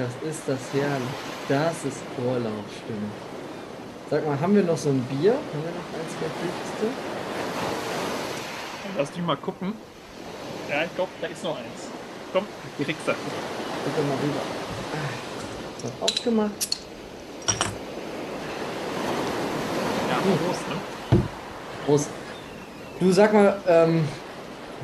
Lukas, 0.00 0.14
ist 0.22 0.42
das 0.46 0.58
herrlich. 0.72 1.08
Das 1.48 1.84
ist 1.84 1.98
Vorlaufstimme. 2.16 3.10
Sag 4.08 4.26
mal, 4.26 4.40
haben 4.40 4.54
wir 4.54 4.62
noch 4.62 4.76
so 4.76 4.88
ein 4.88 5.02
Bier? 5.02 5.32
Haben 5.32 5.62
wir 5.62 5.70
noch 5.72 6.00
eins 6.00 6.14
der 6.20 6.30
Kiste? 6.40 6.86
Lass 8.96 9.10
dich 9.10 9.22
mal 9.22 9.36
gucken. 9.36 9.74
Ja, 10.70 10.84
ich 10.84 10.94
glaube, 10.94 11.10
da 11.20 11.26
ist 11.26 11.44
noch 11.44 11.56
eins. 11.56 11.88
Komm, 12.32 12.44
kriegst 12.78 13.06
du. 13.06 13.12
Guck 13.12 14.08
mal 14.08 14.16
rüber. 14.22 14.40
Ah, 14.94 15.86
Noch 15.86 16.08
aufgemacht. 16.08 16.50
Ja, 20.08 20.16
Prost, 20.46 20.68
ne? 20.68 21.20
Prost. 21.86 22.10
Du 23.00 23.12
sag 23.12 23.32
mal, 23.32 23.60
ähm, 23.66 24.08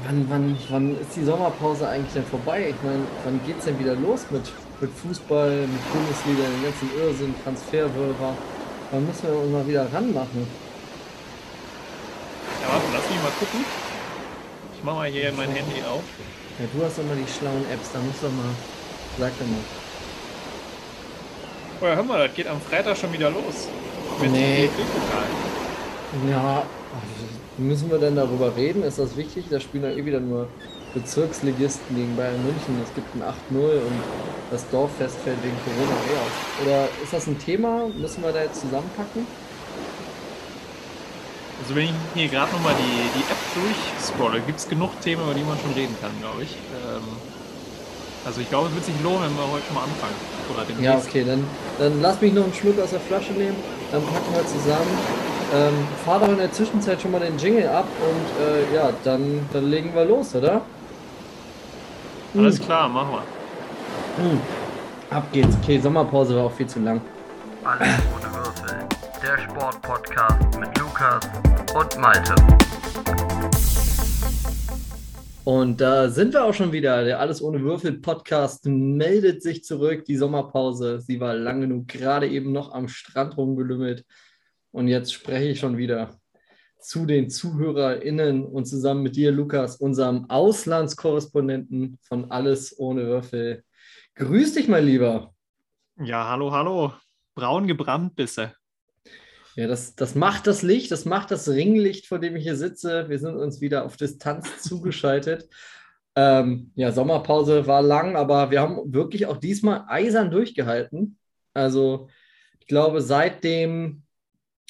wann, 0.05 0.27
wann, 0.29 0.59
wann 0.71 1.01
ist 1.01 1.17
die 1.17 1.25
Sommerpause 1.25 1.89
eigentlich 1.89 2.13
denn 2.13 2.27
vorbei? 2.27 2.69
Ich 2.71 2.83
meine, 2.83 3.05
wann 3.25 3.41
geht's 3.47 3.65
denn 3.65 3.79
wieder 3.79 3.95
los 3.95 4.27
mit, 4.31 4.53
mit 4.81 4.91
Fußball, 4.91 5.67
mit 5.67 5.93
Bundesliga, 5.93 6.49
den 6.49 6.63
ganzen 6.63 6.91
Irrsinn, 6.99 7.35
Transferwirrwarr? 7.43 8.37
Wann 8.91 9.07
müssen 9.07 9.29
wir 9.29 9.37
uns 9.37 9.53
mal 9.53 9.67
wieder 9.67 9.93
ranmachen? 9.93 10.47
Ja, 12.63 12.69
warte, 12.73 12.87
lass 12.93 13.11
mich 13.11 13.23
mal 13.23 13.33
gucken. 13.39 13.65
Ich 14.77 14.85
mach 14.85 14.95
mal 14.95 15.09
hier 15.09 15.33
mein 15.33 15.51
Handy 15.51 15.83
auf. 15.83 16.05
Ja, 16.59 16.67
du 16.73 16.85
hast 16.85 16.99
doch 16.99 17.05
mal 17.05 17.17
die 17.17 17.31
schlauen 17.31 17.65
Apps, 17.73 17.91
da 17.93 17.99
musst 18.01 18.23
du 18.23 18.27
mal, 18.27 18.55
sag 19.19 19.33
doch 19.39 19.47
mal. 19.47 19.65
Oh 21.81 21.87
ja, 21.87 21.95
hör 21.97 22.03
mal, 22.03 22.27
das 22.27 22.37
geht 22.37 22.47
am 22.47 22.61
Freitag 22.61 22.97
schon 22.97 23.13
wieder 23.13 23.31
los. 23.31 23.69
Mit 24.21 24.33
Nee. 24.33 24.71
Ja, 26.31 26.63
müssen 27.59 27.91
wir 27.91 27.99
denn 27.99 28.17
darüber 28.17 28.57
reden? 28.57 28.83
Ist 28.83 28.99
das 28.99 29.17
wichtig? 29.17 29.47
Da 29.51 29.61
spielen 29.61 29.85
ja 29.85 29.91
eh 29.91 30.05
wieder 30.05 30.21
nur 30.21 30.49
Bezirksligisten 30.97 31.95
gegen 31.95 32.17
Bayern 32.17 32.43
München. 32.43 32.81
Es 32.83 32.93
gibt 32.95 33.15
ein 33.15 33.23
8-0 33.23 33.61
und 33.61 34.01
das 34.51 34.65
Dorffest 34.71 35.19
fällt 35.23 35.37
wegen 35.45 35.57
Corona 35.63 35.93
eh 35.93 36.17
aus. 36.17 36.65
Oder 36.65 36.89
ist 37.05 37.13
das 37.13 37.27
ein 37.27 37.39
Thema? 37.39 37.87
Müssen 38.01 38.23
wir 38.23 38.33
da 38.33 38.41
jetzt 38.41 38.63
zusammenpacken? 38.63 39.27
Also 41.61 41.75
wenn 41.75 41.85
ich 41.85 41.93
hier 42.15 42.29
gerade 42.29 42.51
nochmal 42.53 42.75
die, 42.79 43.19
die 43.19 43.25
App 43.29 43.43
durchscrolle, 43.55 44.41
gibt 44.41 44.59
es 44.59 44.69
genug 44.69 44.99
Themen, 45.03 45.23
über 45.23 45.35
die 45.35 45.45
man 45.45 45.59
schon 45.59 45.73
reden 45.75 45.95
kann, 46.01 46.13
glaube 46.21 46.45
ich. 46.45 46.53
Ähm, 46.53 47.05
also 48.25 48.41
ich 48.41 48.49
glaube, 48.49 48.69
es 48.69 48.75
wird 48.75 48.85
sich 48.87 48.95
lohnen, 49.03 49.21
wenn 49.25 49.37
wir 49.37 49.53
heute 49.53 49.67
schon 49.67 49.75
mal 49.75 49.85
anfangen. 49.85 50.17
Oder 50.55 50.65
den 50.65 50.83
Ja, 50.83 50.97
okay, 50.97 51.25
dann, 51.27 51.45
dann 51.79 52.01
lass 52.01 52.21
mich 52.23 52.33
noch 52.33 52.45
einen 52.45 52.55
Schluck 52.55 52.81
aus 52.81 52.91
der 52.91 53.01
Flasche 53.01 53.33
nehmen. 53.33 53.57
Dann 53.93 54.03
packen 54.03 54.33
wir 54.33 54.47
zusammen. 54.47 54.97
Ähm, 55.55 55.75
fahr 56.05 56.21
doch 56.21 56.29
in 56.29 56.39
der 56.39 56.51
Zwischenzeit 56.53 57.01
schon 57.01 57.13
mal 57.13 57.21
den 57.21 57.39
Jingle 57.39 57.69
ab 57.69 57.87
und 58.01 58.45
äh, 58.45 58.75
ja, 58.75 58.91
dann, 59.05 59.47
dann 59.53 59.71
legen 59.71 59.95
wir 59.95 60.05
los, 60.05 60.35
oder? 60.35 60.63
Alles 62.39 62.61
klar, 62.61 62.87
machen 62.89 63.13
wir. 63.13 64.25
Hm. 64.25 64.41
Ab 65.09 65.33
geht's. 65.33 65.57
Okay, 65.63 65.79
Sommerpause 65.79 66.37
war 66.37 66.45
auch 66.45 66.53
viel 66.53 66.67
zu 66.67 66.81
lang. 66.81 67.01
Alles 67.65 67.89
ohne 68.15 68.35
Würfel. 68.35 68.87
Der 69.23 69.39
Sportpodcast 69.39 70.61
mit 70.61 70.79
Lukas 70.79 71.25
und 71.75 71.99
Malte. 71.99 72.35
Und 75.45 75.81
da 75.81 76.11
sind 76.11 76.35
wir 76.35 76.45
auch 76.45 76.53
schon 76.53 76.73
wieder. 76.73 77.05
Der 77.05 77.21
Alles 77.21 77.41
ohne 77.41 77.63
Würfel 77.63 78.01
Podcast 78.01 78.67
meldet 78.67 79.43
sich 79.43 79.65
zurück. 79.65 80.05
Die 80.05 80.17
Sommerpause, 80.17 81.01
sie 81.01 81.19
war 81.21 81.35
lang 81.35 81.63
genug, 81.63 81.89
gerade 81.89 82.29
eben 82.29 82.53
noch 82.53 82.75
am 82.75 82.89
Strand 82.89 83.39
rumgelümmelt. 83.39 84.05
Und 84.73 84.89
jetzt 84.89 85.15
spreche 85.15 85.49
ich 85.49 85.59
schon 85.59 85.79
wieder 85.79 86.19
zu 86.87 87.05
den 87.05 87.29
ZuhörerInnen 87.29 88.47
und 88.47 88.67
zusammen 88.67 89.03
mit 89.03 89.17
dir, 89.17 89.33
Lukas, 89.33 89.75
unserem 89.75 90.31
Auslandskorrespondenten 90.31 91.99
von 92.01 92.31
Alles 92.31 92.79
ohne 92.79 93.07
Würfel. 93.07 93.65
Grüß 94.15 94.55
dich, 94.55 94.69
mein 94.69 94.85
Lieber. 94.85 95.35
Ja, 95.99 96.29
hallo, 96.31 96.53
hallo. 96.53 96.93
Braun 97.35 97.67
gebrannt 97.67 98.15
bisse. 98.15 98.55
Ja, 99.57 99.67
das, 99.67 99.97
das 99.97 100.15
macht 100.15 100.47
das 100.47 100.63
Licht, 100.63 100.93
das 100.93 101.07
macht 101.07 101.33
das 101.33 101.49
Ringlicht, 101.49 102.07
vor 102.07 102.21
dem 102.21 102.37
ich 102.37 102.45
hier 102.45 102.57
sitze. 102.57 103.09
Wir 103.09 103.19
sind 103.19 103.35
uns 103.35 103.61
wieder 103.61 103.85
auf 103.85 103.97
Distanz 103.97 104.59
zugeschaltet. 104.63 105.49
Ähm, 106.15 106.71
ja, 106.77 106.93
Sommerpause 106.93 107.67
war 107.67 107.83
lang, 107.83 108.15
aber 108.15 108.53
wir 108.53 108.61
haben 108.61 108.95
wirklich 108.95 109.27
auch 109.27 109.39
diesmal 109.39 109.87
eisern 109.89 110.31
durchgehalten. 110.31 111.19
Also, 111.53 112.09
ich 112.61 112.69
glaube, 112.69 113.01
seit 113.01 113.43
dem 113.43 114.06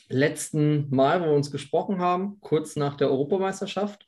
letzten 0.08 0.88
Mal, 0.94 1.20
wo 1.20 1.26
wir 1.26 1.32
uns 1.32 1.50
gesprochen 1.50 1.98
haben, 1.98 2.38
kurz 2.40 2.76
nach 2.76 2.96
der 2.96 3.10
Europameisterschaft, 3.10 4.06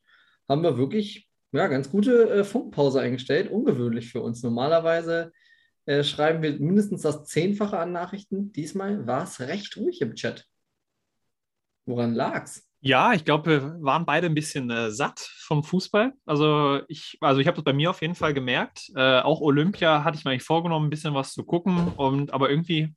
haben 0.48 0.62
wir 0.62 0.78
wirklich 0.78 1.28
ja, 1.52 1.66
ganz 1.66 1.90
gute 1.90 2.30
äh, 2.30 2.44
Funkpause 2.44 3.00
eingestellt. 3.00 3.50
Ungewöhnlich 3.50 4.10
für 4.10 4.22
uns. 4.22 4.42
Normalerweise 4.42 5.32
äh, 5.86 6.04
schreiben 6.04 6.42
wir 6.42 6.58
mindestens 6.58 7.02
das 7.02 7.24
Zehnfache 7.24 7.78
an 7.78 7.92
Nachrichten. 7.92 8.52
Diesmal 8.52 9.06
war 9.06 9.24
es 9.24 9.40
recht 9.40 9.76
ruhig 9.76 10.00
im 10.00 10.14
Chat. 10.14 10.46
Woran 11.86 12.14
lag's? 12.14 12.68
Ja, 12.80 13.12
ich 13.12 13.24
glaube, 13.24 13.50
wir 13.50 13.82
waren 13.82 14.06
beide 14.06 14.26
ein 14.26 14.34
bisschen 14.34 14.70
äh, 14.70 14.90
satt 14.90 15.18
vom 15.18 15.64
Fußball. 15.64 16.12
Also 16.26 16.80
ich, 16.86 17.18
also 17.20 17.40
ich 17.40 17.46
habe 17.46 17.56
das 17.56 17.64
bei 17.64 17.72
mir 17.72 17.90
auf 17.90 18.02
jeden 18.02 18.14
Fall 18.14 18.34
gemerkt. 18.34 18.92
Äh, 18.94 19.20
auch 19.20 19.40
Olympia 19.40 20.04
hatte 20.04 20.16
ich 20.16 20.24
mir 20.24 20.30
eigentlich 20.30 20.44
vorgenommen, 20.44 20.86
ein 20.86 20.90
bisschen 20.90 21.14
was 21.14 21.32
zu 21.32 21.42
gucken. 21.44 21.88
Und, 21.96 22.32
aber 22.32 22.50
irgendwie 22.50 22.94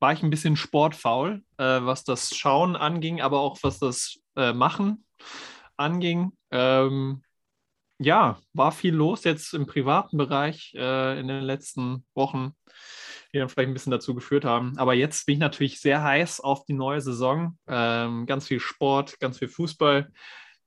war 0.00 0.12
ich 0.12 0.22
ein 0.22 0.30
bisschen 0.30 0.56
sportfaul, 0.56 1.42
äh, 1.56 1.64
was 1.64 2.04
das 2.04 2.34
Schauen 2.36 2.76
anging, 2.76 3.20
aber 3.20 3.40
auch 3.40 3.58
was 3.62 3.78
das 3.78 4.20
äh, 4.36 4.52
Machen 4.52 5.04
anging. 5.76 6.32
Ähm, 6.50 7.22
ja, 7.98 8.38
war 8.52 8.72
viel 8.72 8.94
los 8.94 9.24
jetzt 9.24 9.54
im 9.54 9.66
privaten 9.66 10.16
Bereich 10.16 10.72
äh, 10.76 11.18
in 11.18 11.26
den 11.28 11.42
letzten 11.42 12.04
Wochen, 12.14 12.52
die 13.32 13.38
dann 13.38 13.48
vielleicht 13.48 13.68
ein 13.68 13.74
bisschen 13.74 13.90
dazu 13.90 14.14
geführt 14.14 14.44
haben. 14.44 14.78
Aber 14.78 14.94
jetzt 14.94 15.26
bin 15.26 15.34
ich 15.34 15.40
natürlich 15.40 15.80
sehr 15.80 16.02
heiß 16.02 16.40
auf 16.40 16.64
die 16.64 16.74
neue 16.74 17.00
Saison. 17.00 17.58
Ähm, 17.66 18.26
ganz 18.26 18.46
viel 18.46 18.60
Sport, 18.60 19.18
ganz 19.18 19.38
viel 19.38 19.48
Fußball, 19.48 20.12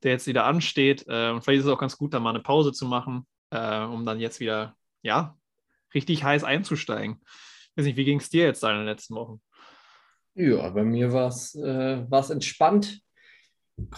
der 0.03 0.11
jetzt 0.11 0.27
wieder 0.27 0.45
ansteht. 0.45 1.05
Äh, 1.07 1.31
und 1.31 1.43
vielleicht 1.43 1.59
ist 1.59 1.65
es 1.67 1.71
auch 1.71 1.79
ganz 1.79 1.97
gut, 1.97 2.13
da 2.13 2.19
mal 2.19 2.31
eine 2.31 2.41
Pause 2.41 2.73
zu 2.73 2.85
machen, 2.85 3.25
äh, 3.51 3.79
um 3.79 4.05
dann 4.05 4.19
jetzt 4.19 4.41
wieder, 4.41 4.75
ja, 5.01 5.37
richtig 5.93 6.23
heiß 6.23 6.43
einzusteigen. 6.43 7.21
Weiß 7.75 7.85
nicht, 7.85 7.97
wie 7.97 8.05
ging 8.05 8.19
es 8.19 8.29
dir 8.29 8.45
jetzt 8.45 8.63
in 8.63 8.69
den 8.69 8.85
letzten 8.85 9.15
Wochen? 9.15 9.41
Ja, 10.33 10.69
bei 10.69 10.83
mir 10.83 11.11
war 11.11 11.27
es 11.27 11.55
äh, 11.55 12.09
war's 12.09 12.29
entspannt. 12.29 13.01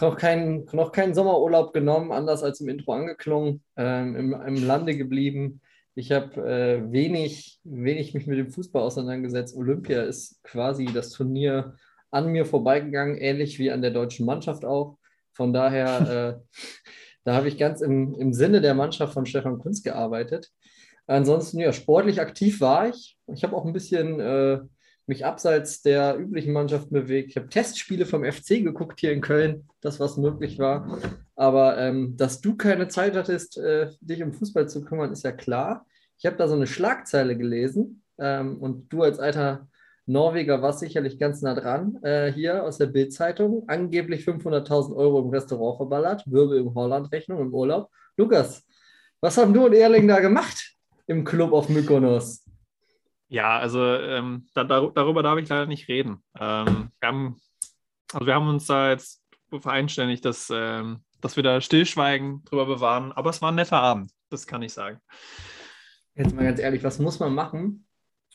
Noch 0.00 0.16
keinen 0.16 0.66
noch 0.72 0.92
keinen 0.92 1.14
Sommerurlaub 1.14 1.72
genommen, 1.72 2.12
anders 2.12 2.42
als 2.42 2.60
im 2.60 2.68
Intro 2.68 2.92
angeklungen, 2.92 3.62
ähm, 3.76 4.16
im, 4.16 4.32
im 4.32 4.66
Lande 4.66 4.96
geblieben. 4.96 5.60
Ich 5.96 6.10
habe 6.10 6.40
äh, 6.40 6.92
wenig, 6.92 7.60
wenig 7.62 8.14
mich 8.14 8.26
mit 8.26 8.38
dem 8.38 8.50
Fußball 8.50 8.82
auseinandergesetzt. 8.82 9.56
Olympia 9.56 10.02
ist 10.02 10.42
quasi 10.42 10.86
das 10.86 11.10
Turnier 11.10 11.76
an 12.10 12.28
mir 12.28 12.46
vorbeigegangen, 12.46 13.16
ähnlich 13.16 13.58
wie 13.58 13.70
an 13.70 13.82
der 13.82 13.92
deutschen 13.92 14.26
Mannschaft 14.26 14.64
auch. 14.64 14.98
Von 15.32 15.52
daher, 15.52 16.40
äh, 16.56 16.60
da 17.24 17.34
habe 17.34 17.48
ich 17.48 17.58
ganz 17.58 17.80
im, 17.80 18.14
im 18.14 18.32
Sinne 18.32 18.60
der 18.60 18.74
Mannschaft 18.74 19.12
von 19.12 19.26
Stefan 19.26 19.58
Kunz 19.58 19.82
gearbeitet. 19.82 20.50
Ansonsten, 21.06 21.58
ja, 21.58 21.72
sportlich 21.72 22.20
aktiv 22.20 22.60
war 22.60 22.88
ich. 22.88 23.18
Ich 23.26 23.44
habe 23.44 23.54
auch 23.54 23.66
ein 23.66 23.72
bisschen 23.72 24.20
äh, 24.20 24.60
mich 25.06 25.26
abseits 25.26 25.82
der 25.82 26.18
üblichen 26.18 26.52
Mannschaften 26.52 26.94
bewegt. 26.94 27.30
Ich 27.30 27.36
habe 27.36 27.48
Testspiele 27.48 28.06
vom 28.06 28.24
FC 28.24 28.62
geguckt 28.62 29.00
hier 29.00 29.12
in 29.12 29.20
Köln, 29.20 29.68
das, 29.80 30.00
was 30.00 30.16
möglich 30.16 30.58
war. 30.58 30.98
Aber 31.36 31.78
ähm, 31.78 32.16
dass 32.16 32.40
du 32.40 32.56
keine 32.56 32.88
Zeit 32.88 33.16
hattest, 33.16 33.58
äh, 33.58 33.90
dich 34.00 34.22
um 34.22 34.32
Fußball 34.32 34.68
zu 34.68 34.82
kümmern, 34.84 35.12
ist 35.12 35.24
ja 35.24 35.32
klar. 35.32 35.86
Ich 36.16 36.24
habe 36.24 36.36
da 36.36 36.48
so 36.48 36.54
eine 36.54 36.66
Schlagzeile 36.66 37.36
gelesen 37.36 38.02
ähm, 38.18 38.56
und 38.58 38.90
du 38.92 39.02
als 39.02 39.18
alter 39.18 39.68
Norweger 40.06 40.62
warst 40.62 40.80
sicherlich 40.80 41.18
ganz 41.18 41.42
nah 41.42 41.54
dran. 41.54 41.98
Äh, 42.02 42.32
hier 42.32 42.64
aus 42.64 42.78
der 42.78 42.86
Bild-Zeitung. 42.86 43.64
Angeblich 43.68 44.26
500.000 44.26 44.94
Euro 44.96 45.20
im 45.20 45.30
Restaurant 45.30 45.76
verballert. 45.76 46.22
Wirbel 46.26 46.58
im 46.58 46.74
Holland-Rechnung 46.74 47.40
im 47.40 47.52
Urlaub. 47.52 47.90
Lukas, 48.16 48.64
was 49.20 49.36
haben 49.36 49.52
du 49.52 49.66
und 49.66 49.74
Erling 49.74 50.06
da 50.08 50.20
gemacht 50.20 50.73
im 51.06 51.24
Club 51.24 51.52
auf 51.52 51.68
Mykonos? 51.68 52.44
Ja, 53.28 53.58
also 53.58 53.82
ähm, 53.82 54.46
da, 54.54 54.64
dar 54.64 54.90
darüber 54.92 55.22
darf 55.22 55.38
ich 55.38 55.48
leider 55.48 55.66
nicht 55.66 55.88
reden. 55.88 56.22
Ähm, 56.38 56.90
wir, 57.00 57.08
haben, 57.08 57.40
also 58.12 58.26
wir 58.26 58.34
haben 58.34 58.48
uns 58.48 58.66
da 58.66 58.90
jetzt 58.90 59.22
vereinständigt, 59.50 60.24
dass, 60.24 60.50
ähm, 60.52 61.04
dass 61.20 61.36
wir 61.36 61.42
da 61.42 61.60
Stillschweigen 61.60 62.44
drüber 62.44 62.66
bewahren. 62.66 63.12
Aber 63.12 63.30
es 63.30 63.42
war 63.42 63.50
ein 63.50 63.56
netter 63.56 63.80
Abend, 63.80 64.10
das 64.30 64.46
kann 64.46 64.62
ich 64.62 64.72
sagen. 64.72 65.00
Jetzt 66.14 66.34
mal 66.34 66.44
ganz 66.44 66.60
ehrlich, 66.60 66.84
was 66.84 66.98
muss 66.98 67.18
man 67.18 67.34
machen, 67.34 67.86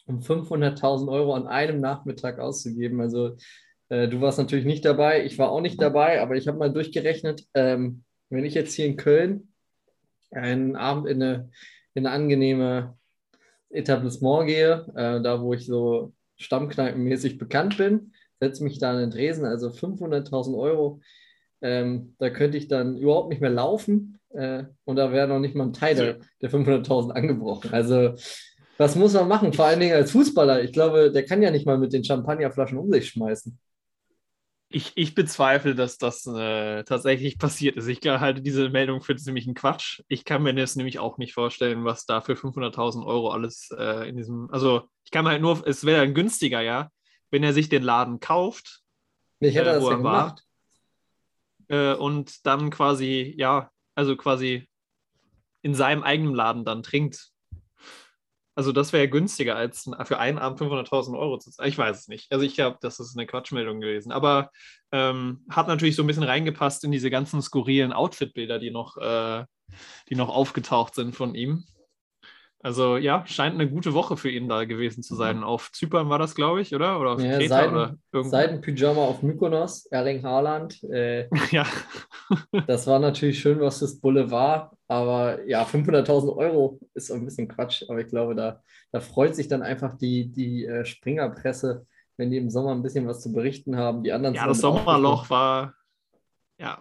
um 0.06 0.20
500.000 0.20 1.10
Euro 1.10 1.34
an 1.34 1.48
einem 1.48 1.80
Nachmittag 1.80 2.40
auszugeben? 2.40 3.00
Also 3.00 3.38
äh, 3.90 4.08
du 4.08 4.22
warst 4.22 4.38
natürlich 4.38 4.66
nicht 4.66 4.86
dabei, 4.86 5.24
ich 5.24 5.38
war 5.38 5.50
auch 5.50 5.62
nicht 5.62 5.82
dabei, 5.82 6.22
aber 6.22 6.36
ich 6.36 6.48
habe 6.48 6.58
mal 6.58 6.74
durchgerechnet, 6.74 7.46
ähm, 7.54 8.04
wenn 8.30 8.46
ich 8.46 8.54
jetzt 8.54 8.74
hier 8.74 8.86
in 8.86 8.98
Köln 8.98 9.54
einen 10.32 10.76
Abend 10.76 11.08
in 11.08 11.24
eine, 11.24 11.52
in 11.94 12.06
angenehme 12.06 12.98
Etablissement 13.70 14.48
gehe, 14.48 14.86
äh, 14.96 15.22
da 15.22 15.42
wo 15.42 15.54
ich 15.54 15.66
so 15.66 16.14
stammkneipenmäßig 16.38 17.38
bekannt 17.38 17.78
bin, 17.78 18.14
setze 18.40 18.64
mich 18.64 18.80
da 18.80 18.92
an 18.92 19.00
den 19.00 19.12
Dresen, 19.12 19.46
also 19.46 19.70
500.000 19.70 20.58
Euro. 20.58 21.02
Ähm, 21.62 22.16
da 22.20 22.30
könnte 22.30 22.58
ich 22.58 22.68
dann 22.68 22.98
überhaupt 22.98 23.30
nicht 23.30 23.42
mehr 23.42 23.50
laufen 23.50 24.20
äh, 24.30 24.64
und 24.86 24.96
da 24.96 25.12
wäre 25.12 25.28
noch 25.28 25.40
nicht 25.40 25.56
mal 25.56 25.66
ein 25.66 25.74
Teil 25.74 25.96
der, 25.96 26.18
der 26.42 26.50
500.000 26.50 27.12
angebrochen. 27.12 27.74
Also 27.74 28.16
Was 28.78 28.96
muss 28.96 29.14
man 29.14 29.28
machen? 29.28 29.52
Vor 29.52 29.66
allen 29.66 29.82
Dingen 29.82 29.94
als 29.94 30.12
Fußballer. 30.12 30.64
Ich 30.64 30.72
glaube, 30.72 31.12
der 31.12 31.26
kann 31.26 31.42
ja 31.42 31.52
nicht 31.52 31.66
mal 31.66 31.78
mit 31.78 31.92
den 31.92 32.06
Champagnerflaschen 32.06 32.78
um 32.78 32.90
sich 32.90 33.10
schmeißen. 33.10 33.60
Ich, 34.72 34.92
ich 34.96 35.16
bezweifle, 35.16 35.74
dass 35.74 35.98
das 35.98 36.28
äh, 36.28 36.84
tatsächlich 36.84 37.40
passiert 37.40 37.76
ist. 37.76 37.88
Ich 37.88 38.02
halte 38.08 38.42
diese 38.42 38.70
Meldung 38.70 39.02
für 39.02 39.16
ziemlich 39.16 39.48
einen 39.48 39.56
Quatsch. 39.56 40.02
Ich 40.08 40.26
kann 40.26 40.44
mir 40.44 40.54
das 40.54 40.76
nämlich 40.76 41.00
auch 41.00 41.18
nicht 41.18 41.34
vorstellen, 41.34 41.86
was 41.86 42.06
da 42.06 42.22
für 42.22 42.34
500.000 42.34 43.04
Euro 43.06 43.32
alles 43.32 43.72
äh, 43.76 44.08
in 44.08 44.16
diesem. 44.16 44.50
Also, 44.52 44.88
ich 45.04 45.12
kann 45.12 45.26
mir 45.26 45.32
halt 45.32 45.42
nur, 45.42 45.66
es 45.66 45.86
wäre 45.86 46.06
dann 46.06 46.14
günstiger, 46.14 46.62
ja, 46.62 46.92
wenn 47.32 47.44
er 47.44 47.54
sich 47.54 47.70
den 47.70 47.82
Laden 47.82 48.20
kauft. 48.20 48.82
Ich 49.40 49.56
hätte 49.56 49.72
äh, 49.72 49.74
das 49.74 49.84
war. 49.84 49.98
gemacht. 49.98 50.44
äh, 51.70 51.94
und 51.96 52.46
dann 52.46 52.70
quasi, 52.70 53.34
ja, 53.38 53.72
also 53.96 54.16
quasi 54.16 54.70
in 55.62 55.74
seinem 55.74 56.04
eigenen 56.04 56.36
Laden 56.36 56.64
dann 56.64 56.84
trinkt. 56.84 57.32
Also 58.60 58.74
das 58.74 58.92
wäre 58.92 59.08
günstiger, 59.08 59.56
als 59.56 59.90
für 60.04 60.20
einen 60.20 60.38
Abend 60.38 60.60
500.000 60.60 61.18
Euro 61.18 61.38
zu 61.38 61.50
zahlen. 61.50 61.70
Ich 61.70 61.78
weiß 61.78 61.98
es 61.98 62.08
nicht. 62.10 62.30
Also 62.30 62.44
ich 62.44 62.56
glaube, 62.56 62.78
das 62.82 63.00
ist 63.00 63.18
eine 63.18 63.26
Quatschmeldung 63.26 63.80
gewesen. 63.80 64.12
Aber 64.12 64.52
ähm, 64.92 65.46
hat 65.50 65.70
natürlich 65.70 65.96
so 65.96 66.04
ein 66.04 66.08
bisschen 66.08 66.24
reingepasst 66.24 66.84
in 66.84 66.92
diese 66.92 67.10
ganzen 67.10 67.42
skurrilen 67.42 67.94
Outfit-Bilder, 67.94 68.60
die, 68.60 68.72
noch, 68.72 68.98
äh, 68.98 69.46
die 70.10 70.16
noch 70.16 70.28
aufgetaucht 70.28 70.94
sind 70.94 71.16
von 71.16 71.36
ihm. 71.36 71.64
Also 72.62 72.98
ja, 72.98 73.26
scheint 73.26 73.56
eine 73.56 73.70
gute 73.70 73.94
Woche 73.94 74.18
für 74.18 74.30
ihn 74.30 74.50
da 74.50 74.66
gewesen 74.66 75.02
zu 75.02 75.16
sein. 75.16 75.44
Auf 75.44 75.72
Zypern 75.72 76.10
war 76.10 76.20
das, 76.20 76.36
glaube 76.36 76.60
ich, 76.62 76.76
oder? 76.76 77.00
Oder 77.00 77.12
auf 77.12 77.22
Ja, 77.22 77.38
Kreta 77.38 77.56
Seiden- 77.56 77.74
oder 77.74 77.98
irgendwo. 78.12 78.30
Seidenpyjama 78.32 79.02
auf 79.02 79.24
Mykonos, 79.24 79.86
Erling 79.86 80.24
Haaland. 80.24 80.84
Äh, 80.84 81.30
Ja, 81.52 81.66
das 82.68 82.86
war 82.86 83.00
natürlich 83.00 83.40
schön, 83.40 83.62
was 83.62 83.80
das 83.80 84.00
Boulevard. 84.02 84.76
Aber 84.90 85.46
ja, 85.48 85.64
500.000 85.64 86.36
Euro 86.36 86.80
ist 86.94 87.12
ein 87.12 87.24
bisschen 87.24 87.48
Quatsch. 87.48 87.84
Aber 87.88 88.02
ich 88.02 88.08
glaube, 88.08 88.36
da, 88.36 88.62
da 88.92 89.00
freut 89.00 89.36
sich 89.36 89.48
dann 89.48 89.62
einfach 89.62 89.98
die, 89.98 90.30
die 90.30 90.66
äh, 90.66 90.84
Springerpresse, 90.84 91.86
wenn 92.18 92.30
die 92.30 92.38
im 92.38 92.50
Sommer 92.50 92.72
ein 92.72 92.84
bisschen 92.84 93.08
was 93.08 93.22
zu 93.22 93.32
berichten 93.32 93.78
haben. 93.78 94.04
Die 94.04 94.12
anderen 94.12 94.36
ja 94.36 94.46
das 94.46 94.60
Sommerloch 94.60 95.30
war, 95.30 95.76
ja, 96.60 96.80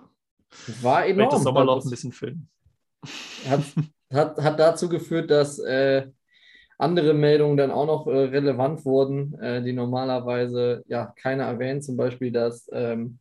war 0.82 1.02
vielleicht 1.02 1.10
enorm. 1.18 1.30
das 1.30 1.42
Sommerloch 1.44 1.84
ein 1.84 1.90
bisschen 1.90 2.10
füllen. 2.10 2.48
hat, 3.48 3.60
hat, 4.12 4.38
hat 4.38 4.58
dazu 4.58 4.88
geführt, 4.88 5.30
dass 5.30 5.58
äh, 5.58 6.06
andere 6.78 7.12
Meldungen 7.12 7.56
dann 7.56 7.70
auch 7.70 7.86
noch 7.86 8.06
äh, 8.06 8.16
relevant 8.16 8.84
wurden, 8.84 9.38
äh, 9.40 9.62
die 9.62 9.72
normalerweise 9.72 10.84
ja 10.86 11.12
keiner 11.16 11.44
erwähnt. 11.44 11.84
Zum 11.84 11.96
Beispiel, 11.96 12.30
dass 12.30 12.68
ähm, 12.72 13.18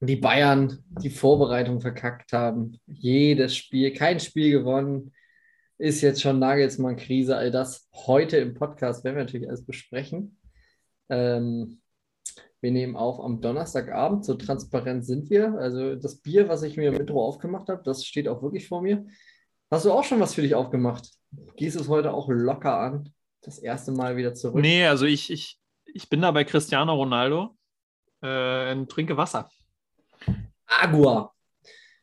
die 0.00 0.16
Bayern 0.16 0.84
die 1.02 1.10
Vorbereitung 1.10 1.80
verkackt 1.80 2.32
haben. 2.32 2.78
Jedes 2.86 3.56
Spiel, 3.56 3.92
kein 3.92 4.20
Spiel 4.20 4.50
gewonnen. 4.50 5.12
Ist 5.78 6.00
jetzt 6.00 6.22
schon 6.22 6.38
Nagelsmann-Krise. 6.38 7.36
All 7.36 7.50
das 7.50 7.88
heute 7.92 8.38
im 8.38 8.54
Podcast 8.54 9.04
werden 9.04 9.16
wir 9.16 9.24
natürlich 9.24 9.48
alles 9.48 9.64
besprechen. 9.64 10.38
Ähm, 11.08 11.80
wir 12.60 12.70
nehmen 12.70 12.96
auf 12.96 13.20
am 13.20 13.40
Donnerstagabend. 13.40 14.24
So 14.24 14.34
transparent 14.34 15.04
sind 15.04 15.30
wir. 15.30 15.54
Also 15.58 15.96
das 15.96 16.16
Bier, 16.16 16.48
was 16.48 16.62
ich 16.62 16.76
mir 16.76 16.88
im 16.88 17.00
Intro 17.00 17.24
aufgemacht 17.24 17.68
habe, 17.68 17.82
das 17.84 18.04
steht 18.04 18.28
auch 18.28 18.42
wirklich 18.42 18.68
vor 18.68 18.82
mir. 18.82 19.06
Hast 19.70 19.84
du 19.84 19.92
auch 19.92 20.04
schon 20.04 20.20
was 20.20 20.34
für 20.34 20.42
dich 20.42 20.54
aufgemacht? 20.54 21.10
Gehst 21.56 21.76
es 21.76 21.88
heute 21.88 22.12
auch 22.12 22.28
locker 22.28 22.78
an? 22.78 23.12
Das 23.42 23.58
erste 23.58 23.92
Mal 23.92 24.16
wieder 24.16 24.34
zurück. 24.34 24.60
Nee, 24.60 24.86
also 24.86 25.06
ich, 25.06 25.30
ich, 25.30 25.58
ich 25.84 26.08
bin 26.08 26.22
da 26.22 26.30
bei 26.30 26.44
Cristiano 26.44 26.94
Ronaldo 26.94 27.56
äh, 28.22 28.72
und 28.72 28.90
trinke 28.90 29.16
Wasser. 29.16 29.48
Agua. 30.66 31.32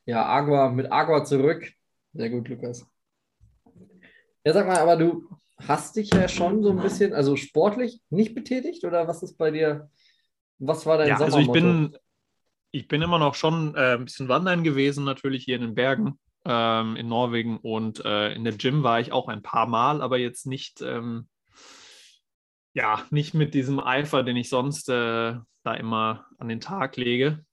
Ja, 0.05 0.25
Agua 0.25 0.69
mit 0.69 0.91
Agua 0.91 1.23
zurück. 1.23 1.71
Sehr 2.13 2.29
gut, 2.29 2.47
Lukas. 2.47 2.85
Ja, 4.45 4.53
sag 4.53 4.67
mal, 4.67 4.77
aber 4.77 4.97
du 4.97 5.29
hast 5.57 5.95
dich 5.95 6.13
ja 6.13 6.27
schon 6.27 6.63
so 6.63 6.71
ein 6.71 6.81
bisschen, 6.81 7.13
also 7.13 7.35
sportlich 7.35 8.01
nicht 8.09 8.35
betätigt 8.35 8.83
oder 8.83 9.07
was 9.07 9.23
ist 9.23 9.37
bei 9.37 9.51
dir? 9.51 9.89
Was 10.59 10.85
war 10.85 10.97
dein 10.97 11.09
Ja, 11.09 11.17
also 11.17 11.39
ich 11.39 11.47
Sommermotto? 11.47 11.67
bin, 11.67 11.97
ich 12.71 12.87
bin 12.87 13.01
immer 13.01 13.19
noch 13.19 13.35
schon 13.35 13.75
äh, 13.75 13.95
ein 13.95 14.05
bisschen 14.05 14.27
wandern 14.29 14.63
gewesen, 14.63 15.03
natürlich 15.03 15.43
hier 15.45 15.55
in 15.55 15.61
den 15.61 15.75
Bergen 15.75 16.19
ähm, 16.45 16.95
in 16.95 17.07
Norwegen 17.07 17.57
und 17.57 18.03
äh, 18.05 18.33
in 18.33 18.43
der 18.43 18.53
Gym 18.53 18.83
war 18.83 18.99
ich 18.99 19.11
auch 19.11 19.27
ein 19.27 19.41
paar 19.43 19.67
Mal, 19.67 20.01
aber 20.01 20.17
jetzt 20.17 20.45
nicht, 20.45 20.81
ähm, 20.81 21.27
ja, 22.73 23.05
nicht 23.11 23.33
mit 23.33 23.53
diesem 23.53 23.79
Eifer, 23.79 24.23
den 24.23 24.35
ich 24.37 24.49
sonst 24.49 24.89
äh, 24.89 25.35
da 25.63 25.73
immer 25.75 26.25
an 26.37 26.49
den 26.49 26.59
Tag 26.59 26.97
lege. 26.97 27.45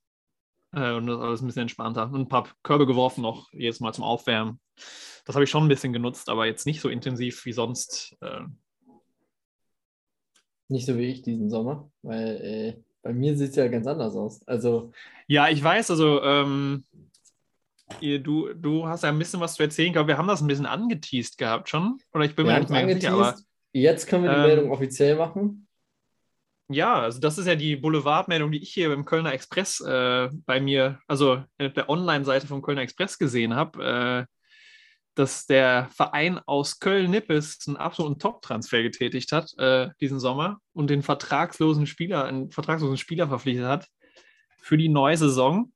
Äh, 0.72 0.92
und 0.92 1.06
das 1.06 1.16
ist 1.16 1.22
alles 1.22 1.40
ein 1.42 1.46
bisschen 1.46 1.62
entspannter. 1.62 2.04
Und 2.04 2.20
ein 2.22 2.28
paar 2.28 2.48
Körbe 2.62 2.86
geworfen 2.86 3.22
noch, 3.22 3.52
jedes 3.52 3.80
Mal 3.80 3.92
zum 3.92 4.04
Aufwärmen. 4.04 4.60
Das 5.26 5.34
habe 5.36 5.44
ich 5.44 5.50
schon 5.50 5.64
ein 5.64 5.68
bisschen 5.68 5.92
genutzt, 5.92 6.28
aber 6.28 6.46
jetzt 6.46 6.66
nicht 6.66 6.80
so 6.80 6.88
intensiv 6.88 7.44
wie 7.44 7.52
sonst. 7.52 8.16
Äh, 8.20 8.40
Nicht 10.68 10.86
so 10.86 10.96
wie 10.96 11.06
ich 11.06 11.22
diesen 11.22 11.50
Sommer, 11.50 11.90
weil 12.02 12.36
äh, 12.40 12.82
bei 13.02 13.12
mir 13.12 13.36
sieht 13.36 13.50
es 13.50 13.56
ja 13.56 13.68
ganz 13.68 13.86
anders 13.86 14.14
aus. 14.14 14.46
Also, 14.46 14.92
Ja, 15.26 15.48
ich 15.48 15.62
weiß, 15.62 15.90
also 15.90 16.22
ähm, 16.22 16.84
ihr, 18.00 18.18
du, 18.18 18.52
du 18.54 18.86
hast 18.86 19.02
ja 19.02 19.08
ein 19.08 19.18
bisschen 19.18 19.40
was 19.40 19.54
zu 19.54 19.62
erzählen. 19.62 19.88
Ich 19.88 19.92
glaube, 19.94 20.08
wir 20.08 20.18
haben 20.18 20.28
das 20.28 20.40
ein 20.40 20.46
bisschen 20.46 20.66
angeteased 20.66 21.38
gehabt 21.38 21.68
schon. 21.68 21.98
Oder 22.12 22.24
ich 22.24 22.34
bin 22.34 22.46
wir 22.46 22.54
mir 22.54 22.60
nicht 22.60 22.70
mehr 22.70 22.94
sicher, 22.94 23.12
aber. 23.12 23.36
Jetzt 23.72 24.08
können 24.08 24.24
wir 24.24 24.30
die 24.30 24.36
ähm, 24.36 24.46
Meldung 24.46 24.70
offiziell 24.72 25.16
machen. 25.16 25.68
ja, 26.68 27.00
also 27.00 27.20
das 27.20 27.38
ist 27.38 27.46
ja 27.46 27.54
die 27.54 27.76
Boulevardmeldung, 27.76 28.50
die 28.50 28.62
ich 28.62 28.72
hier 28.72 28.88
beim 28.88 29.04
Kölner 29.04 29.32
Express 29.32 29.80
äh, 29.80 30.28
bei 30.44 30.60
mir, 30.60 30.98
also 31.06 31.44
auf 31.58 31.72
der 31.72 31.88
Online-Seite 31.88 32.48
vom 32.48 32.62
Kölner 32.62 32.82
Express 32.82 33.16
gesehen 33.16 33.54
habe, 33.54 34.26
äh, 34.28 34.39
dass 35.14 35.46
der 35.46 35.88
Verein 35.90 36.38
aus 36.46 36.78
Köln-Nippes 36.78 37.58
einen 37.66 37.76
absoluten 37.76 38.18
Top-Transfer 38.18 38.82
getätigt 38.82 39.32
hat 39.32 39.52
äh, 39.58 39.88
diesen 40.00 40.20
Sommer 40.20 40.58
und 40.72 40.88
den 40.90 41.02
vertragslosen 41.02 41.86
Spieler, 41.86 42.24
einen 42.24 42.50
vertragslosen 42.50 42.96
Spieler 42.96 43.28
verpflichtet 43.28 43.66
hat 43.66 43.88
für 44.60 44.76
die 44.76 44.88
neue 44.88 45.16
Saison. 45.16 45.72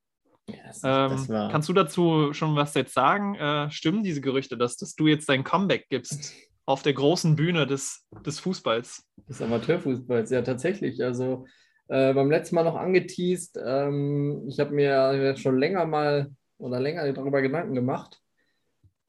Ja, 0.48 0.56
das, 0.66 0.80
Ähm, 0.84 1.10
das 1.10 1.52
kannst 1.52 1.68
du 1.68 1.72
dazu 1.72 2.32
schon 2.32 2.54
was 2.54 2.74
jetzt 2.74 2.94
sagen? 2.94 3.34
Äh, 3.34 3.70
stimmen 3.70 4.02
diese 4.02 4.20
Gerüchte, 4.20 4.56
dass, 4.56 4.76
dass 4.76 4.94
du 4.94 5.06
jetzt 5.06 5.28
dein 5.28 5.44
Comeback 5.44 5.86
gibst 5.88 6.32
auf 6.66 6.82
der 6.82 6.92
großen 6.92 7.36
Bühne 7.36 7.66
des, 7.66 8.06
des 8.24 8.40
Fußballs? 8.40 9.04
des 9.28 9.42
Amateurfußballs, 9.42 10.30
ja, 10.30 10.42
tatsächlich. 10.42 11.02
Also 11.02 11.46
äh, 11.88 12.12
beim 12.14 12.30
letzten 12.30 12.56
Mal 12.56 12.64
noch 12.64 12.76
angeteased. 12.76 13.58
Ähm, 13.64 14.44
ich 14.48 14.60
habe 14.60 14.74
mir 14.74 15.36
schon 15.36 15.58
länger 15.58 15.86
mal 15.86 16.30
oder 16.58 16.80
länger 16.80 17.10
darüber 17.12 17.42
Gedanken 17.42 17.74
gemacht. 17.74 18.20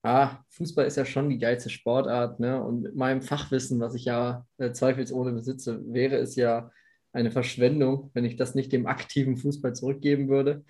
Ah, 0.06 0.44
Fußball 0.50 0.86
ist 0.86 0.98
ja 0.98 1.06
schon 1.06 1.32
die 1.32 1.40
geilste 1.40 1.72
Sportart, 1.72 2.40
ne? 2.40 2.64
Und 2.64 2.84
mit 2.84 2.96
meinem 2.96 3.24
Fachwissen, 3.24 3.80
was 3.80 3.96
ich 3.96 4.06
ja 4.06 4.46
äh, 4.60 4.72
zweifelsohne 4.72 5.32
besitze, 5.34 5.82
wäre 5.92 6.18
es 6.18 6.36
ja 6.36 6.70
eine 7.12 7.32
Verschwendung, 7.32 8.12
wenn 8.14 8.24
ich 8.24 8.36
das 8.36 8.54
nicht 8.54 8.72
dem 8.72 8.86
aktiven 8.86 9.36
Fußball 9.36 9.74
zurückgeben 9.74 10.30
würde. 10.30 10.64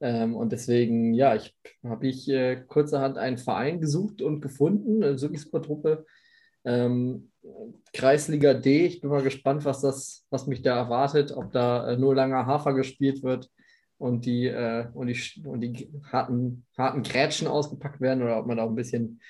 Ähm, 0.00 0.36
und 0.36 0.52
deswegen, 0.52 1.14
ja, 1.14 1.34
ich 1.34 1.56
habe 1.82 2.06
ich 2.06 2.28
äh, 2.28 2.62
kurzerhand 2.68 3.18
einen 3.18 3.38
Verein 3.38 3.80
gesucht 3.80 4.22
und 4.22 4.40
gefunden, 4.40 5.02
eine 5.02 5.18
Sugispor-Truppe. 5.18 6.06
Ähm, 6.64 7.32
Kreisliga 7.92 8.54
D. 8.54 8.86
Ich 8.86 9.00
bin 9.00 9.10
mal 9.10 9.22
gespannt, 9.24 9.64
was 9.64 9.80
das, 9.80 10.24
was 10.30 10.46
mich 10.46 10.62
da 10.62 10.76
erwartet, 10.76 11.32
ob 11.32 11.50
da 11.50 11.90
äh, 11.90 11.96
nur 11.96 12.14
langer 12.14 12.46
Hafer 12.46 12.72
gespielt 12.74 13.24
wird 13.24 13.50
und 13.98 14.24
die, 14.26 14.46
äh, 14.46 14.86
und 14.94 15.06
die, 15.08 15.42
und 15.44 15.60
die 15.60 15.88
harten, 16.12 16.64
harten 16.76 17.02
Grätschen 17.02 17.46
ausgepackt 17.48 18.00
werden 18.00 18.22
oder 18.22 18.38
ob 18.38 18.46
man 18.46 18.56
da 18.58 18.64
auch 18.64 18.68
ein 18.70 18.74
bisschen, 18.74 19.20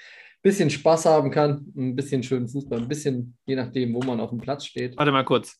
bisschen 0.42 0.70
Spaß 0.70 1.06
haben 1.06 1.30
kann, 1.30 1.72
ein 1.76 1.94
bisschen 1.96 2.22
schönen 2.22 2.48
Fußball, 2.48 2.80
ein 2.80 2.88
bisschen, 2.88 3.36
je 3.46 3.56
nachdem, 3.56 3.94
wo 3.94 4.00
man 4.00 4.20
auf 4.20 4.30
dem 4.30 4.38
Platz 4.38 4.64
steht. 4.66 4.96
Warte 4.96 5.12
mal 5.12 5.24
kurz. 5.24 5.56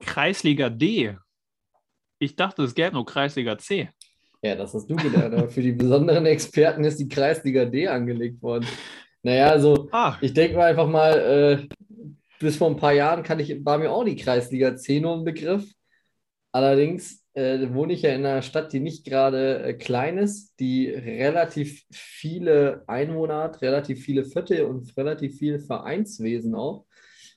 Kreisliga 0.00 0.68
D. 0.70 1.16
Ich 2.18 2.36
dachte, 2.36 2.62
es 2.62 2.74
gäbe 2.74 2.94
nur 2.94 3.04
Kreisliga 3.06 3.58
C. 3.58 3.90
Ja, 4.42 4.54
das 4.54 4.74
hast 4.74 4.88
du 4.88 4.96
gelernt. 4.96 5.34
aber 5.34 5.48
für 5.48 5.62
die 5.62 5.72
besonderen 5.72 6.26
Experten 6.26 6.84
ist 6.84 6.98
die 6.98 7.08
Kreisliga 7.08 7.64
D 7.64 7.88
angelegt 7.88 8.40
worden. 8.42 8.66
Naja, 9.22 9.48
also 9.48 9.88
Ah, 9.90 10.16
Ich 10.20 10.32
denke 10.34 10.56
mal 10.56 10.70
einfach 10.70 10.88
mal, 10.88 11.18
äh, 11.18 11.68
bis 12.38 12.56
vor 12.56 12.68
ein 12.70 12.76
paar 12.76 12.92
Jahren 12.92 13.22
kann 13.22 13.40
ich, 13.40 13.64
war 13.64 13.78
mir 13.78 13.90
auch 13.90 14.04
die 14.04 14.16
Kreisliga 14.16 14.76
10 14.76 15.02
nur 15.02 15.16
ein 15.16 15.24
Begriff. 15.24 15.64
Allerdings 16.56 17.22
äh, 17.34 17.68
wohne 17.74 17.92
ich 17.92 18.00
ja 18.00 18.14
in 18.14 18.24
einer 18.24 18.40
Stadt, 18.40 18.72
die 18.72 18.80
nicht 18.80 19.04
gerade 19.04 19.62
äh, 19.62 19.74
klein 19.74 20.16
ist, 20.16 20.58
die 20.58 20.88
relativ 20.88 21.84
viele 21.92 22.82
Einwohner 22.86 23.42
hat, 23.42 23.60
relativ 23.60 24.02
viele 24.02 24.24
Viertel 24.24 24.64
und 24.64 24.96
relativ 24.96 25.36
viel 25.36 25.58
Vereinswesen 25.58 26.54
auch. 26.54 26.86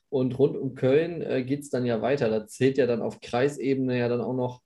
Und 0.08 0.38
rund 0.38 0.56
um 0.56 0.74
Köln 0.74 1.20
äh, 1.20 1.44
geht 1.44 1.60
es 1.60 1.68
dann 1.68 1.84
ja 1.84 2.00
weiter. 2.00 2.30
Da 2.30 2.46
zählt 2.46 2.78
ja 2.78 2.86
dann 2.86 3.02
auf 3.02 3.20
Kreisebene 3.20 3.98
ja 3.98 4.08
dann 4.08 4.22
auch 4.22 4.32
noch 4.32 4.62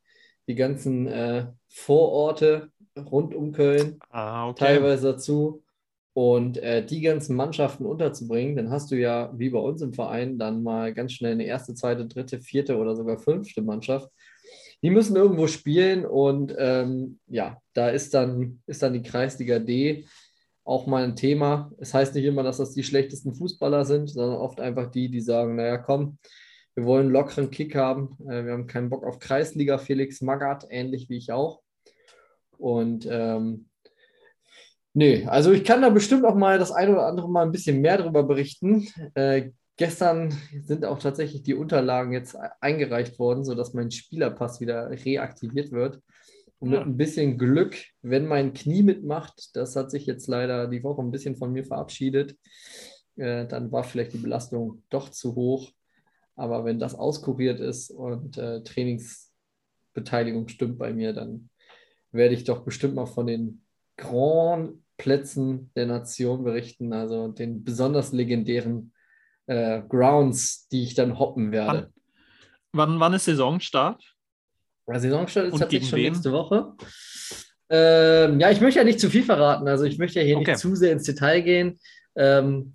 die 0.47 0.55
ganzen 0.55 1.09
äh, 1.09 1.49
Vororte 1.69 2.69
rund 2.97 3.35
um 3.35 3.51
Köln 3.51 3.99
ah 4.11 4.51
okay. 4.51 4.67
teilweise 4.67 5.15
dazu. 5.15 5.65
Und 6.13 6.59
äh, 6.59 6.87
die 6.87 7.01
ganzen 7.01 7.35
Mannschaften 7.35 7.87
unterzubringen, 7.87 8.55
dann 8.55 8.71
hast 8.71 8.93
du 8.93 8.95
ja, 8.95 9.33
wie 9.37 9.51
bei 9.51 9.59
uns 9.59 9.83
im 9.83 9.95
Verein, 9.95 10.39
dann 10.39 10.63
mal 10.63 10.95
ganz 10.95 11.13
schnell 11.13 11.33
eine 11.33 11.45
erste, 11.45 11.75
zweite, 11.75 12.07
dritte, 12.07 12.39
vierte 12.39 12.77
oder 12.77 12.95
sogar 12.95 13.19
fünfte 13.19 13.61
Mannschaft. 13.63 14.09
Die 14.85 14.91
müssen 14.91 15.17
irgendwo 15.17 15.47
spielen 15.47 16.05
und 16.05 16.55
ähm, 16.59 17.19
ja, 17.27 17.57
da 17.73 17.89
ist 17.89 18.13
dann, 18.13 18.63
ist 18.67 18.83
dann 18.83 18.93
die 18.93 19.03
Kreisliga 19.03 19.59
D 19.59 20.05
auch 20.63 20.87
mal 20.87 21.05
ein 21.05 21.17
Thema. 21.17 21.73
Es 21.79 21.95
heißt 21.95 22.15
nicht 22.15 22.27
immer, 22.27 22.43
dass 22.43 22.59
das 22.59 22.75
die 22.75 22.83
schlechtesten 22.83 23.35
Fußballer 23.35 23.87
sind, 23.87 24.11
sondern 24.11 24.37
oft 24.39 24.61
einfach 24.61 24.91
die, 24.91 25.11
die 25.11 25.23
sagen, 25.23 25.57
naja, 25.57 25.79
komm, 25.79 26.19
wir 26.75 26.85
wollen 26.85 27.07
einen 27.07 27.15
lockeren 27.15 27.51
Kick 27.51 27.75
haben. 27.75 28.19
Äh, 28.29 28.45
wir 28.45 28.53
haben 28.53 28.67
keinen 28.67 28.91
Bock 28.91 29.05
auf 29.05 29.21
Kreisliga. 29.21 29.79
Felix 29.79 30.21
Magath, 30.21 30.67
ähnlich 30.69 31.09
wie 31.09 31.17
ich 31.17 31.33
auch. 31.33 31.63
Und 32.59 33.09
ähm, 33.11 33.71
nee, 34.93 35.25
also 35.25 35.53
ich 35.53 35.65
kann 35.65 35.81
da 35.81 35.89
bestimmt 35.89 36.27
auch 36.27 36.35
mal 36.35 36.59
das 36.59 36.73
eine 36.73 36.93
oder 36.93 37.07
andere 37.07 37.31
mal 37.31 37.47
ein 37.47 37.53
bisschen 37.53 37.81
mehr 37.81 37.97
darüber 37.97 38.23
berichten. 38.23 38.87
Äh, 39.15 39.53
gestern 39.77 40.33
sind 40.65 40.85
auch 40.85 40.99
tatsächlich 40.99 41.43
die 41.43 41.55
Unterlagen 41.55 42.13
jetzt 42.13 42.37
eingereicht 42.61 43.19
worden, 43.19 43.45
sodass 43.45 43.75
mein 43.75 43.91
Spielerpass 43.91 44.61
wieder 44.61 44.91
reaktiviert 44.91 45.73
wird. 45.73 46.01
Und 46.59 46.71
mit 46.71 46.81
ein 46.81 46.97
bisschen 46.97 47.37
Glück, 47.37 47.77
wenn 48.01 48.27
mein 48.27 48.55
Knie 48.55 48.83
mitmacht, 48.83 49.55
das 49.55 49.77
hat 49.77 49.91
sich 49.91 50.07
jetzt 50.07 50.29
leider 50.29 50.67
die 50.69 50.83
Woche 50.83 51.03
ein 51.03 51.11
bisschen 51.11 51.37
von 51.37 51.53
mir 51.53 51.65
verabschiedet, 51.65 52.39
äh, 53.17 53.47
dann 53.47 53.71
war 53.71 53.85
vielleicht 53.85 54.15
die 54.15 54.19
Belastung 54.19 54.83
doch 54.89 55.11
zu 55.11 55.35
hoch. 55.35 55.71
Aber 56.37 56.65
wenn 56.65 56.79
das 56.79 56.95
auskuriert 56.95 57.61
ist 57.61 57.91
und 57.91 58.39
äh, 58.39 58.63
Trainingsbeteiligung 58.63 60.49
stimmt 60.49 60.79
bei 60.79 60.93
mir, 60.93 61.13
dann 61.13 61.51
werde 62.13 62.35
ich 62.35 62.45
doch 62.45 62.65
bestimmt 62.65 62.95
mal 62.95 63.07
von 63.07 63.27
den 63.27 63.63
Grand 63.97 64.79
Plätzen 64.97 65.71
der 65.77 65.87
Nation 65.87 66.45
berichten, 66.45 66.93
also 66.93 67.29
den 67.29 67.63
besonders 67.63 68.13
legendären 68.13 68.94
äh, 69.47 69.83
Grounds, 69.89 70.69
die 70.69 70.85
ich 70.85 70.95
dann 70.95 71.19
hoppen 71.19 71.53
werde. 71.53 71.93
Wann, 72.73 72.99
wann, 72.99 73.15
ist 73.15 73.27
Saisonstart? 73.27 74.03
Der 74.89 75.01
Saisonstart 75.01 75.47
ist 75.47 75.59
tatsächlich 75.59 75.89
schon 75.89 76.01
nächste 76.01 76.33
Woche. 76.33 76.75
Ähm, 77.71 78.41
ja, 78.41 78.51
ich 78.51 78.61
möchte 78.61 78.81
ja 78.81 78.85
nicht 78.85 79.01
zu 79.01 79.09
viel 79.09 79.23
verraten. 79.23 79.67
Also 79.69 79.85
ich 79.85 79.99
möchte 79.99 80.21
ja 80.21 80.27
hier 80.27 80.37
okay. 80.37 80.53
nicht 80.53 80.61
zu 80.61 80.75
sehr 80.75 80.93
ins 80.93 81.05
Detail 81.05 81.41
gehen. 81.41 81.79
Ähm, 82.17 82.75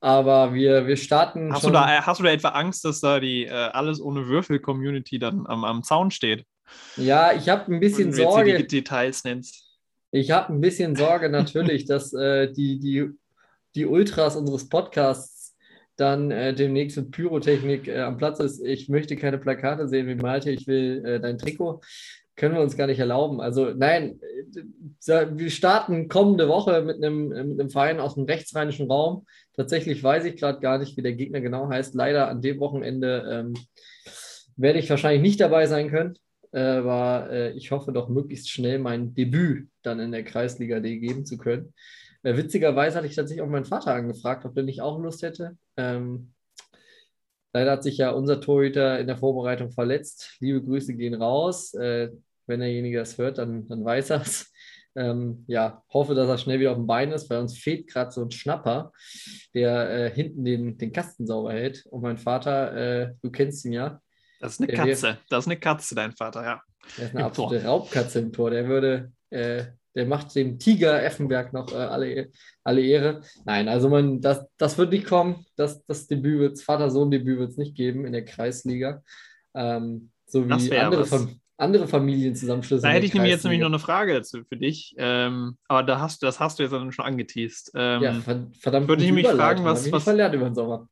aber 0.00 0.54
wir, 0.54 0.86
wir 0.86 0.96
starten. 0.96 1.52
Hast, 1.52 1.62
schon... 1.62 1.72
du 1.72 1.78
da, 1.78 2.06
hast 2.06 2.20
du 2.20 2.24
da 2.24 2.30
etwa 2.30 2.48
Angst, 2.50 2.84
dass 2.84 3.00
da 3.00 3.20
die 3.20 3.44
äh, 3.44 3.50
Alles 3.50 4.00
ohne 4.00 4.26
Würfel-Community 4.26 5.18
dann 5.18 5.46
am, 5.46 5.64
am 5.64 5.82
Zaun 5.82 6.10
steht? 6.10 6.44
Ja, 6.96 7.32
ich 7.32 7.48
habe 7.48 7.72
ein 7.72 7.80
bisschen 7.80 8.12
Sorge. 8.12 8.56
Die 8.56 8.66
Details 8.66 9.24
nennst. 9.24 9.66
Ich 10.10 10.30
habe 10.30 10.52
ein 10.52 10.60
bisschen 10.60 10.96
Sorge 10.96 11.28
natürlich, 11.28 11.84
dass 11.84 12.12
äh, 12.12 12.52
die, 12.52 12.78
die, 12.78 13.10
die 13.74 13.86
Ultras 13.86 14.36
unseres 14.36 14.68
Podcasts 14.68 15.39
dann 16.00 16.30
äh, 16.30 16.54
demnächst 16.54 16.96
mit 16.96 17.10
Pyrotechnik 17.10 17.88
äh, 17.88 18.00
am 18.00 18.16
Platz 18.16 18.40
ist. 18.40 18.64
Ich 18.64 18.88
möchte 18.88 19.16
keine 19.16 19.38
Plakate 19.38 19.88
sehen 19.88 20.06
wie 20.06 20.14
Malte, 20.14 20.50
ich 20.50 20.66
will 20.66 21.04
äh, 21.04 21.20
dein 21.20 21.38
Trikot. 21.38 21.80
Können 22.36 22.54
wir 22.54 22.62
uns 22.62 22.76
gar 22.76 22.86
nicht 22.86 22.98
erlauben. 22.98 23.40
Also 23.40 23.72
nein, 23.74 24.18
äh, 25.06 25.26
wir 25.32 25.50
starten 25.50 26.08
kommende 26.08 26.48
Woche 26.48 26.82
mit 26.82 26.96
einem, 26.96 27.28
mit 27.28 27.60
einem 27.60 27.70
Verein 27.70 28.00
aus 28.00 28.14
dem 28.14 28.24
rechtsrheinischen 28.24 28.90
Raum. 28.90 29.26
Tatsächlich 29.54 30.02
weiß 30.02 30.24
ich 30.24 30.36
gerade 30.36 30.60
gar 30.60 30.78
nicht, 30.78 30.96
wie 30.96 31.02
der 31.02 31.12
Gegner 31.12 31.40
genau 31.40 31.68
heißt. 31.68 31.94
Leider 31.94 32.28
an 32.28 32.40
dem 32.40 32.60
Wochenende 32.60 33.24
ähm, 33.30 33.54
werde 34.56 34.78
ich 34.78 34.88
wahrscheinlich 34.88 35.22
nicht 35.22 35.40
dabei 35.40 35.66
sein 35.66 35.90
können 35.90 36.14
aber 36.52 37.28
äh, 37.30 37.52
ich 37.52 37.70
hoffe 37.70 37.92
doch 37.92 38.08
möglichst 38.08 38.50
schnell 38.50 38.78
mein 38.78 39.14
Debüt 39.14 39.68
dann 39.82 40.00
in 40.00 40.12
der 40.12 40.24
Kreisliga 40.24 40.80
D 40.80 40.98
geben 40.98 41.24
zu 41.24 41.38
können. 41.38 41.72
Äh, 42.22 42.36
witzigerweise 42.36 42.98
hatte 42.98 43.06
ich 43.06 43.16
tatsächlich 43.16 43.42
auch 43.42 43.48
meinen 43.48 43.64
Vater 43.64 43.94
angefragt, 43.94 44.44
ob 44.44 44.56
er 44.56 44.62
nicht 44.62 44.82
auch 44.82 44.98
Lust 44.98 45.22
hätte. 45.22 45.56
Ähm, 45.76 46.32
leider 47.52 47.72
hat 47.72 47.82
sich 47.82 47.98
ja 47.98 48.10
unser 48.10 48.40
Torhüter 48.40 48.98
in 48.98 49.06
der 49.06 49.18
Vorbereitung 49.18 49.70
verletzt. 49.70 50.36
Liebe 50.40 50.62
Grüße 50.62 50.94
gehen 50.94 51.14
raus. 51.14 51.74
Äh, 51.74 52.10
wenn 52.46 52.60
derjenige 52.60 52.98
das 52.98 53.16
hört, 53.16 53.38
dann, 53.38 53.68
dann 53.68 53.84
weiß 53.84 54.10
er 54.10 54.22
es. 54.22 54.52
Ähm, 54.96 55.44
ja, 55.46 55.84
hoffe, 55.92 56.14
dass 56.16 56.28
er 56.28 56.36
schnell 56.36 56.58
wieder 56.58 56.72
auf 56.72 56.76
dem 56.76 56.88
Bein 56.88 57.12
ist, 57.12 57.30
weil 57.30 57.38
uns 57.38 57.56
fehlt 57.56 57.86
gerade 57.86 58.10
so 58.10 58.22
ein 58.22 58.32
Schnapper, 58.32 58.92
der 59.54 59.88
äh, 59.88 60.10
hinten 60.10 60.44
den, 60.44 60.78
den 60.78 60.92
Kasten 60.92 61.28
sauber 61.28 61.52
hält. 61.52 61.86
Und 61.86 62.02
mein 62.02 62.18
Vater, 62.18 62.76
äh, 62.76 63.14
du 63.22 63.30
kennst 63.30 63.64
ihn 63.64 63.72
ja, 63.72 64.00
das 64.40 64.54
ist 64.54 64.60
eine 64.60 64.66
der 64.66 64.76
Katze. 64.76 65.02
Wäre, 65.02 65.18
das 65.28 65.44
ist 65.44 65.48
eine 65.48 65.60
Katze, 65.60 65.94
dein 65.94 66.12
Vater, 66.12 66.42
ja. 66.42 66.62
Der 66.96 67.04
ist 67.04 67.10
eine 67.12 67.20
Im 67.20 67.26
absolute 67.26 67.60
Tor. 67.60 67.70
Raubkatze 67.70 68.18
im 68.18 68.32
Tor. 68.32 68.50
Der 68.50 68.66
würde, 68.66 69.12
äh, 69.30 69.64
der 69.94 70.06
macht 70.06 70.34
dem 70.34 70.58
Tiger 70.58 71.02
Effenberg 71.02 71.52
noch 71.52 71.72
äh, 71.72 71.76
alle, 71.76 72.30
alle 72.64 72.80
Ehre. 72.82 73.22
Nein, 73.44 73.68
also 73.68 73.88
man, 73.88 74.20
das, 74.20 74.46
das 74.56 74.78
wird 74.78 74.92
nicht 74.92 75.06
kommen. 75.06 75.44
Das, 75.56 75.84
das 75.86 76.06
Debüt 76.06 76.38
wird 76.38 76.60
Vater-Sohn-Debüt 76.60 77.38
wird 77.38 77.50
es 77.50 77.56
nicht 77.56 77.74
geben 77.74 78.04
in 78.06 78.12
der 78.12 78.24
Kreisliga. 78.24 79.02
Ähm, 79.54 80.10
so 80.26 80.48
wie 80.48 80.78
andere, 80.78 81.04
von, 81.06 81.40
andere 81.56 81.88
Familienzusammenschlüsse. 81.88 82.82
Da 82.82 82.90
hätte 82.90 83.06
ich 83.06 83.14
nämlich 83.14 83.32
jetzt 83.32 83.42
nämlich 83.42 83.60
noch 83.60 83.68
eine 83.68 83.80
Frage 83.80 84.14
dazu 84.14 84.44
für 84.44 84.56
dich. 84.56 84.94
Ähm, 84.96 85.56
aber 85.66 85.82
da 85.82 86.00
hast, 86.00 86.22
das 86.22 86.38
hast 86.38 86.58
du 86.58 86.62
jetzt 86.62 86.72
schon 86.72 87.04
angeteased. 87.04 87.72
Ähm, 87.74 88.02
ja, 88.02 88.12
verdammt. 88.60 88.88
Würde 88.88 89.04
ich 89.04 89.12
mich 89.12 89.26
fragen, 89.26 89.64
was. 89.64 89.90
was 89.90 90.04
verlernt 90.04 90.34
über 90.34 90.44
den 90.44 90.54
Sommer. 90.54 90.88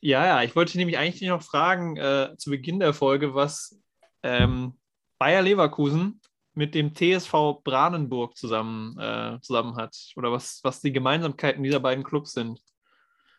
Ja, 0.00 0.26
ja, 0.26 0.42
ich 0.42 0.54
wollte 0.54 0.76
nämlich 0.76 0.98
eigentlich 0.98 1.28
noch 1.28 1.42
fragen, 1.42 1.96
äh, 1.96 2.34
zu 2.36 2.50
Beginn 2.50 2.78
der 2.78 2.92
Folge, 2.92 3.34
was 3.34 3.78
ähm, 4.22 4.74
Bayer 5.18 5.40
Leverkusen 5.40 6.20
mit 6.54 6.74
dem 6.74 6.94
TSV 6.94 7.62
Brandenburg 7.62 8.36
zusammen, 8.36 8.98
äh, 8.98 9.38
zusammen 9.40 9.76
hat. 9.76 9.96
Oder 10.16 10.32
was, 10.32 10.60
was 10.62 10.80
die 10.80 10.92
Gemeinsamkeiten 10.92 11.62
dieser 11.62 11.80
beiden 11.80 12.04
Clubs 12.04 12.32
sind. 12.32 12.60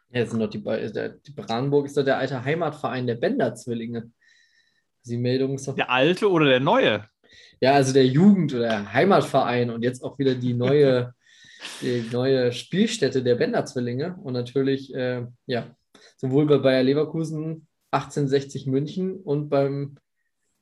Ja, 0.09 0.25
sind 0.25 0.39
doch 0.39 0.49
die, 0.49 0.61
der, 0.61 1.09
die 1.09 1.31
Brandenburg 1.31 1.87
ist 1.87 1.97
doch 1.97 2.03
der 2.03 2.17
alte 2.17 2.43
Heimatverein 2.43 3.07
der 3.07 3.15
Bender-Zwillinge. 3.15 4.11
Die 5.05 5.17
Meldung 5.17 5.55
ist 5.55 5.67
doch. 5.67 5.75
Der 5.75 5.89
alte 5.89 6.29
oder 6.29 6.45
der 6.45 6.59
neue? 6.59 7.05
Ja, 7.59 7.73
also 7.73 7.93
der 7.93 8.05
Jugend- 8.05 8.53
oder 8.53 8.67
der 8.67 8.93
Heimatverein 8.93 9.69
und 9.69 9.83
jetzt 9.83 10.03
auch 10.03 10.17
wieder 10.19 10.35
die 10.35 10.53
neue, 10.53 11.13
die 11.81 12.05
neue 12.11 12.51
Spielstätte 12.51 13.23
der 13.23 13.35
Bender-Zwillinge. 13.35 14.17
Und 14.23 14.33
natürlich, 14.33 14.93
äh, 14.93 15.25
ja, 15.45 15.75
sowohl 16.17 16.45
bei 16.45 16.57
Bayer 16.57 16.83
Leverkusen 16.83 17.67
1860 17.91 18.67
München 18.67 19.17
und 19.17 19.49
beim 19.49 19.97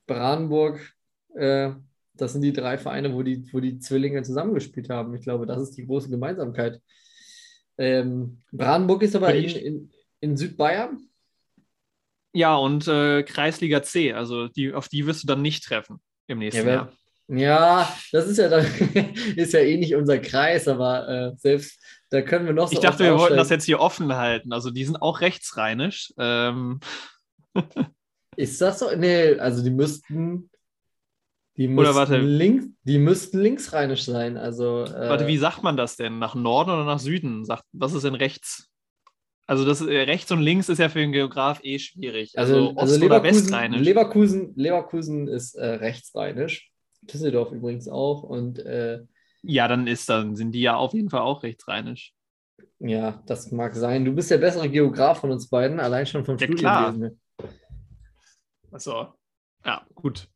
Brandenburg, 0.06 0.80
äh, 1.34 1.72
das 2.16 2.32
sind 2.32 2.42
die 2.42 2.52
drei 2.52 2.78
Vereine, 2.78 3.14
wo 3.14 3.22
die, 3.22 3.44
wo 3.52 3.60
die 3.60 3.78
Zwillinge 3.78 4.22
zusammengespielt 4.22 4.88
haben. 4.88 5.14
Ich 5.14 5.22
glaube, 5.22 5.46
das 5.46 5.62
ist 5.62 5.76
die 5.76 5.86
große 5.86 6.10
Gemeinsamkeit. 6.10 6.80
Ähm, 7.76 8.42
Brandenburg 8.52 9.02
ist 9.02 9.16
aber 9.16 9.34
in, 9.34 9.50
in, 9.50 9.90
in, 10.20 10.36
Südbayern. 10.36 11.08
Ja, 12.32 12.56
und 12.56 12.86
äh, 12.86 13.22
Kreisliga 13.24 13.82
C, 13.82 14.12
also 14.12 14.48
die, 14.48 14.72
auf 14.72 14.88
die 14.88 15.06
wirst 15.06 15.22
du 15.22 15.26
dann 15.26 15.42
nicht 15.42 15.64
treffen 15.64 16.00
im 16.26 16.38
nächsten 16.38 16.66
ja, 16.66 16.72
Jahr. 16.72 16.92
Ja, 17.28 17.96
das 18.12 18.28
ist 18.28 18.38
ja 18.38 18.48
dann, 18.48 18.64
ist 19.36 19.52
ja 19.52 19.60
eh 19.60 19.76
nicht 19.76 19.94
unser 19.94 20.18
Kreis, 20.18 20.68
aber 20.68 21.08
äh, 21.08 21.32
selbst 21.36 21.80
da 22.10 22.22
können 22.22 22.46
wir 22.46 22.52
noch 22.52 22.68
so. 22.68 22.74
Ich 22.74 22.80
dachte, 22.80 23.04
wir 23.04 23.18
wollten 23.18 23.36
das 23.36 23.50
jetzt 23.50 23.64
hier 23.64 23.80
offen 23.80 24.14
halten. 24.14 24.52
Also 24.52 24.70
die 24.70 24.84
sind 24.84 25.02
auch 25.02 25.20
rechtsrheinisch. 25.20 26.12
Ähm. 26.18 26.80
Ist 28.36 28.60
das 28.60 28.78
so? 28.80 28.94
Nee, 28.94 29.38
also 29.38 29.62
die 29.62 29.70
müssten. 29.70 30.50
Die 31.56 31.68
müssten, 31.68 31.78
oder 31.78 31.94
warte. 31.94 32.18
Links, 32.18 32.66
die 32.82 32.98
müssten 32.98 33.38
linksrheinisch 33.38 34.04
sein. 34.04 34.36
Also, 34.36 34.84
äh, 34.84 35.08
warte, 35.08 35.26
wie 35.26 35.38
sagt 35.38 35.62
man 35.62 35.76
das 35.76 35.96
denn? 35.96 36.18
Nach 36.18 36.34
Norden 36.34 36.70
oder 36.70 36.84
nach 36.84 36.98
Süden? 36.98 37.44
Sagt, 37.44 37.64
was 37.72 37.92
ist 37.92 38.04
denn 38.04 38.16
rechts? 38.16 38.68
Also 39.46 39.64
das 39.64 39.82
äh, 39.82 40.00
rechts 40.00 40.32
und 40.32 40.40
links 40.40 40.68
ist 40.68 40.78
ja 40.78 40.88
für 40.88 41.00
den 41.00 41.12
Geograf 41.12 41.60
eh 41.62 41.78
schwierig. 41.78 42.38
Also, 42.38 42.54
also, 42.54 42.70
Ost- 42.70 42.78
also 42.78 43.00
Leverkusen, 43.00 43.42
Westrheinisch. 43.42 43.80
Leverkusen, 43.82 44.52
Leverkusen 44.56 45.28
ist 45.28 45.54
äh, 45.54 45.66
rechtsrheinisch. 45.66 46.70
Düsseldorf 47.02 47.52
übrigens 47.52 47.86
auch. 47.86 48.22
Und 48.22 48.58
äh, 48.60 49.02
ja, 49.42 49.68
dann 49.68 49.86
ist 49.86 50.08
dann 50.08 50.34
sind 50.36 50.52
die 50.52 50.62
ja 50.62 50.76
auf 50.76 50.94
jeden 50.94 51.10
Fall 51.10 51.20
auch 51.20 51.42
rechtsrheinisch. 51.42 52.14
Ja, 52.78 53.22
das 53.26 53.52
mag 53.52 53.74
sein. 53.74 54.04
Du 54.04 54.12
bist 54.12 54.30
der 54.30 54.38
bessere 54.38 54.68
Geograf 54.70 55.20
von 55.20 55.30
uns 55.30 55.48
beiden, 55.48 55.78
allein 55.78 56.06
schon 56.06 56.24
vom 56.24 56.38
ja, 56.38 56.46
Studienwesen. 56.46 57.20
Achso, 58.72 59.14
ja, 59.64 59.86
gut. 59.94 60.28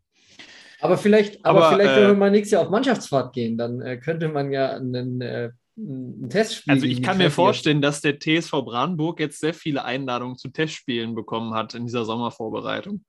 Aber 0.80 0.96
vielleicht, 0.96 1.44
aber, 1.44 1.66
aber 1.66 1.76
vielleicht, 1.76 1.92
äh, 1.92 2.02
wenn 2.02 2.08
wir 2.08 2.14
mal 2.14 2.30
nächstes 2.30 2.52
Jahr 2.52 2.62
auf 2.62 2.70
Mannschaftsfahrt 2.70 3.32
gehen, 3.32 3.58
dann 3.58 3.80
äh, 3.80 3.96
könnte 3.96 4.28
man 4.28 4.52
ja 4.52 4.76
einen, 4.76 5.20
äh, 5.20 5.50
ein 5.76 6.28
Testspiel. 6.30 6.72
Also 6.72 6.86
ich 6.86 7.02
kann 7.02 7.18
mir 7.18 7.30
vorstellen, 7.30 7.82
dass 7.82 8.00
der 8.00 8.18
TSV 8.18 8.52
Brandenburg 8.64 9.20
jetzt 9.20 9.40
sehr 9.40 9.54
viele 9.54 9.84
Einladungen 9.84 10.36
zu 10.36 10.48
Testspielen 10.48 11.14
bekommen 11.14 11.54
hat 11.54 11.74
in 11.74 11.86
dieser 11.86 12.04
Sommervorbereitung. 12.04 13.04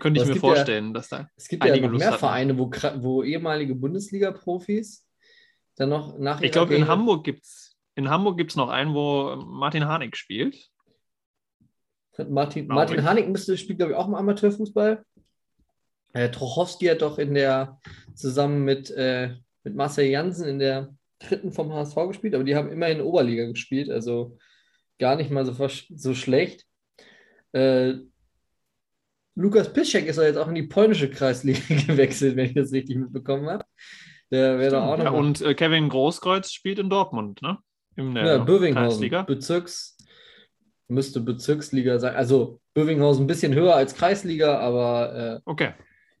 Könnte 0.00 0.22
ich 0.22 0.28
mir 0.28 0.36
vorstellen, 0.36 0.88
ja, 0.88 0.92
dass 0.92 1.08
da. 1.08 1.28
Es 1.36 1.48
gibt 1.48 1.64
ja 1.64 1.76
noch 1.76 1.90
mehr 1.90 2.08
hatten. 2.08 2.18
Vereine, 2.18 2.58
wo, 2.58 2.70
wo 2.96 3.22
ehemalige 3.22 3.74
Bundesliga-Profis 3.74 5.06
dann 5.76 5.88
noch 5.88 6.18
nach 6.18 6.40
Ich 6.40 6.52
glaube, 6.52 6.74
in 6.74 6.88
Hamburg 6.88 7.24
gibt 7.24 7.44
es 7.44 7.74
in 7.96 8.10
Hamburg 8.10 8.36
gibt 8.36 8.50
es 8.50 8.56
noch 8.56 8.68
einen, 8.68 8.94
wo 8.94 9.36
Martin 9.36 9.86
Harnik 9.86 10.16
spielt. 10.16 10.70
Martin, 12.28 12.66
Martin 12.68 13.04
Harnik 13.04 13.28
müsste, 13.28 13.56
spielt, 13.56 13.78
glaube 13.78 13.92
ich, 13.92 13.98
auch 13.98 14.06
im 14.06 14.14
Amateurfußball. 14.14 15.04
Äh, 16.14 16.30
Trochowski 16.30 16.86
hat 16.86 17.02
doch 17.02 17.18
in 17.18 17.34
der 17.34 17.80
zusammen 18.14 18.64
mit, 18.64 18.90
äh, 18.92 19.34
mit 19.64 19.74
Marcel 19.74 20.06
Janssen 20.06 20.48
in 20.48 20.58
der 20.58 20.94
dritten 21.18 21.52
vom 21.52 21.72
HSV 21.72 21.96
gespielt, 22.08 22.34
aber 22.34 22.44
die 22.44 22.56
haben 22.56 22.70
immerhin 22.70 23.00
Oberliga 23.00 23.46
gespielt, 23.46 23.90
also 23.90 24.38
gar 24.98 25.16
nicht 25.16 25.30
mal 25.30 25.44
so, 25.44 25.54
so 25.94 26.14
schlecht. 26.14 26.66
Äh, 27.52 27.94
Lukas 29.34 29.72
Piszczek 29.72 30.06
ist 30.06 30.16
ja 30.16 30.22
jetzt 30.22 30.36
auch 30.36 30.48
in 30.48 30.54
die 30.54 30.62
polnische 30.62 31.10
Kreisliga 31.10 31.60
gewechselt, 31.86 32.36
wenn 32.36 32.46
ich 32.46 32.54
das 32.54 32.72
richtig 32.72 32.96
mitbekommen 32.96 33.48
habe. 33.50 33.64
Der 34.30 34.58
wäre 34.58 34.76
doch 34.76 34.84
auch 34.84 34.96
noch. 34.96 35.04
Ja, 35.04 35.10
und 35.10 35.40
äh, 35.40 35.54
Kevin 35.54 35.88
Großkreuz 35.88 36.52
spielt 36.52 36.78
in 36.78 36.90
Dortmund, 36.90 37.42
ne? 37.42 37.58
Der 37.96 38.26
ja, 38.26 38.38
Bövinghausen. 38.38 39.08
Bezirks. 39.26 39.96
Müsste 40.88 41.20
Bezirksliga 41.20 41.98
sein. 41.98 42.14
Also 42.14 42.60
Bövinghausen 42.74 43.24
ein 43.24 43.26
bisschen 43.28 43.54
höher 43.54 43.74
als 43.74 43.94
Kreisliga, 43.94 44.58
aber 44.58 45.36
äh, 45.36 45.40
Okay. 45.44 45.74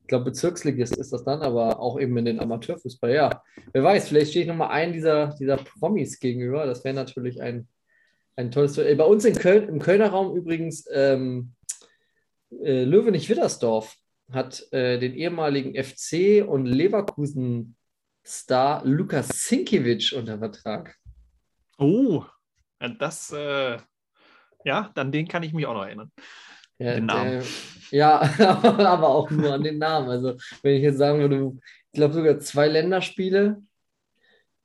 Ich 0.04 0.08
glaube, 0.08 0.26
Bezirksligist 0.26 0.96
ist 0.98 1.14
das 1.14 1.24
dann, 1.24 1.40
aber 1.40 1.80
auch 1.80 1.98
eben 1.98 2.14
in 2.18 2.26
den 2.26 2.38
Amateurfußball. 2.38 3.10
Ja, 3.10 3.42
wer 3.72 3.82
weiß, 3.82 4.08
vielleicht 4.08 4.32
stehe 4.32 4.44
ich 4.44 4.48
nochmal 4.48 4.68
einen 4.68 4.92
dieser, 4.92 5.28
dieser 5.40 5.56
Promis 5.56 6.20
gegenüber. 6.20 6.66
Das 6.66 6.84
wäre 6.84 6.94
natürlich 6.94 7.40
ein, 7.40 7.68
ein 8.36 8.50
tolles. 8.50 8.76
Bei 8.76 9.04
uns 9.04 9.24
in 9.24 9.34
Köln, 9.34 9.66
im 9.66 9.78
Kölner 9.78 10.10
Raum 10.10 10.36
übrigens, 10.36 10.86
ähm, 10.92 11.54
äh, 12.50 12.84
Löwenich-Wittersdorf 12.84 13.96
hat 14.30 14.70
äh, 14.74 14.98
den 14.98 15.14
ehemaligen 15.14 15.82
FC 15.82 16.46
und 16.46 16.66
Leverkusen-Star 16.66 18.84
Lukas 18.84 19.28
Sinkiewicz 19.28 20.12
unter 20.12 20.38
Vertrag. 20.38 20.96
Oh, 21.78 22.26
das, 22.98 23.32
äh, 23.32 23.78
ja, 24.66 24.92
an 24.94 25.12
den 25.12 25.28
kann 25.28 25.42
ich 25.42 25.54
mich 25.54 25.64
auch 25.64 25.72
noch 25.72 25.86
erinnern. 25.86 26.12
Ja, 26.78 26.94
Den 26.94 27.06
Namen. 27.06 27.30
der- 27.30 27.42
ja, 27.90 28.20
aber 28.40 29.08
auch 29.08 29.30
nur 29.30 29.52
an 29.52 29.62
den 29.62 29.78
Namen. 29.78 30.08
Also, 30.08 30.34
wenn 30.62 30.74
ich 30.76 30.82
jetzt 30.82 30.98
sagen 30.98 31.20
würde, 31.20 31.52
ich 31.92 31.92
glaube 31.98 32.14
sogar 32.14 32.38
zwei 32.40 32.66
Länderspiele, 32.68 33.62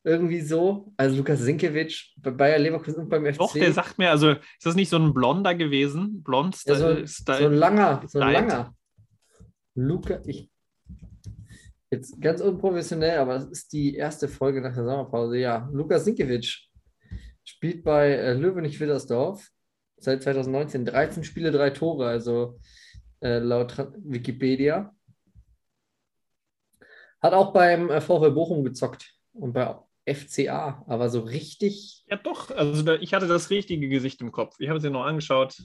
irgendwie 0.04 0.42
so. 0.42 0.92
Also, 0.98 1.18
Lukas 1.18 1.40
Sinkiewicz 1.42 2.14
bei 2.18 2.32
Bayer 2.32 2.58
Leverkusen 2.58 3.02
und 3.04 3.10
beim 3.10 3.26
FC. 3.26 3.38
Doch, 3.38 3.54
der 3.54 3.72
sagt 3.74 3.98
mir, 4.00 4.10
also 4.10 4.32
ist 4.32 4.66
das 4.66 4.76
nicht 4.76 4.90
so 4.90 4.98
ein 4.98 5.14
Blonder 5.14 5.54
gewesen? 5.54 6.24
Blond 6.24 6.58
ja, 6.66 6.76
so, 6.76 7.06
Style- 7.06 7.38
so 7.40 7.46
ein 7.46 7.54
langer, 7.54 8.04
so 8.08 8.20
ein 8.20 8.34
langer. 8.34 8.74
Luca, 9.76 10.20
ich. 10.26 10.50
Jetzt 11.92 12.22
ganz 12.22 12.40
unprofessionell, 12.42 13.18
aber 13.20 13.34
das 13.36 13.46
ist 13.48 13.74
die 13.74 13.96
erste 13.96 14.28
Folge 14.28 14.62
nach 14.62 14.74
der 14.76 14.86
Sommerpause. 14.86 15.38
Ja, 15.38 15.70
Lukas 15.74 16.06
Sinkiewicz 16.06 16.68
spielt 17.44 17.84
bei 17.84 18.10
äh, 18.12 18.34
Löwenich-Wittersdorf 18.34 19.50
seit 20.00 20.24
2019 20.24 20.86
13 20.86 21.24
Spiele, 21.24 21.52
drei 21.52 21.70
Tore, 21.70 22.08
also 22.08 22.60
äh, 23.22 23.40
laut 23.40 23.78
Wikipedia. 23.98 24.94
Hat 27.22 27.34
auch 27.34 27.52
beim 27.52 27.90
äh, 27.90 28.02
VfL 28.02 28.32
Bochum 28.32 28.64
gezockt 28.64 29.14
und 29.34 29.54
bei 29.54 29.76
FCA, 30.06 30.84
aber 30.88 31.10
so 31.10 31.22
richtig. 31.22 32.04
Ja, 32.08 32.18
doch. 32.18 32.52
Also 32.52 32.84
da, 32.84 32.96
ich 32.96 33.14
hatte 33.14 33.28
das 33.28 33.50
richtige 33.50 33.90
Gesicht 33.90 34.22
im 34.22 34.32
Kopf. 34.32 34.56
Ich 34.60 34.70
habe 34.70 34.78
es 34.78 34.84
ja 34.84 34.90
noch 34.90 35.06
angeschaut. 35.06 35.58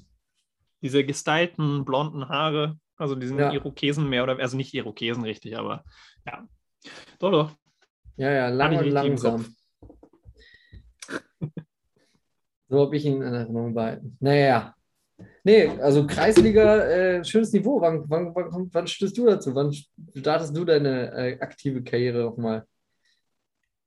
Diese 0.83 1.05
gestylten 1.05 1.85
blonden 1.85 2.29
Haare, 2.29 2.79
also 2.97 3.15
diesen 3.15 3.39
Ja. 3.39 3.53
Irokesen 3.53 4.09
mehr 4.09 4.23
oder 4.23 4.39
also 4.39 4.57
nicht 4.57 4.75
Irokesen 4.75 5.25
richtig, 5.25 5.57
aber 5.57 5.85
ja. 6.27 6.47
Doch, 7.19 7.31
doch. 7.31 7.57
Ja, 8.17 8.31
ja, 8.31 8.49
lang 8.49 8.77
und 8.77 8.91
langsam. 8.91 9.55
So 12.69 12.81
habe 12.81 12.97
ich 12.97 13.05
ihn 13.05 13.23
in 13.23 13.35
Erinnerung 13.35 13.75
behalten. 13.75 14.17
Naja. 14.21 14.75
Nee, 15.45 15.69
also 15.69 16.07
Kreisliga, 16.07 16.79
äh, 16.79 17.25
schönes 17.25 17.53
Niveau. 17.53 17.81
Wann, 17.81 18.05
wann, 18.09 18.35
wann, 18.35 18.69
wann 18.73 18.87
stößt 18.87 19.17
du 19.17 19.27
dazu? 19.27 19.55
Wann 19.55 19.73
startest 20.15 20.57
du 20.57 20.65
deine 20.65 21.13
äh, 21.13 21.41
aktive 21.41 21.83
Karriere 21.85 22.25
nochmal? 22.25 22.67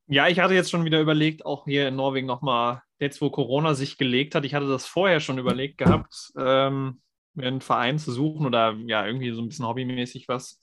Ja, 0.08 0.28
ich 0.30 0.40
hatte 0.40 0.54
jetzt 0.54 0.72
schon 0.72 0.86
wieder 0.86 1.02
überlegt, 1.02 1.46
auch 1.46 1.66
hier 1.66 1.90
in 1.90 1.98
Norwegen 1.98 2.28
nochmal, 2.28 2.82
jetzt 2.98 3.20
wo 3.22 3.30
Corona 3.30 3.74
sich 3.74 3.98
gelegt 3.98 4.36
hat, 4.36 4.46
ich 4.46 4.54
hatte 4.54 4.70
das 4.70 4.86
vorher 4.86 5.20
schon 5.20 5.38
überlegt 5.38 5.78
gehabt, 5.78 6.32
ähm, 6.38 7.02
mir 7.34 7.48
einen 7.48 7.60
Verein 7.60 8.00
zu 8.00 8.14
suchen 8.14 8.46
oder 8.46 8.74
ja, 8.86 9.06
irgendwie 9.06 9.32
so 9.32 9.42
ein 9.42 9.50
bisschen 9.50 9.68
hobbymäßig 9.68 10.30
was. 10.30 10.62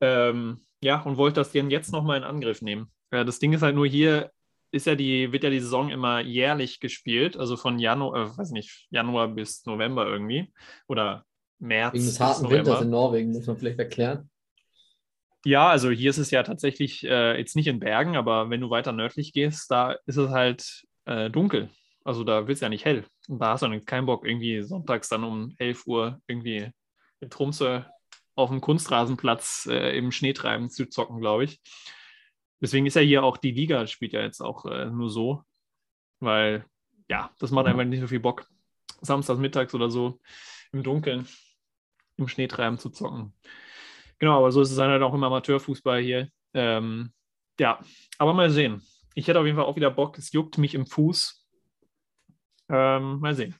Ähm, 0.00 0.64
ja, 0.82 1.02
und 1.02 1.18
wollte 1.18 1.40
das 1.40 1.52
denn 1.52 1.70
jetzt 1.70 1.92
nochmal 1.92 2.16
in 2.16 2.24
Angriff 2.24 2.62
nehmen. 2.62 2.90
Ja, 3.12 3.24
das 3.24 3.38
Ding 3.38 3.52
ist 3.52 3.62
halt 3.62 3.74
nur 3.74 3.86
hier, 3.86 4.30
ist 4.74 4.86
ja 4.86 4.94
die, 4.94 5.32
wird 5.32 5.44
ja 5.44 5.50
die 5.50 5.60
Saison 5.60 5.90
immer 5.90 6.20
jährlich 6.20 6.80
gespielt, 6.80 7.36
also 7.36 7.56
von 7.56 7.78
Januar, 7.78 8.32
äh, 8.32 8.38
weiß 8.38 8.50
nicht, 8.50 8.86
Januar 8.90 9.28
bis 9.28 9.64
November 9.64 10.06
irgendwie. 10.06 10.52
Oder 10.88 11.24
März 11.58 11.94
Wegen 11.94 12.04
des 12.04 12.20
harten. 12.20 12.50
Winters 12.50 12.82
in 12.82 12.90
Norwegen, 12.90 13.32
muss 13.32 13.46
man 13.46 13.56
vielleicht 13.56 13.78
erklären. 13.78 14.28
Ja, 15.44 15.68
also 15.68 15.90
hier 15.90 16.10
ist 16.10 16.18
es 16.18 16.30
ja 16.30 16.42
tatsächlich 16.42 17.04
äh, 17.04 17.38
jetzt 17.38 17.54
nicht 17.54 17.66
in 17.66 17.78
Bergen, 17.78 18.16
aber 18.16 18.50
wenn 18.50 18.60
du 18.60 18.70
weiter 18.70 18.92
nördlich 18.92 19.32
gehst, 19.32 19.70
da 19.70 19.96
ist 20.06 20.16
es 20.16 20.30
halt 20.30 20.84
äh, 21.04 21.30
dunkel. 21.30 21.68
Also 22.02 22.24
da 22.24 22.46
wird 22.46 22.56
es 22.56 22.60
ja 22.60 22.68
nicht 22.68 22.84
hell. 22.84 23.04
Und 23.28 23.38
da 23.40 23.52
hast 23.52 23.62
du 23.62 23.68
dann 23.68 23.84
keinen 23.84 24.06
Bock, 24.06 24.26
irgendwie 24.26 24.62
sonntags 24.62 25.08
dann 25.08 25.24
um 25.24 25.54
11 25.58 25.86
Uhr 25.86 26.20
irgendwie 26.26 26.70
in 27.20 27.30
Trumse 27.30 27.86
auf 28.34 28.50
dem 28.50 28.60
Kunstrasenplatz 28.60 29.68
äh, 29.70 29.96
im 29.96 30.10
Schnee 30.10 30.32
treiben 30.32 30.70
zu 30.70 30.86
zocken, 30.88 31.20
glaube 31.20 31.44
ich. 31.44 31.60
Deswegen 32.60 32.86
ist 32.86 32.96
ja 32.96 33.02
hier 33.02 33.24
auch 33.24 33.36
die 33.36 33.50
Liga, 33.50 33.86
spielt 33.86 34.12
ja 34.12 34.22
jetzt 34.22 34.40
auch 34.40 34.64
äh, 34.66 34.86
nur 34.86 35.10
so, 35.10 35.42
weil 36.20 36.64
ja, 37.08 37.30
das 37.38 37.50
macht 37.50 37.66
einfach 37.66 37.84
nicht 37.84 38.00
so 38.00 38.06
viel 38.06 38.20
Bock, 38.20 38.46
samstags 39.00 39.38
mittags 39.38 39.74
oder 39.74 39.90
so 39.90 40.20
im 40.72 40.82
Dunkeln 40.82 41.26
im 42.16 42.28
Schnee 42.28 42.46
treiben 42.46 42.78
zu 42.78 42.90
zocken. 42.90 43.34
Genau, 44.18 44.38
aber 44.38 44.52
so 44.52 44.62
ist 44.62 44.70
es 44.70 44.76
dann 44.76 44.90
halt 44.90 45.02
auch 45.02 45.14
im 45.14 45.24
Amateurfußball 45.24 46.00
hier. 46.00 46.28
Ähm, 46.54 47.12
ja, 47.58 47.80
aber 48.18 48.32
mal 48.32 48.50
sehen. 48.50 48.82
Ich 49.14 49.28
hätte 49.28 49.38
auf 49.38 49.46
jeden 49.46 49.56
Fall 49.56 49.66
auch 49.66 49.76
wieder 49.76 49.90
Bock. 49.90 50.18
Es 50.18 50.32
juckt 50.32 50.58
mich 50.58 50.74
im 50.74 50.86
Fuß. 50.86 51.46
Ähm, 52.68 53.20
mal 53.20 53.34
sehen. 53.34 53.54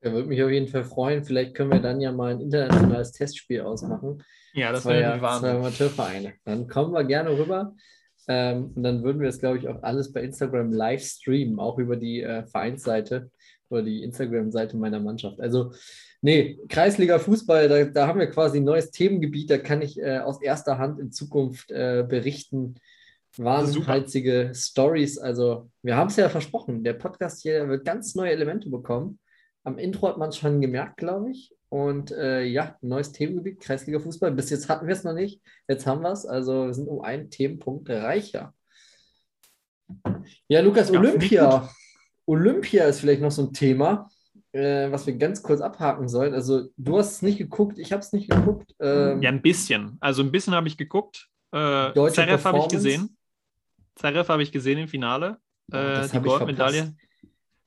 Er 0.00 0.12
würde 0.12 0.28
mich 0.28 0.42
auf 0.42 0.50
jeden 0.50 0.68
Fall 0.68 0.84
freuen. 0.84 1.24
Vielleicht 1.24 1.54
können 1.54 1.72
wir 1.72 1.80
dann 1.80 2.00
ja 2.00 2.12
mal 2.12 2.32
ein 2.32 2.40
internationales 2.40 3.12
Testspiel 3.12 3.62
ausmachen. 3.62 4.22
Ja, 4.58 4.72
das 4.72 4.82
zwei, 4.82 5.00
wäre 5.00 5.12
zwei 5.12 5.22
Wahnsinn. 5.22 5.56
Amateurvereine. 5.56 6.34
Dann 6.44 6.68
kommen 6.68 6.92
wir 6.92 7.04
gerne 7.04 7.30
rüber. 7.30 7.74
Ähm, 8.28 8.72
und 8.74 8.82
dann 8.82 9.02
würden 9.02 9.20
wir 9.20 9.28
es, 9.28 9.40
glaube 9.40 9.58
ich, 9.58 9.68
auch 9.68 9.82
alles 9.82 10.12
bei 10.12 10.22
Instagram 10.22 10.70
live 10.70 11.02
streamen, 11.02 11.58
auch 11.58 11.78
über 11.78 11.96
die 11.96 12.22
äh, 12.22 12.44
Vereinsseite 12.46 13.30
oder 13.70 13.82
die 13.82 14.02
Instagram-Seite 14.02 14.76
meiner 14.76 15.00
Mannschaft. 15.00 15.40
Also, 15.40 15.72
nee, 16.20 16.58
Kreisliga 16.68 17.18
Fußball, 17.18 17.68
da, 17.68 17.84
da 17.84 18.06
haben 18.06 18.20
wir 18.20 18.26
quasi 18.26 18.58
ein 18.58 18.64
neues 18.64 18.90
Themengebiet, 18.90 19.50
da 19.50 19.58
kann 19.58 19.80
ich 19.82 19.98
äh, 19.98 20.18
aus 20.18 20.42
erster 20.42 20.78
Hand 20.78 21.00
in 21.00 21.10
Zukunft 21.10 21.70
äh, 21.70 22.04
berichten. 22.06 22.74
Wahnheizige 23.36 24.52
Stories. 24.54 25.18
Also, 25.18 25.70
wir 25.82 25.96
haben 25.96 26.08
es 26.08 26.16
ja 26.16 26.28
versprochen, 26.28 26.82
der 26.82 26.94
Podcast 26.94 27.42
hier 27.42 27.68
wird 27.68 27.84
ganz 27.84 28.14
neue 28.14 28.32
Elemente 28.32 28.68
bekommen. 28.68 29.20
Am 29.64 29.78
Intro 29.78 30.08
hat 30.08 30.18
man 30.18 30.30
es 30.30 30.38
schon 30.38 30.60
gemerkt, 30.60 30.96
glaube 30.96 31.30
ich. 31.30 31.54
Und 31.70 32.12
äh, 32.12 32.44
ja, 32.44 32.76
neues 32.80 33.12
Themengebiet, 33.12 33.60
Kreisliga 33.60 33.98
Fußball. 33.98 34.32
Bis 34.32 34.50
jetzt 34.50 34.68
hatten 34.68 34.86
wir 34.86 34.94
es 34.94 35.04
noch 35.04 35.12
nicht. 35.12 35.42
Jetzt 35.68 35.86
haben 35.86 36.02
wir 36.02 36.12
es. 36.12 36.24
Also 36.24 36.66
wir 36.66 36.74
sind 36.74 36.88
um 36.88 37.02
einen 37.02 37.30
Themenpunkt 37.30 37.90
reicher. 37.90 38.54
Ja, 40.48 40.60
Lukas, 40.60 40.90
Ja, 40.90 40.98
Olympia. 40.98 41.68
Olympia 42.26 42.84
ist 42.84 43.00
vielleicht 43.00 43.22
noch 43.22 43.30
so 43.30 43.42
ein 43.42 43.52
Thema, 43.52 44.08
äh, 44.52 44.90
was 44.90 45.06
wir 45.06 45.16
ganz 45.16 45.42
kurz 45.42 45.60
abhaken 45.60 46.08
sollen. 46.08 46.34
Also 46.34 46.68
du 46.76 46.98
hast 46.98 47.12
es 47.12 47.22
nicht 47.22 47.38
geguckt, 47.38 47.78
ich 47.78 47.92
habe 47.92 48.00
es 48.00 48.12
nicht 48.12 48.30
geguckt. 48.30 48.74
Ähm, 48.80 49.22
Ja, 49.22 49.30
ein 49.30 49.42
bisschen. 49.42 49.96
Also 50.00 50.22
ein 50.22 50.30
bisschen 50.30 50.54
habe 50.54 50.68
ich 50.68 50.76
geguckt. 50.76 51.28
Äh, 51.52 51.92
Zverev 52.10 52.44
habe 52.44 52.58
ich 52.58 52.68
gesehen. 52.68 53.16
Zverev 53.94 54.28
habe 54.28 54.42
ich 54.42 54.52
gesehen 54.52 54.78
im 54.78 54.88
Finale. 54.88 55.38
Äh, 55.72 56.06
die 56.08 56.20
Goldmedaille, 56.20 56.94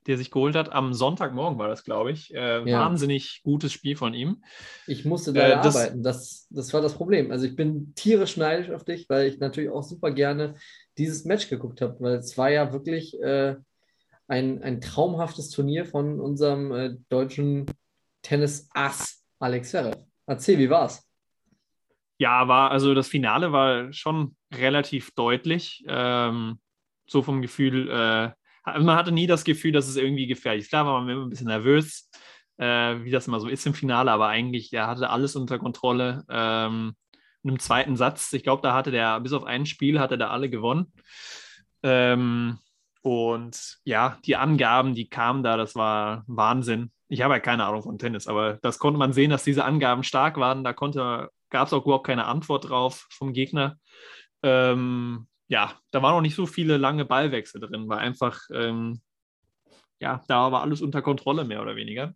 verpasst. 0.02 0.06
die 0.06 0.12
er 0.12 0.18
sich 0.18 0.30
geholt 0.30 0.54
hat. 0.56 0.72
Am 0.72 0.92
Sonntagmorgen 0.94 1.58
war 1.58 1.68
das, 1.68 1.84
glaube 1.84 2.10
ich. 2.12 2.34
Äh, 2.34 2.68
Ja. 2.68 2.80
Wahnsinnig 2.86 3.40
gutes 3.44 3.72
Spiel 3.72 3.96
von 3.96 4.14
ihm. 4.14 4.42
Ich 4.86 5.04
musste 5.04 5.30
Äh, 5.30 5.34
leider 5.34 5.62
das- 5.62 5.76
arbeiten. 5.76 6.02
Das, 6.02 6.46
das 6.50 6.72
war 6.74 6.80
das 6.80 6.94
Problem. 6.94 7.30
Also 7.30 7.46
ich 7.46 7.56
bin 7.56 7.94
tierisch 7.94 8.36
neidisch 8.36 8.70
auf 8.70 8.84
dich, 8.84 9.08
weil 9.08 9.28
ich 9.28 9.38
natürlich 9.38 9.70
auch 9.70 9.82
super 9.82 10.10
gerne 10.10 10.54
dieses 10.98 11.24
Match 11.24 11.48
geguckt 11.48 11.80
habe, 11.80 11.96
weil 12.00 12.14
es 12.16 12.36
war 12.36 12.50
ja 12.50 12.72
wirklich 12.72 13.20
äh, 13.22 13.56
ein, 14.28 14.62
ein 14.62 14.80
traumhaftes 14.80 15.50
Turnier 15.50 15.84
von 15.86 16.20
unserem 16.20 16.72
äh, 16.72 16.96
deutschen 17.08 17.66
Tennis-Ass 18.22 19.22
Alex 19.38 19.70
Zverev. 19.70 19.96
Erzähl, 20.26 20.58
wie 20.58 20.70
war's? 20.70 21.02
Ja, 22.18 22.46
war, 22.46 22.70
also 22.70 22.94
das 22.94 23.08
Finale 23.08 23.50
war 23.52 23.92
schon 23.92 24.36
relativ 24.54 25.10
deutlich. 25.14 25.84
Ähm, 25.88 26.60
so 27.06 27.22
vom 27.22 27.42
Gefühl, 27.42 27.90
äh, 27.90 28.30
man 28.64 28.96
hatte 28.96 29.12
nie 29.12 29.26
das 29.26 29.44
Gefühl, 29.44 29.72
dass 29.72 29.88
es 29.88 29.96
irgendwie 29.96 30.26
gefährlich 30.26 30.64
ist. 30.64 30.68
Klar 30.68 30.86
war 30.86 31.00
man 31.00 31.08
immer 31.08 31.26
ein 31.26 31.30
bisschen 31.30 31.48
nervös, 31.48 32.10
äh, 32.58 33.02
wie 33.02 33.10
das 33.10 33.26
immer 33.26 33.40
so 33.40 33.48
ist 33.48 33.66
im 33.66 33.74
Finale, 33.74 34.10
aber 34.10 34.28
eigentlich, 34.28 34.72
er 34.72 34.86
hatte 34.86 35.10
alles 35.10 35.36
unter 35.36 35.58
Kontrolle. 35.58 36.24
Ähm, 36.28 36.94
und 37.42 37.50
im 37.50 37.58
zweiten 37.58 37.96
Satz, 37.96 38.32
ich 38.32 38.44
glaube, 38.44 38.62
da 38.62 38.74
hatte 38.74 38.90
der, 38.90 39.18
bis 39.20 39.32
auf 39.32 39.44
ein 39.44 39.66
Spiel, 39.66 39.98
hatte 39.98 40.16
der 40.16 40.30
alle 40.30 40.48
gewonnen. 40.48 40.92
Ähm, 41.82 42.58
und 43.02 43.78
ja, 43.84 44.18
die 44.24 44.36
Angaben, 44.36 44.94
die 44.94 45.08
kamen 45.08 45.42
da, 45.42 45.56
das 45.56 45.74
war 45.74 46.24
Wahnsinn. 46.28 46.92
Ich 47.08 47.22
habe 47.22 47.34
ja 47.34 47.40
keine 47.40 47.64
Ahnung 47.64 47.82
von 47.82 47.98
Tennis, 47.98 48.28
aber 48.28 48.58
das 48.62 48.78
konnte 48.78 48.98
man 48.98 49.12
sehen, 49.12 49.30
dass 49.30 49.44
diese 49.44 49.64
Angaben 49.64 50.04
stark 50.04 50.36
waren. 50.36 50.62
Da 50.62 50.72
gab 50.72 51.66
es 51.66 51.72
auch 51.72 51.84
überhaupt 51.84 52.06
keine 52.06 52.26
Antwort 52.26 52.68
drauf 52.68 53.08
vom 53.10 53.32
Gegner. 53.32 53.76
Ähm, 54.42 55.26
ja, 55.52 55.74
da 55.90 56.02
waren 56.02 56.14
noch 56.14 56.22
nicht 56.22 56.34
so 56.34 56.46
viele 56.46 56.78
lange 56.78 57.04
Ballwechsel 57.04 57.60
drin, 57.60 57.86
war 57.86 57.98
einfach, 57.98 58.40
ähm, 58.54 59.02
ja, 60.00 60.22
da 60.26 60.50
war 60.50 60.62
alles 60.62 60.80
unter 60.80 61.02
Kontrolle 61.02 61.44
mehr 61.44 61.60
oder 61.60 61.76
weniger. 61.76 62.14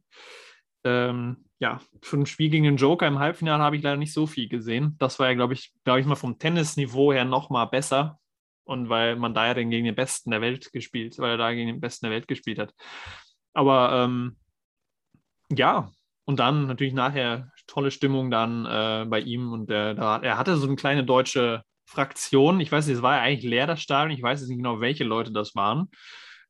ähm, 0.84 1.44
ja, 1.58 1.80
für 2.02 2.16
ein 2.16 2.26
Spiel 2.26 2.48
gegen 2.50 2.64
den 2.64 2.76
Joker 2.76 3.06
im 3.06 3.18
Halbfinale 3.18 3.62
habe 3.62 3.76
ich 3.76 3.82
leider 3.82 3.98
nicht 3.98 4.14
so 4.14 4.26
viel 4.26 4.48
gesehen. 4.48 4.96
Das 4.98 5.18
war 5.18 5.28
ja, 5.28 5.34
glaube 5.34 5.54
ich, 5.54 5.72
glaube 5.84 6.00
ich 6.00 6.06
mal 6.06 6.14
vom 6.14 6.38
Tennisniveau 6.38 7.12
her 7.12 7.24
noch 7.26 7.50
mal 7.50 7.66
besser. 7.66 8.18
Und 8.64 8.88
weil 8.88 9.16
man 9.16 9.34
da 9.34 9.46
ja 9.46 9.54
dann 9.54 9.70
gegen 9.70 9.84
den 9.84 9.94
Besten 9.94 10.30
der 10.30 10.40
Welt 10.40 10.72
gespielt, 10.72 11.18
weil 11.18 11.32
er 11.32 11.36
da 11.36 11.52
gegen 11.52 11.68
den 11.68 11.80
Besten 11.80 12.06
der 12.06 12.12
Welt 12.12 12.28
gespielt 12.28 12.58
hat. 12.58 12.74
Aber 13.54 14.04
ähm, 14.04 14.36
ja, 15.50 15.90
und 16.24 16.38
dann 16.40 16.66
natürlich 16.66 16.94
nachher 16.94 17.52
tolle 17.66 17.90
Stimmung 17.90 18.30
dann 18.30 18.66
äh, 18.66 19.06
bei 19.08 19.20
ihm. 19.20 19.52
Und 19.52 19.70
der, 19.70 19.94
der, 19.94 20.20
er 20.22 20.38
hatte 20.38 20.56
so 20.56 20.66
eine 20.66 20.76
kleine 20.76 21.04
deutsche 21.04 21.62
Fraktion. 21.86 22.60
Ich 22.60 22.70
weiß 22.70 22.86
nicht, 22.86 22.96
es 22.96 23.02
war 23.02 23.16
ja 23.16 23.22
eigentlich 23.22 23.48
leer, 23.48 23.66
das 23.66 23.80
Stadion. 23.80 24.16
Ich 24.16 24.22
weiß 24.22 24.40
jetzt 24.40 24.48
nicht 24.48 24.58
genau, 24.58 24.80
welche 24.80 25.04
Leute 25.04 25.32
das 25.32 25.54
waren. 25.54 25.88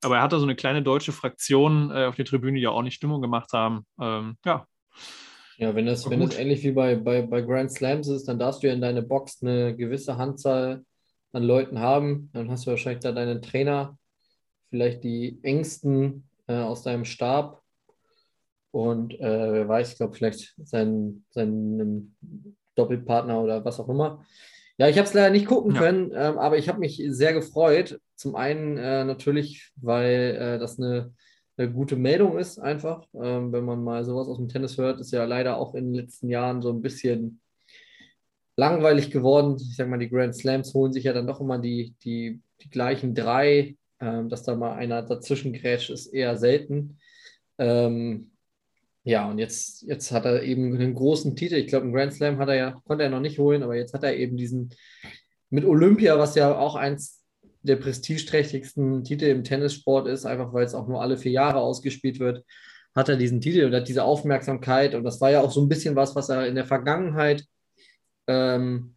Aber 0.02 0.16
er 0.16 0.22
hatte 0.22 0.38
so 0.38 0.44
eine 0.44 0.56
kleine 0.56 0.82
deutsche 0.82 1.12
Fraktion 1.12 1.90
äh, 1.90 2.06
auf 2.06 2.16
der 2.16 2.24
Tribüne, 2.24 2.58
die 2.58 2.66
auch 2.66 2.82
nicht 2.82 2.94
Stimmung 2.94 3.22
gemacht 3.22 3.52
haben. 3.52 3.86
Ähm, 4.00 4.36
ja. 4.44 4.66
Ja, 5.58 5.74
wenn 5.74 5.86
das, 5.86 6.08
wenn 6.10 6.20
das 6.20 6.38
ähnlich 6.38 6.62
wie 6.64 6.72
bei, 6.72 6.96
bei, 6.96 7.22
bei 7.22 7.40
Grand 7.40 7.72
Slams 7.72 8.08
ist, 8.08 8.28
dann 8.28 8.38
darfst 8.38 8.62
du 8.62 8.66
ja 8.66 8.74
in 8.74 8.80
deine 8.80 9.02
Box 9.02 9.42
eine 9.42 9.74
gewisse 9.74 10.18
Handzahl 10.18 10.84
an 11.32 11.42
Leuten 11.42 11.78
haben. 11.78 12.30
Dann 12.34 12.50
hast 12.50 12.66
du 12.66 12.70
wahrscheinlich 12.70 13.02
da 13.02 13.12
deinen 13.12 13.40
Trainer, 13.40 13.96
vielleicht 14.68 15.02
die 15.02 15.38
engsten 15.42 16.28
äh, 16.46 16.56
aus 16.56 16.82
deinem 16.82 17.06
Stab. 17.06 17.62
Und 18.70 19.14
äh, 19.14 19.52
wer 19.52 19.68
weiß, 19.68 19.92
ich 19.92 19.96
glaube, 19.96 20.14
vielleicht 20.14 20.54
seinen, 20.62 21.24
seinen 21.30 22.14
Doppelpartner 22.74 23.40
oder 23.40 23.64
was 23.64 23.80
auch 23.80 23.88
immer. 23.88 24.26
Ja, 24.78 24.88
ich 24.88 24.98
habe 24.98 25.08
es 25.08 25.14
leider 25.14 25.30
nicht 25.30 25.46
gucken 25.46 25.74
ja. 25.74 25.80
können, 25.80 26.10
ähm, 26.14 26.38
aber 26.38 26.58
ich 26.58 26.68
habe 26.68 26.78
mich 26.78 27.02
sehr 27.08 27.32
gefreut. 27.32 27.98
Zum 28.14 28.36
einen 28.36 28.76
äh, 28.76 29.04
natürlich, 29.04 29.72
weil 29.76 30.36
äh, 30.38 30.58
das 30.58 30.78
eine, 30.78 31.14
eine, 31.56 31.72
gute 31.72 31.96
Meldung 31.96 32.38
ist, 32.38 32.58
einfach. 32.58 33.06
Ähm, 33.14 33.52
wenn 33.52 33.64
man 33.64 33.82
mal 33.82 34.04
sowas 34.04 34.28
aus 34.28 34.36
dem 34.36 34.48
Tennis 34.48 34.76
hört, 34.76 35.00
ist 35.00 35.12
ja 35.12 35.24
leider 35.24 35.56
auch 35.56 35.74
in 35.74 35.92
den 35.92 35.94
letzten 35.94 36.28
Jahren 36.28 36.60
so 36.60 36.70
ein 36.70 36.82
bisschen 36.82 37.40
langweilig 38.56 39.10
geworden. 39.10 39.56
Ich 39.58 39.76
sage 39.76 39.88
mal, 39.88 39.98
die 39.98 40.10
Grand 40.10 40.36
Slams 40.36 40.74
holen 40.74 40.92
sich 40.92 41.04
ja 41.04 41.14
dann 41.14 41.26
doch 41.26 41.40
immer 41.40 41.58
die, 41.58 41.94
die, 42.04 42.42
die 42.62 42.70
gleichen 42.70 43.14
drei. 43.14 43.76
Ähm, 43.98 44.28
dass 44.28 44.42
da 44.42 44.54
mal 44.54 44.74
einer 44.74 45.02
dazwischen 45.02 45.54
grätscht, 45.54 45.88
ist 45.88 46.08
eher 46.08 46.36
selten. 46.36 46.98
Ähm, 47.56 48.32
ja, 49.06 49.30
und 49.30 49.38
jetzt, 49.38 49.82
jetzt 49.82 50.10
hat 50.10 50.24
er 50.24 50.42
eben 50.42 50.74
einen 50.74 50.94
großen 50.94 51.36
Titel. 51.36 51.54
Ich 51.54 51.68
glaube, 51.68 51.84
einen 51.84 51.94
Grand 51.94 52.12
Slam 52.12 52.38
hat 52.38 52.48
er 52.48 52.56
ja, 52.56 52.82
konnte 52.86 53.04
er 53.04 53.10
noch 53.10 53.20
nicht 53.20 53.38
holen, 53.38 53.62
aber 53.62 53.76
jetzt 53.76 53.94
hat 53.94 54.02
er 54.02 54.16
eben 54.16 54.36
diesen 54.36 54.74
mit 55.48 55.64
Olympia, 55.64 56.18
was 56.18 56.34
ja 56.34 56.58
auch 56.58 56.74
eins 56.74 57.22
der 57.62 57.76
prestigeträchtigsten 57.76 59.04
Titel 59.04 59.26
im 59.26 59.44
Tennissport 59.44 60.08
ist, 60.08 60.26
einfach 60.26 60.52
weil 60.52 60.64
es 60.64 60.74
auch 60.74 60.88
nur 60.88 61.02
alle 61.02 61.16
vier 61.18 61.30
Jahre 61.30 61.60
ausgespielt 61.60 62.18
wird, 62.18 62.44
hat 62.96 63.08
er 63.08 63.16
diesen 63.16 63.40
Titel 63.40 63.66
und 63.66 63.74
hat 63.74 63.86
diese 63.86 64.02
Aufmerksamkeit. 64.02 64.96
Und 64.96 65.04
das 65.04 65.20
war 65.20 65.30
ja 65.30 65.40
auch 65.40 65.52
so 65.52 65.62
ein 65.62 65.68
bisschen 65.68 65.94
was, 65.94 66.16
was 66.16 66.28
er 66.28 66.48
in 66.48 66.56
der 66.56 66.64
Vergangenheit 66.64 67.44
ähm, 68.26 68.96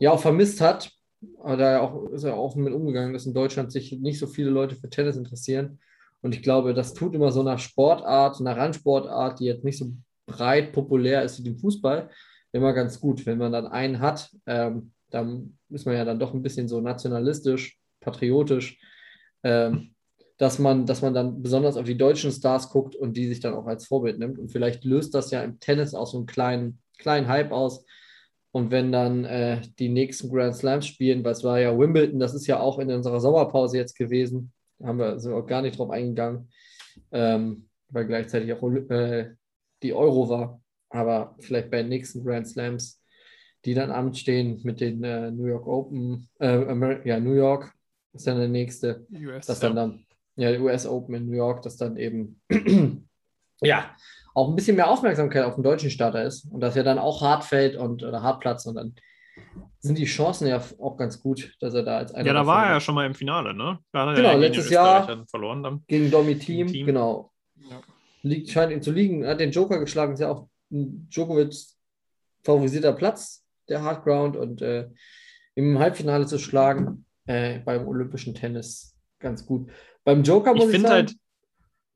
ja 0.00 0.10
auch 0.10 0.20
vermisst 0.20 0.60
hat. 0.60 0.90
Aber 1.38 1.56
da 1.56 1.80
auch, 1.82 2.10
ist 2.10 2.24
er 2.24 2.34
auch 2.34 2.56
mit 2.56 2.72
umgegangen, 2.72 3.12
dass 3.12 3.26
in 3.26 3.34
Deutschland 3.34 3.70
sich 3.70 3.92
nicht 3.92 4.18
so 4.18 4.26
viele 4.26 4.50
Leute 4.50 4.74
für 4.74 4.90
Tennis 4.90 5.16
interessieren. 5.16 5.78
Und 6.26 6.34
ich 6.34 6.42
glaube, 6.42 6.74
das 6.74 6.92
tut 6.92 7.14
immer 7.14 7.30
so 7.30 7.40
einer 7.40 7.56
Sportart, 7.56 8.40
einer 8.40 8.56
Randsportart, 8.56 9.38
die 9.38 9.44
jetzt 9.44 9.62
nicht 9.62 9.78
so 9.78 9.92
breit 10.26 10.72
populär 10.72 11.22
ist 11.22 11.38
wie 11.38 11.44
dem 11.44 11.56
Fußball, 11.56 12.10
immer 12.50 12.72
ganz 12.72 12.98
gut. 12.98 13.24
Wenn 13.26 13.38
man 13.38 13.52
dann 13.52 13.68
einen 13.68 14.00
hat, 14.00 14.28
ähm, 14.44 14.90
dann 15.10 15.56
ist 15.68 15.86
man 15.86 15.94
ja 15.94 16.04
dann 16.04 16.18
doch 16.18 16.34
ein 16.34 16.42
bisschen 16.42 16.66
so 16.66 16.80
nationalistisch, 16.80 17.78
patriotisch, 18.00 18.76
ähm, 19.44 19.94
dass, 20.36 20.58
man, 20.58 20.84
dass 20.84 21.00
man 21.00 21.14
dann 21.14 21.42
besonders 21.42 21.76
auf 21.76 21.84
die 21.84 21.96
deutschen 21.96 22.32
Stars 22.32 22.70
guckt 22.70 22.96
und 22.96 23.16
die 23.16 23.28
sich 23.28 23.38
dann 23.38 23.54
auch 23.54 23.68
als 23.68 23.86
Vorbild 23.86 24.18
nimmt. 24.18 24.40
Und 24.40 24.50
vielleicht 24.50 24.84
löst 24.84 25.14
das 25.14 25.30
ja 25.30 25.44
im 25.44 25.60
Tennis 25.60 25.94
auch 25.94 26.08
so 26.08 26.16
einen 26.18 26.26
kleinen, 26.26 26.80
kleinen 26.98 27.28
Hype 27.28 27.52
aus. 27.52 27.86
Und 28.50 28.72
wenn 28.72 28.90
dann 28.90 29.24
äh, 29.26 29.60
die 29.78 29.90
nächsten 29.90 30.28
Grand 30.28 30.56
Slams 30.56 30.88
spielen, 30.88 31.22
weil 31.22 31.34
es 31.34 31.44
war 31.44 31.60
ja 31.60 31.78
Wimbledon, 31.78 32.18
das 32.18 32.34
ist 32.34 32.48
ja 32.48 32.58
auch 32.58 32.80
in 32.80 32.90
unserer 32.90 33.20
Sommerpause 33.20 33.76
jetzt 33.76 33.94
gewesen, 33.96 34.50
haben 34.82 34.98
wir, 34.98 35.18
sind 35.18 35.32
wir 35.32 35.38
auch 35.38 35.46
gar 35.46 35.62
nicht 35.62 35.78
drauf 35.78 35.90
eingegangen, 35.90 36.50
ähm, 37.12 37.68
weil 37.88 38.06
gleichzeitig 38.06 38.52
auch 38.52 38.62
äh, 38.62 39.30
die 39.82 39.94
Euro 39.94 40.28
war. 40.28 40.60
Aber 40.90 41.34
vielleicht 41.40 41.70
bei 41.70 41.78
den 41.78 41.88
nächsten 41.88 42.24
Grand 42.24 42.46
Slams, 42.48 43.02
die 43.64 43.74
dann 43.74 43.90
anstehen 43.90 44.60
mit 44.62 44.80
den 44.80 45.02
äh, 45.02 45.30
New 45.30 45.46
York 45.46 45.66
Open, 45.66 46.28
äh, 46.40 47.08
ja, 47.08 47.18
New 47.18 47.34
York 47.34 47.72
ist 48.12 48.26
dann 48.26 48.38
der 48.38 48.48
nächste. 48.48 49.06
US, 49.12 49.46
das 49.46 49.60
dann, 49.60 49.76
dann, 49.76 50.06
ja, 50.36 50.58
US 50.60 50.86
Open 50.86 51.14
in 51.14 51.26
New 51.26 51.36
York, 51.36 51.62
das 51.62 51.76
dann 51.76 51.96
eben, 51.96 52.40
ja, 53.60 53.94
auch 54.34 54.48
ein 54.48 54.56
bisschen 54.56 54.76
mehr 54.76 54.90
Aufmerksamkeit 54.90 55.44
auf 55.44 55.54
den 55.54 55.64
deutschen 55.64 55.90
Starter 55.90 56.22
ist 56.24 56.44
und 56.52 56.60
dass 56.60 56.76
er 56.76 56.84
dann 56.84 56.98
auch 56.98 57.22
hart 57.22 57.44
fällt 57.44 57.76
und 57.76 58.02
oder 58.02 58.22
Hartplatz 58.22 58.66
und 58.66 58.74
dann 58.74 58.94
sind 59.78 59.98
die 59.98 60.04
Chancen 60.04 60.48
ja 60.48 60.62
auch 60.78 60.96
ganz 60.96 61.20
gut, 61.20 61.54
dass 61.60 61.74
er 61.74 61.82
da 61.82 61.98
als 61.98 62.12
einer. 62.12 62.26
Ja, 62.26 62.32
da 62.32 62.46
war 62.46 62.66
er 62.66 62.72
ja 62.74 62.80
schon 62.80 62.94
mal 62.94 63.06
im 63.06 63.14
Finale, 63.14 63.54
ne? 63.54 63.78
genau, 63.92 64.14
ja 64.14 64.32
letztes 64.34 64.70
Jahr 64.70 65.26
verloren 65.28 65.62
dann. 65.62 65.84
gegen 65.86 66.10
Domi 66.10 66.38
Team, 66.38 66.66
Team. 66.66 66.86
genau. 66.86 67.32
Ja. 67.56 67.80
Liegt, 68.22 68.50
scheint 68.50 68.72
ihm 68.72 68.82
zu 68.82 68.92
liegen. 68.92 69.22
Er 69.22 69.32
hat 69.32 69.40
den 69.40 69.52
Joker 69.52 69.78
geschlagen, 69.78 70.14
ist 70.14 70.20
ja 70.20 70.30
auch 70.30 70.48
ein 70.70 71.08
Djokovic 71.10 71.54
favorisierter 72.42 72.92
Platz, 72.92 73.44
der 73.68 73.82
Hardground 73.82 74.36
und 74.36 74.62
äh, 74.62 74.88
im 75.54 75.78
Halbfinale 75.78 76.26
zu 76.26 76.38
schlagen 76.38 77.04
äh, 77.26 77.60
beim 77.60 77.86
olympischen 77.86 78.34
Tennis 78.34 78.96
ganz 79.18 79.46
gut. 79.46 79.70
Beim 80.04 80.22
Joker 80.22 80.54
muss 80.54 80.68
ich, 80.68 80.76
ich 80.76 80.82
sagen, 80.82 80.94
halt 80.94 81.14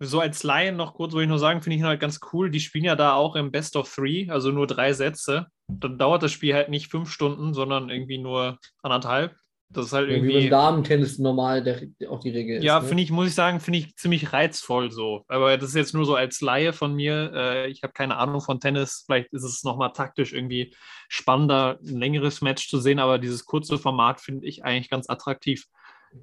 so 0.00 0.18
als 0.18 0.42
Laien 0.42 0.76
noch 0.76 0.94
kurz, 0.94 1.12
wo 1.12 1.20
ich 1.20 1.28
nur 1.28 1.38
sagen, 1.38 1.60
finde 1.60 1.76
ich 1.76 1.82
halt 1.82 2.00
ganz 2.00 2.20
cool. 2.32 2.50
Die 2.50 2.60
spielen 2.60 2.84
ja 2.84 2.96
da 2.96 3.14
auch 3.14 3.36
im 3.36 3.52
Best 3.52 3.76
of 3.76 3.92
Three, 3.94 4.28
also 4.30 4.50
nur 4.50 4.66
drei 4.66 4.94
Sätze. 4.94 5.46
Dann 5.68 5.98
dauert 5.98 6.22
das 6.22 6.32
Spiel 6.32 6.54
halt 6.54 6.70
nicht 6.70 6.90
fünf 6.90 7.10
Stunden, 7.10 7.52
sondern 7.52 7.90
irgendwie 7.90 8.18
nur 8.18 8.58
anderthalb. 8.82 9.36
Das 9.72 9.86
ist 9.86 9.92
halt 9.92 10.08
irgendwie. 10.08 10.30
Wie 10.30 10.40
beim 10.48 10.50
Damen-Tennis 10.50 11.18
normal 11.18 11.62
der, 11.62 11.82
auch 12.08 12.18
die 12.18 12.30
Regel 12.30 12.56
ist. 12.56 12.64
Ja, 12.64 12.80
ne? 12.80 12.88
finde 12.88 13.02
ich, 13.02 13.12
muss 13.12 13.28
ich 13.28 13.34
sagen, 13.34 13.60
finde 13.60 13.78
ich 13.78 13.94
ziemlich 13.94 14.32
reizvoll 14.32 14.90
so. 14.90 15.24
Aber 15.28 15.56
das 15.56 15.68
ist 15.68 15.76
jetzt 15.76 15.94
nur 15.94 16.06
so 16.06 16.16
als 16.16 16.40
Laie 16.40 16.72
von 16.72 16.94
mir. 16.94 17.32
Äh, 17.34 17.70
ich 17.70 17.82
habe 17.82 17.92
keine 17.92 18.16
Ahnung 18.16 18.40
von 18.40 18.58
Tennis. 18.58 19.04
Vielleicht 19.06 19.32
ist 19.32 19.44
es 19.44 19.62
nochmal 19.62 19.92
taktisch 19.92 20.32
irgendwie 20.32 20.74
spannender, 21.08 21.78
ein 21.86 21.98
längeres 21.98 22.40
Match 22.40 22.68
zu 22.68 22.78
sehen, 22.78 22.98
aber 22.98 23.18
dieses 23.18 23.44
kurze 23.44 23.78
Format 23.78 24.20
finde 24.20 24.46
ich 24.46 24.64
eigentlich 24.64 24.90
ganz 24.90 25.08
attraktiv. 25.08 25.66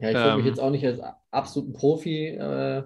Ja, 0.02 0.10
ich 0.10 0.16
würde 0.16 0.30
ähm, 0.30 0.38
mich 0.38 0.46
jetzt 0.46 0.60
auch 0.60 0.70
nicht 0.70 0.86
als 0.86 1.00
absoluten 1.32 1.72
Profi 1.72 2.28
äh, 2.28 2.84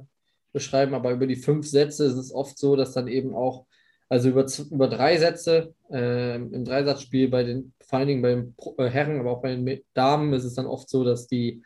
beschreiben, 0.52 0.94
aber 0.94 1.12
über 1.12 1.28
die 1.28 1.36
fünf 1.36 1.68
Sätze 1.68 2.06
ist 2.06 2.16
es 2.16 2.34
oft 2.34 2.58
so, 2.58 2.76
dass 2.76 2.94
dann 2.94 3.08
eben 3.08 3.34
auch, 3.34 3.66
also 4.10 4.30
über, 4.30 4.46
über 4.72 4.88
drei 4.88 5.18
Sätze 5.18 5.74
äh, 5.92 6.36
im 6.36 6.66
Dreisatzspiel 6.66 7.30
bei 7.30 7.44
den, 7.44 7.74
vor 7.86 8.00
allen 8.00 8.08
Dingen 8.08 8.22
bei 8.22 8.36
den 8.36 8.56
äh, 8.78 8.90
Herren, 8.90 9.20
aber 9.20 9.32
auch 9.32 9.42
bei 9.42 9.56
den 9.56 9.82
Damen 9.94 10.34
ist 10.34 10.44
es 10.44 10.56
dann 10.56 10.68
oft 10.68 10.90
so, 10.90 11.04
dass 11.04 11.28
die 11.28 11.64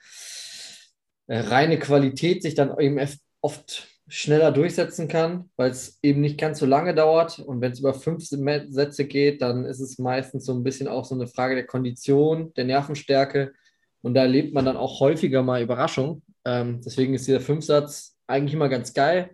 äh, 1.28 1.40
reine 1.40 1.80
Qualität 1.80 2.44
sich 2.44 2.56
dann 2.56 2.78
eben 2.80 3.00
oft 3.42 3.88
schneller 4.08 4.52
durchsetzen 4.52 5.08
kann, 5.08 5.50
weil 5.56 5.72
es 5.72 5.98
eben 6.04 6.22
nicht 6.22 6.40
ganz 6.40 6.60
so 6.60 6.66
lange 6.66 6.94
dauert. 6.94 7.40
Und 7.40 7.62
wenn 7.62 7.72
es 7.72 7.80
über 7.80 7.94
fünf 7.94 8.24
Sätze 8.24 9.06
geht, 9.06 9.42
dann 9.42 9.66
ist 9.66 9.80
es 9.80 9.98
meistens 9.98 10.46
so 10.46 10.54
ein 10.54 10.64
bisschen 10.64 10.88
auch 10.88 11.06
so 11.06 11.16
eine 11.16 11.28
Frage 11.28 11.56
der 11.56 11.66
Kondition, 11.66 12.54
der 12.54 12.66
Nervenstärke. 12.66 13.54
Und 14.02 14.14
da 14.14 14.22
erlebt 14.22 14.54
man 14.54 14.66
dann 14.66 14.78
auch 14.78 15.00
häufiger 15.00 15.42
mal 15.42 15.64
Überraschung. 15.64 16.22
Ähm, 16.46 16.82
deswegen 16.86 17.16
ist 17.16 17.28
dieser 17.28 17.42
Fünfsatz 17.42 18.15
eigentlich 18.28 18.54
immer 18.54 18.70
ganz 18.70 18.94
geil, 18.94 19.32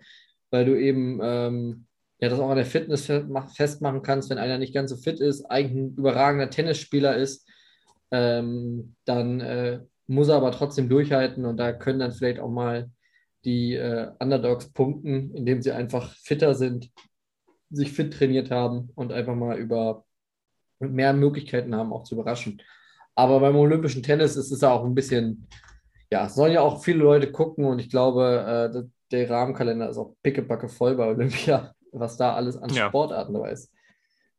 weil 0.50 0.66
du 0.66 0.80
eben 0.80 1.20
ähm, 1.24 1.86
ja, 2.20 2.30
das 2.30 2.40
auch 2.40 2.50
an 2.50 2.58
der 2.58 2.66
Fitness 2.66 3.12
festmachen 3.56 4.04
kannst, 4.04 4.30
wenn 4.30 4.38
einer 4.38 4.60
nicht 4.60 4.74
ganz 4.74 4.92
so 4.92 4.98
fit 4.98 5.20
ist, 5.20 5.46
eigentlich 5.46 5.78
ein 5.78 5.96
überragender 5.98 6.50
Tennisspieler 6.50 7.16
ist, 7.16 7.50
ähm, 8.12 8.96
dann 9.06 9.40
äh, 9.42 9.80
muss 10.08 10.30
er 10.30 10.36
aber 10.36 10.52
trotzdem 10.52 10.88
durchhalten 10.88 11.46
und 11.46 11.58
da 11.58 11.74
können 11.74 12.00
dann 12.00 12.12
vielleicht 12.12 12.40
auch 12.40 12.52
mal 12.52 12.92
die 13.44 13.74
äh, 13.74 14.12
Underdogs 14.20 14.72
punkten, 14.72 15.34
indem 15.34 15.62
sie 15.62 15.72
einfach 15.72 16.14
fitter 16.18 16.54
sind, 16.54 16.92
sich 17.72 17.92
fit 17.92 18.14
trainiert 18.14 18.52
haben 18.52 18.90
und 18.96 19.12
einfach 19.12 19.36
mal 19.36 19.58
über 19.58 20.06
mehr 20.80 21.14
Möglichkeiten 21.14 21.74
haben, 21.76 21.92
auch 21.94 22.04
zu 22.04 22.16
überraschen. 22.16 22.62
Aber 23.16 23.40
beim 23.40 23.56
olympischen 23.56 24.04
Tennis 24.04 24.36
ist 24.36 24.52
es 24.52 24.64
auch 24.64 24.84
ein 24.86 24.96
bisschen 24.96 25.48
ja, 26.12 26.28
sollen 26.28 26.54
ja 26.54 26.62
auch 26.62 26.84
viele 26.84 27.00
Leute 27.00 27.32
gucken 27.32 27.66
und 27.66 27.80
ich 27.80 27.90
glaube, 27.90 28.74
äh, 28.74 28.84
der 29.12 29.30
Rahmenkalender 29.30 29.90
ist 29.90 29.98
auch 29.98 30.16
pickebacke 30.22 30.68
voll 30.68 30.96
bei 30.96 31.08
Olympia, 31.08 31.74
was 31.92 32.18
da 32.18 32.36
alles 32.36 32.58
an 32.58 32.70
ja. 32.74 32.88
Sportarten 32.88 33.34
dabei 33.34 33.52
ist. 33.52 33.72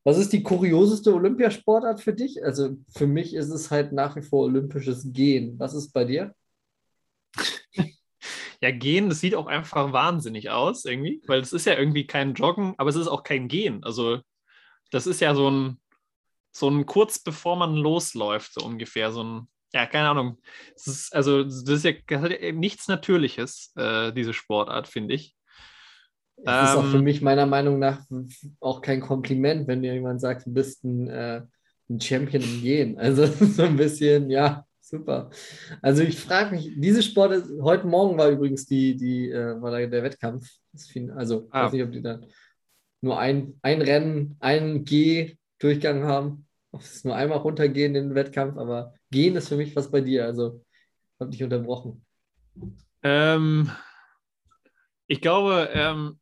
Was 0.05 0.19
ist 0.19 0.33
die 0.33 0.43
kurioseste 0.43 1.15
Olympiasportart 1.15 2.01
für 2.01 2.13
dich? 2.13 2.45
Also 2.45 2.77
für 2.89 3.07
mich 3.07 3.35
ist 3.35 3.51
es 3.51 3.71
halt 3.71 3.93
nach 3.93 4.17
wie 4.17 4.23
vor 4.23 4.45
olympisches 4.45 5.13
Gehen. 5.13 5.59
Was 5.59 5.75
ist 5.75 5.93
bei 5.93 6.05
dir? 6.05 6.35
Ja, 8.61 8.71
Gehen, 8.71 9.09
das 9.09 9.19
sieht 9.19 9.35
auch 9.35 9.49
einfach 9.49 9.93
wahnsinnig 9.93 10.51
aus 10.51 10.85
irgendwie, 10.85 11.21
weil 11.27 11.41
es 11.41 11.53
ist 11.53 11.67
ja 11.67 11.77
irgendwie 11.77 12.07
kein 12.07 12.35
Joggen, 12.35 12.75
aber 12.79 12.91
es 12.91 12.95
ist 12.95 13.09
auch 13.09 13.25
kein 13.25 13.49
Gehen. 13.49 13.83
Also 13.83 14.21
das 14.93 15.09
ist 15.09 15.21
ja 15.21 15.35
so 15.35 15.51
ein, 15.51 15.81
so 16.53 16.69
ein 16.69 16.87
kurz 16.87 17.19
bevor 17.19 17.57
man 17.57 17.75
losläuft, 17.75 18.55
so 18.55 18.65
ungefähr, 18.65 19.11
so 19.11 19.25
ein 19.25 19.49
ja, 19.73 19.87
keine 19.87 20.09
Ahnung. 20.11 20.39
Das 20.75 20.87
ist, 20.87 21.15
also, 21.15 21.45
das 21.45 21.63
ist 21.69 21.85
ja, 21.85 21.93
das 22.07 22.23
hat 22.23 22.31
ja 22.41 22.53
nichts 22.53 22.89
Natürliches, 22.89 23.73
äh, 23.77 24.13
diese 24.13 24.35
Sportart, 24.35 24.89
finde 24.89 25.15
ich. 25.15 25.37
Es 26.45 26.61
ist 26.61 26.75
auch 26.77 26.85
für 26.87 26.99
Ähm, 26.99 27.05
mich 27.05 27.23
meiner 27.23 27.47
Meinung 27.47 27.79
nach 27.79 28.05
auch 28.61 28.81
kein 28.81 29.01
Kompliment, 29.01 29.69
wenn 29.69 29.83
dir 29.83 29.95
jemand 29.95 30.21
sagt, 30.21 30.47
du 30.47 30.53
bist 30.53 30.83
ein, 30.85 31.09
äh, 31.09 31.43
ein 31.89 32.01
Champion 32.01 32.43
im 32.43 32.61
Gehen. 32.63 32.99
Also 32.99 33.27
so 33.47 33.63
ein 33.63 33.77
bisschen, 33.77 34.29
ja, 34.29 34.67
super. 34.81 35.31
Also 35.83 36.03
ich 36.03 36.19
frage 36.19 36.57
mich, 36.57 36.73
diese 36.77 37.03
Sport, 37.03 37.33
ist, 37.33 37.47
heute 37.63 37.87
Morgen 37.87 38.19
war 38.19 38.29
übrigens 38.29 38.67
die, 38.67 38.97
die, 38.97 39.31
äh, 39.31 39.61
war 39.63 39.71
da 39.71 39.87
der 39.87 40.03
Wettkampf. 40.03 40.49
Das 40.73 40.91
Also 41.17 41.47
ich 41.47 41.53
Ah. 41.53 41.67
weiß 41.67 41.73
nicht, 41.73 41.83
ob 41.85 41.93
die 41.93 42.03
dann 42.03 42.27
nur 43.01 43.19
ein, 43.19 43.59
ein 43.63 43.83
Rennen, 43.83 44.37
einen 44.41 44.85
G-Durchgang 44.85 46.05
haben. 46.05 46.47
Ob 46.73 46.81
es 46.81 47.05
nur 47.05 47.15
einmal 47.15 47.39
runtergehen 47.39 47.95
in 47.95 48.09
den 48.09 48.15
Wettkampf, 48.15 48.57
aber 48.57 48.95
gehen 49.13 49.37
ist 49.37 49.49
für 49.49 49.57
mich 49.57 49.77
was 49.77 49.91
bei 49.91 50.01
dir. 50.01 50.25
Also 50.25 50.65
habe 51.21 51.31
dich 51.31 51.45
unterbrochen. 51.45 52.05
Ähm, 53.03 53.71
ich 55.07 55.21
glaube, 55.21 55.71
ähm, 55.73 56.19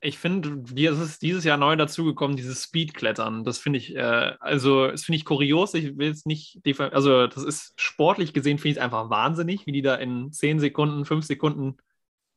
ich 0.00 0.18
finde, 0.18 0.62
es 0.76 1.00
ist 1.00 1.22
dieses 1.22 1.44
Jahr 1.44 1.56
neu 1.56 1.74
dazugekommen, 1.74 2.36
dieses 2.36 2.62
Speedklettern. 2.62 3.44
Das 3.44 3.58
finde 3.58 3.78
ich, 3.78 3.96
äh, 3.96 4.34
also, 4.40 4.88
das 4.88 5.04
finde 5.04 5.16
ich 5.16 5.24
kurios. 5.24 5.74
Ich 5.74 5.96
will 5.96 6.08
jetzt 6.08 6.26
nicht, 6.26 6.60
also, 6.78 7.26
das 7.26 7.42
ist 7.42 7.72
sportlich 7.76 8.32
gesehen, 8.32 8.58
finde 8.58 8.70
ich 8.70 8.76
es 8.76 8.82
einfach 8.82 9.10
wahnsinnig, 9.10 9.66
wie 9.66 9.72
die 9.72 9.82
da 9.82 9.94
in 9.96 10.32
10 10.32 10.60
Sekunden, 10.60 11.04
5 11.04 11.24
Sekunden 11.24 11.78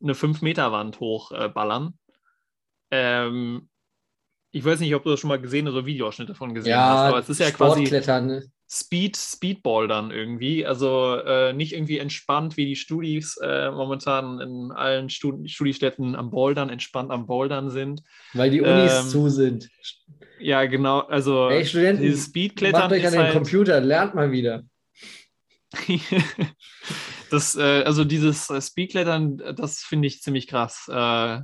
eine 0.02 0.13
5-Meter-Wand 0.13 1.00
hochballern. 1.00 1.98
Ähm, 2.91 3.69
ich 4.52 4.65
weiß 4.65 4.80
nicht, 4.80 4.95
ob 4.95 5.04
du 5.04 5.12
das 5.12 5.19
schon 5.19 5.28
mal 5.28 5.41
gesehen 5.41 5.67
oder 5.67 5.86
Videoausschnitte 5.86 6.32
davon 6.32 6.54
gesehen 6.54 6.76
hast, 6.76 7.10
aber 7.10 7.19
es 7.19 7.30
ist 7.30 7.39
ja 7.39 7.52
quasi. 7.52 7.86
Sportklettern. 7.86 8.28
ne? 8.28 8.52
Speed, 8.71 9.17
Speedball 9.17 9.88
dann 9.88 10.12
irgendwie. 10.12 10.63
Also 10.63 11.15
äh, 11.15 11.53
nicht 11.53 11.73
irgendwie 11.73 11.97
entspannt, 11.97 12.55
wie 12.55 12.65
die 12.65 12.75
Studis 12.75 13.36
äh, 13.38 13.71
momentan 13.71 14.39
in 14.39 14.71
allen 14.71 15.10
Stud 15.10 15.49
Studiestätten 15.49 16.15
am 16.15 16.29
Bouldern, 16.29 16.69
entspannt 16.69 17.10
am 17.12 17.25
Bouldern 17.25 17.71
sind. 17.71 18.03
Weil 18.34 18.51
die 18.51 18.62
Unis 18.62 18.99
Ähm, 18.99 19.08
zu 19.08 19.29
sind. 19.29 19.69
Ja, 20.39 20.65
genau. 20.65 20.99
Also 20.99 21.49
Ey, 21.49 21.65
Studenten, 21.65 22.03
dieses 22.03 22.27
Speedklettern 22.27 22.82
Macht 22.82 22.91
euch 22.91 23.08
an 23.08 23.13
den 23.13 23.21
halt, 23.23 23.34
Computer, 23.34 23.82
lernt 23.82 24.13
mal 24.13 24.32
wieder. 24.32 24.63
das, 27.32 27.55
äh, 27.55 27.84
also 27.84 28.03
dieses 28.03 28.51
äh, 28.51 28.62
Speedklettern, 28.62 29.38
das 29.55 29.79
finde 29.79 30.08
ich 30.08 30.21
ziemlich 30.21 30.47
krass. 30.47 30.88
Äh, 30.88 31.39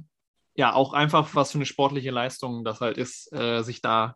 ja, 0.58 0.74
auch 0.74 0.94
einfach, 0.94 1.34
was 1.34 1.52
für 1.52 1.58
eine 1.58 1.66
sportliche 1.66 2.12
Leistung 2.12 2.64
das 2.64 2.82
halt 2.82 3.00
ist, 3.00 3.34
äh, 3.34 3.64
sich 3.64 3.82
da 3.82 4.16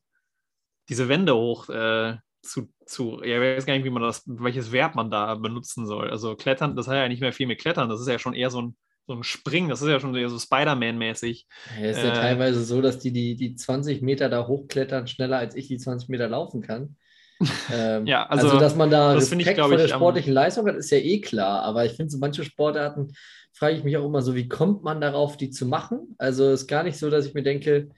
diese 0.89 1.09
Wände 1.09 1.35
hoch 1.35 1.69
äh, 1.69 2.17
zu, 2.41 2.69
zu, 2.85 3.21
ja, 3.23 3.41
ich 3.41 3.57
weiß 3.57 3.65
gar 3.65 3.73
nicht, 3.75 3.85
wie 3.85 3.89
man 3.89 4.03
das, 4.03 4.23
welches 4.27 4.71
Verb 4.71 4.95
man 4.95 5.11
da 5.11 5.35
benutzen 5.35 5.85
soll. 5.85 6.09
Also 6.09 6.35
Klettern, 6.35 6.75
das 6.75 6.87
hat 6.87 6.95
ja 6.95 7.07
nicht 7.07 7.21
mehr 7.21 7.33
viel 7.33 7.47
mit 7.47 7.59
Klettern, 7.61 7.89
das 7.89 8.01
ist 8.01 8.07
ja 8.07 8.19
schon 8.19 8.33
eher 8.33 8.49
so 8.49 8.61
ein, 8.61 8.77
so 9.07 9.13
ein 9.13 9.23
Springen, 9.23 9.69
das 9.69 9.81
ist 9.81 9.89
ja 9.89 9.99
schon 9.99 10.15
eher 10.15 10.29
so 10.29 10.39
Spider-Man-mäßig. 10.39 11.47
Es 11.81 11.97
ist 11.97 12.03
ja 12.03 12.11
Äh, 12.11 12.11
teilweise 12.11 12.63
so, 12.63 12.81
dass 12.81 12.99
die, 12.99 13.11
die 13.11 13.35
die 13.35 13.55
20 13.55 14.01
Meter 14.01 14.29
da 14.29 14.47
hochklettern, 14.47 15.07
schneller 15.07 15.37
als 15.37 15.55
ich 15.55 15.67
die 15.67 15.77
20 15.77 16.09
Meter 16.09 16.27
laufen 16.27 16.61
kann. 16.61 16.95
Ähm, 17.69 18.11
Ja, 18.11 18.25
also, 18.29 18.47
also, 18.47 18.57
dass 18.57 18.75
man 18.75 18.91
da 18.91 19.13
das 19.13 19.29
finde 19.29 19.43
ich, 19.43 19.53
Respekt 19.53 19.55
glaub 19.55 19.71
vor 19.71 19.77
der 19.77 19.87
ich, 19.87 19.89
sportlichen 19.89 20.33
Leistung 20.33 20.67
hat, 20.67 20.75
ist 20.75 20.91
ja 20.91 20.99
eh 20.99 21.21
klar. 21.21 21.63
Aber 21.63 21.85
ich 21.85 21.93
finde, 21.93 22.11
so 22.11 22.19
manche 22.19 22.43
Sportarten 22.45 23.13
frage 23.53 23.75
ich 23.77 23.83
mich 23.85 23.97
auch 23.97 24.05
immer 24.05 24.21
so, 24.23 24.35
wie 24.35 24.49
kommt 24.49 24.83
man 24.83 25.01
darauf, 25.01 25.37
die 25.37 25.51
zu 25.51 25.65
machen? 25.67 26.15
Also 26.19 26.45
es 26.51 26.61
ist 26.63 26.67
gar 26.67 26.83
nicht 26.83 26.97
so, 26.99 27.09
dass 27.09 27.25
ich 27.27 27.33
mir 27.35 27.43
denke, 27.43 27.89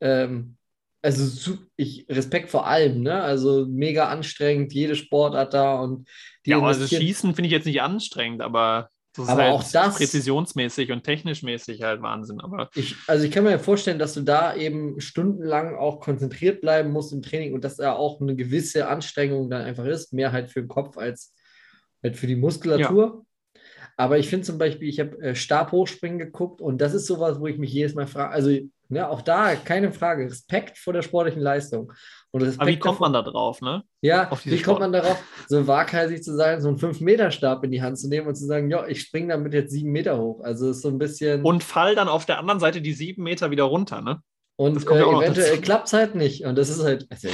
ähm, 0.00 0.56
also 1.04 1.58
ich 1.76 2.06
Respekt 2.08 2.48
vor 2.50 2.66
allem, 2.66 3.02
ne? 3.02 3.22
Also 3.22 3.66
mega 3.68 4.08
anstrengend, 4.08 4.72
jede 4.72 4.96
Sportart 4.96 5.52
da 5.52 5.74
und 5.80 6.08
die 6.46 6.50
Ja, 6.50 6.60
also 6.60 6.86
Schießen 6.86 7.34
finde 7.34 7.46
ich 7.48 7.52
jetzt 7.52 7.66
nicht 7.66 7.82
anstrengend, 7.82 8.40
aber 8.40 8.88
das 9.14 9.26
ist 9.26 9.30
Aber 9.30 9.42
halt 9.42 9.52
auch 9.52 9.70
das- 9.70 9.96
präzisionsmäßig 9.96 10.90
und 10.90 11.04
technischmäßig 11.04 11.82
halt 11.82 12.00
Wahnsinn. 12.02 12.40
Aber 12.40 12.70
Ich, 12.74 12.96
also 13.06 13.24
ich 13.26 13.30
kann 13.30 13.44
mir 13.44 13.50
ja 13.50 13.58
vorstellen, 13.58 13.98
dass 13.98 14.14
du 14.14 14.22
da 14.22 14.56
eben 14.56 14.98
stundenlang 15.00 15.76
auch 15.76 16.00
konzentriert 16.00 16.60
bleiben 16.62 16.90
musst 16.90 17.12
im 17.12 17.22
Training 17.22 17.52
und 17.54 17.62
dass 17.64 17.76
da 17.76 17.92
auch 17.92 18.20
eine 18.20 18.34
gewisse 18.34 18.88
Anstrengung 18.88 19.50
dann 19.50 19.62
einfach 19.62 19.84
ist, 19.84 20.12
mehr 20.12 20.32
halt 20.32 20.50
für 20.50 20.62
den 20.62 20.68
Kopf 20.68 20.96
als 20.96 21.34
halt 22.02 22.16
für 22.16 22.26
die 22.26 22.34
Muskulatur. 22.36 23.24
Aber 23.96 24.18
ich 24.18 24.28
finde 24.28 24.44
zum 24.46 24.58
Beispiel, 24.58 24.88
ich 24.88 24.98
habe 25.00 25.16
äh, 25.22 25.34
Stabhochspringen 25.36 26.18
geguckt 26.18 26.60
und 26.60 26.78
das 26.80 26.94
ist 26.94 27.06
sowas, 27.06 27.38
wo 27.38 27.46
ich 27.46 27.58
mich 27.58 27.72
jedes 27.72 27.94
Mal 27.94 28.06
frage, 28.08 28.30
also 28.32 28.50
ja, 28.88 29.08
auch 29.08 29.22
da 29.22 29.54
keine 29.56 29.92
Frage, 29.92 30.26
Respekt 30.26 30.78
vor 30.78 30.92
der 30.92 31.02
sportlichen 31.02 31.42
Leistung. 31.42 31.92
Und 32.30 32.42
Respekt 32.42 32.60
Aber 32.62 32.70
wie 32.70 32.78
kommt 32.78 32.96
davor- 32.96 33.10
man 33.10 33.12
da 33.12 33.22
drauf, 33.22 33.60
ne? 33.60 33.82
ja, 34.00 34.28
wie 34.44 34.50
kommt 34.50 34.60
Sport? 34.60 34.80
man 34.80 34.92
darauf, 34.92 35.22
so 35.48 35.66
waghalsig 35.68 36.22
zu 36.22 36.34
sein, 36.34 36.60
so 36.60 36.68
einen 36.68 36.78
5-Meter-Stab 36.78 37.62
in 37.64 37.70
die 37.70 37.80
Hand 37.82 37.98
zu 37.98 38.08
nehmen 38.08 38.26
und 38.26 38.34
zu 38.34 38.44
sagen, 38.46 38.70
ja, 38.70 38.84
ich 38.86 39.02
springe 39.02 39.28
damit 39.28 39.54
jetzt 39.54 39.70
sieben 39.70 39.92
Meter 39.92 40.18
hoch. 40.18 40.42
Also 40.42 40.70
ist 40.70 40.82
so 40.82 40.88
ein 40.88 40.98
bisschen. 40.98 41.42
Und 41.44 41.62
fall 41.62 41.94
dann 41.94 42.08
auf 42.08 42.26
der 42.26 42.38
anderen 42.38 42.58
Seite 42.60 42.80
die 42.82 42.92
sieben 42.92 43.22
Meter 43.22 43.50
wieder 43.52 43.64
runter, 43.64 44.00
ne? 44.00 44.20
Und 44.56 44.84
kommt 44.84 45.00
äh, 45.00 45.04
ja 45.04 45.20
eventuell 45.20 45.60
klappt 45.60 45.86
es 45.86 45.92
halt 45.92 46.14
nicht. 46.14 46.44
Und 46.44 46.56
das 46.56 46.68
ist 46.68 46.82
halt, 46.82 47.06
also, 47.10 47.28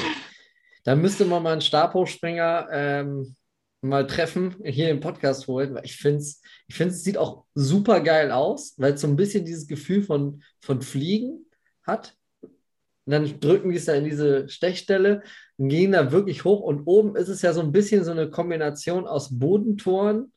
da 0.85 0.95
müsste 0.95 1.25
man 1.25 1.43
mal 1.43 1.53
einen 1.53 1.61
Stabhochspringer 1.61 2.69
ähm, 2.71 3.37
mal 3.83 4.07
treffen, 4.07 4.57
hier 4.65 4.91
im 4.91 5.01
Podcast 5.01 5.47
holen, 5.47 5.75
weil 5.75 5.85
ich 5.85 5.97
finde 5.97 6.19
es, 6.19 6.43
ich 6.69 6.75
finde 6.75 6.95
es 6.95 7.03
sieht 7.03 7.17
auch 7.17 7.45
super 7.55 8.01
geil 8.01 8.31
aus, 8.31 8.75
weil 8.77 8.95
es 8.95 9.01
so 9.01 9.07
ein 9.07 9.17
bisschen 9.17 9.45
dieses 9.45 9.67
Gefühl 9.67 10.03
von, 10.03 10.43
von 10.61 10.83
Fliegen 10.83 11.47
hat. 11.87 12.15
Und 12.43 13.13
dann 13.13 13.41
drücken 13.41 13.71
die 13.71 13.77
es 13.77 13.87
da 13.87 13.95
in 13.95 14.05
diese 14.05 14.49
Stechstelle 14.49 15.23
und 15.57 15.71
gehen 15.71 15.93
da 15.93 16.13
wirklich 16.13 16.45
hoch. 16.45 16.61
Und 16.61 16.83
oben 16.87 17.17
ist 17.17 17.29
es 17.29 17.43
ja 17.43 17.53
so 17.53 17.61
ein 17.61 17.73
bisschen 17.73 18.05
so 18.05 18.11
eine 18.11 18.31
Kombination 18.31 19.07
aus 19.07 19.39
Bodentoren 19.39 20.33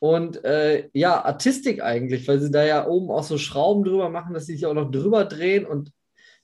und 0.00 0.44
äh, 0.44 0.90
ja, 0.92 1.24
Artistik 1.24 1.82
eigentlich, 1.82 2.28
weil 2.28 2.40
sie 2.40 2.50
da 2.50 2.64
ja 2.64 2.86
oben 2.86 3.10
auch 3.10 3.22
so 3.22 3.38
Schrauben 3.38 3.84
drüber 3.84 4.10
machen, 4.10 4.34
dass 4.34 4.46
sie 4.46 4.54
sich 4.54 4.66
auch 4.66 4.74
noch 4.74 4.90
drüber 4.90 5.24
drehen 5.24 5.64
und 5.64 5.92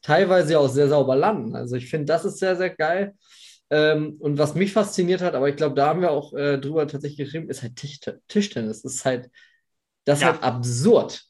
teilweise 0.00 0.58
auch 0.58 0.68
sehr 0.68 0.88
sauber 0.88 1.16
landen. 1.16 1.54
Also 1.54 1.76
ich 1.76 1.90
finde, 1.90 2.06
das 2.06 2.24
ist 2.24 2.38
sehr, 2.38 2.56
sehr 2.56 2.70
geil. 2.70 3.14
Ähm, 3.70 4.16
und 4.18 4.36
was 4.36 4.54
mich 4.54 4.72
fasziniert 4.72 5.22
hat, 5.22 5.34
aber 5.34 5.48
ich 5.48 5.56
glaube, 5.56 5.76
da 5.76 5.88
haben 5.88 6.00
wir 6.00 6.10
auch 6.10 6.32
äh, 6.34 6.58
drüber 6.58 6.86
tatsächlich 6.88 7.18
geschrieben, 7.18 7.48
ist 7.48 7.62
halt 7.62 7.76
Tisch 7.76 8.00
Tischtennis. 8.26 8.82
Das 8.82 8.94
ist 8.96 9.04
halt, 9.04 9.30
das 10.04 10.18
ist 10.18 10.22
Ja. 10.22 10.32
halt 10.32 10.42
absurd. 10.42 11.22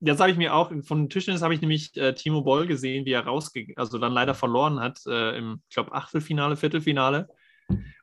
Das 0.00 0.20
habe 0.20 0.30
ich 0.30 0.36
mir 0.36 0.54
auch, 0.54 0.70
von 0.82 1.08
Tischtennis 1.08 1.42
habe 1.42 1.54
ich 1.54 1.60
nämlich 1.60 1.96
äh, 1.96 2.12
Timo 2.14 2.42
Boll 2.42 2.66
gesehen, 2.66 3.06
wie 3.06 3.12
er 3.12 3.24
rausgegangen, 3.24 3.78
also 3.78 3.98
dann 3.98 4.12
leider 4.12 4.34
verloren 4.34 4.80
hat 4.80 5.00
äh, 5.06 5.38
im, 5.38 5.62
ich 5.68 5.74
glaube, 5.74 5.92
Achtelfinale, 5.92 6.56
Viertelfinale. 6.56 7.28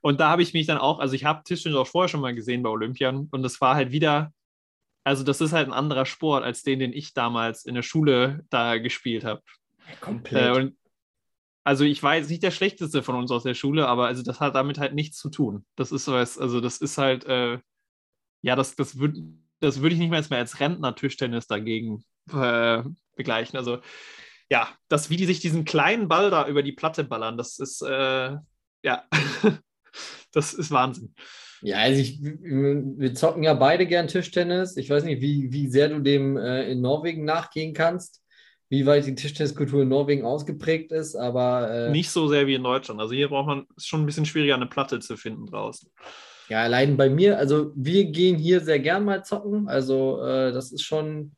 Und 0.01 0.19
da 0.19 0.29
habe 0.29 0.41
ich 0.41 0.53
mich 0.53 0.65
dann 0.65 0.79
auch, 0.79 0.99
also 0.99 1.13
ich 1.13 1.25
habe 1.25 1.43
Tischtennis 1.43 1.77
auch 1.77 1.85
vorher 1.87 2.07
schon 2.09 2.21
mal 2.21 2.33
gesehen 2.33 2.63
bei 2.63 2.69
Olympian 2.69 3.27
und 3.29 3.43
das 3.43 3.61
war 3.61 3.75
halt 3.75 3.91
wieder, 3.91 4.33
also 5.03 5.23
das 5.23 5.41
ist 5.41 5.51
halt 5.53 5.67
ein 5.67 5.73
anderer 5.73 6.05
Sport 6.05 6.43
als 6.43 6.63
den, 6.63 6.79
den 6.79 6.93
ich 6.93 7.13
damals 7.13 7.65
in 7.65 7.75
der 7.75 7.83
Schule 7.83 8.45
da 8.49 8.77
gespielt 8.77 9.23
habe. 9.23 9.41
Komplett. 9.99 10.55
Äh, 10.55 10.59
und 10.59 10.75
also 11.63 11.83
ich 11.83 12.01
war 12.03 12.15
jetzt 12.15 12.29
nicht 12.29 12.43
der 12.43 12.51
schlechteste 12.51 13.03
von 13.03 13.15
uns 13.15 13.31
aus 13.31 13.43
der 13.43 13.53
Schule, 13.53 13.87
aber 13.87 14.07
also 14.07 14.23
das 14.23 14.39
hat 14.39 14.55
damit 14.55 14.79
halt 14.79 14.93
nichts 14.93 15.17
zu 15.17 15.29
tun. 15.29 15.65
Das 15.75 15.91
ist 15.91 16.07
was, 16.07 16.37
also 16.37 16.61
das 16.61 16.77
ist 16.77 16.97
halt, 16.97 17.25
äh, 17.25 17.59
ja, 18.41 18.55
das, 18.55 18.75
das 18.75 18.97
würde 18.97 19.21
das 19.61 19.81
würd 19.81 19.93
ich 19.93 19.99
nicht 19.99 20.09
mehr 20.09 20.39
als, 20.39 20.59
Rentner-Tischtennis 20.59 21.47
dagegen 21.47 22.03
äh, 22.33 22.83
begleichen. 23.15 23.57
Also 23.57 23.79
ja, 24.49 24.67
das, 24.89 25.09
wie 25.09 25.15
die 25.17 25.25
sich 25.25 25.39
diesen 25.39 25.63
kleinen 25.63 26.07
Ball 26.09 26.29
da 26.29 26.47
über 26.47 26.63
die 26.63 26.73
Platte 26.73 27.05
ballern, 27.05 27.37
das 27.37 27.59
ist, 27.59 27.81
äh, 27.81 28.35
ja, 28.83 29.05
das 30.33 30.53
ist 30.53 30.71
Wahnsinn. 30.71 31.15
Ja, 31.61 31.77
also 31.77 32.01
ich, 32.01 32.19
wir 32.21 33.13
zocken 33.13 33.43
ja 33.43 33.53
beide 33.53 33.85
gern 33.85 34.07
Tischtennis. 34.07 34.77
Ich 34.77 34.89
weiß 34.89 35.03
nicht, 35.03 35.21
wie, 35.21 35.51
wie 35.53 35.67
sehr 35.67 35.89
du 35.89 35.99
dem 35.99 36.35
äh, 36.35 36.71
in 36.71 36.81
Norwegen 36.81 37.23
nachgehen 37.23 37.73
kannst, 37.75 38.20
wie 38.71 38.85
weit 38.85 39.05
die 39.05 39.15
Tischtenniskultur 39.15 39.81
in 39.81 39.89
Norwegen 39.89 40.23
ausgeprägt 40.23 40.93
ist, 40.93 41.17
aber 41.17 41.69
äh, 41.69 41.91
Nicht 41.91 42.09
so 42.09 42.29
sehr 42.29 42.47
wie 42.47 42.53
in 42.53 42.63
Deutschland. 42.63 43.01
Also 43.01 43.13
hier 43.13 43.27
braucht 43.27 43.47
man, 43.47 43.65
ist 43.75 43.89
schon 43.89 44.01
ein 44.01 44.05
bisschen 44.05 44.25
schwieriger, 44.25 44.55
eine 44.55 44.65
Platte 44.65 45.01
zu 45.01 45.17
finden 45.17 45.45
draußen. 45.45 45.89
ja, 46.47 46.63
allein 46.63 46.95
bei 46.95 47.09
mir, 47.09 47.37
also 47.37 47.73
wir 47.75 48.05
gehen 48.05 48.37
hier 48.37 48.61
sehr 48.61 48.79
gern 48.79 49.03
mal 49.03 49.25
zocken. 49.25 49.67
Also 49.67 50.23
äh, 50.23 50.53
das 50.53 50.71
ist 50.71 50.83
schon 50.83 51.35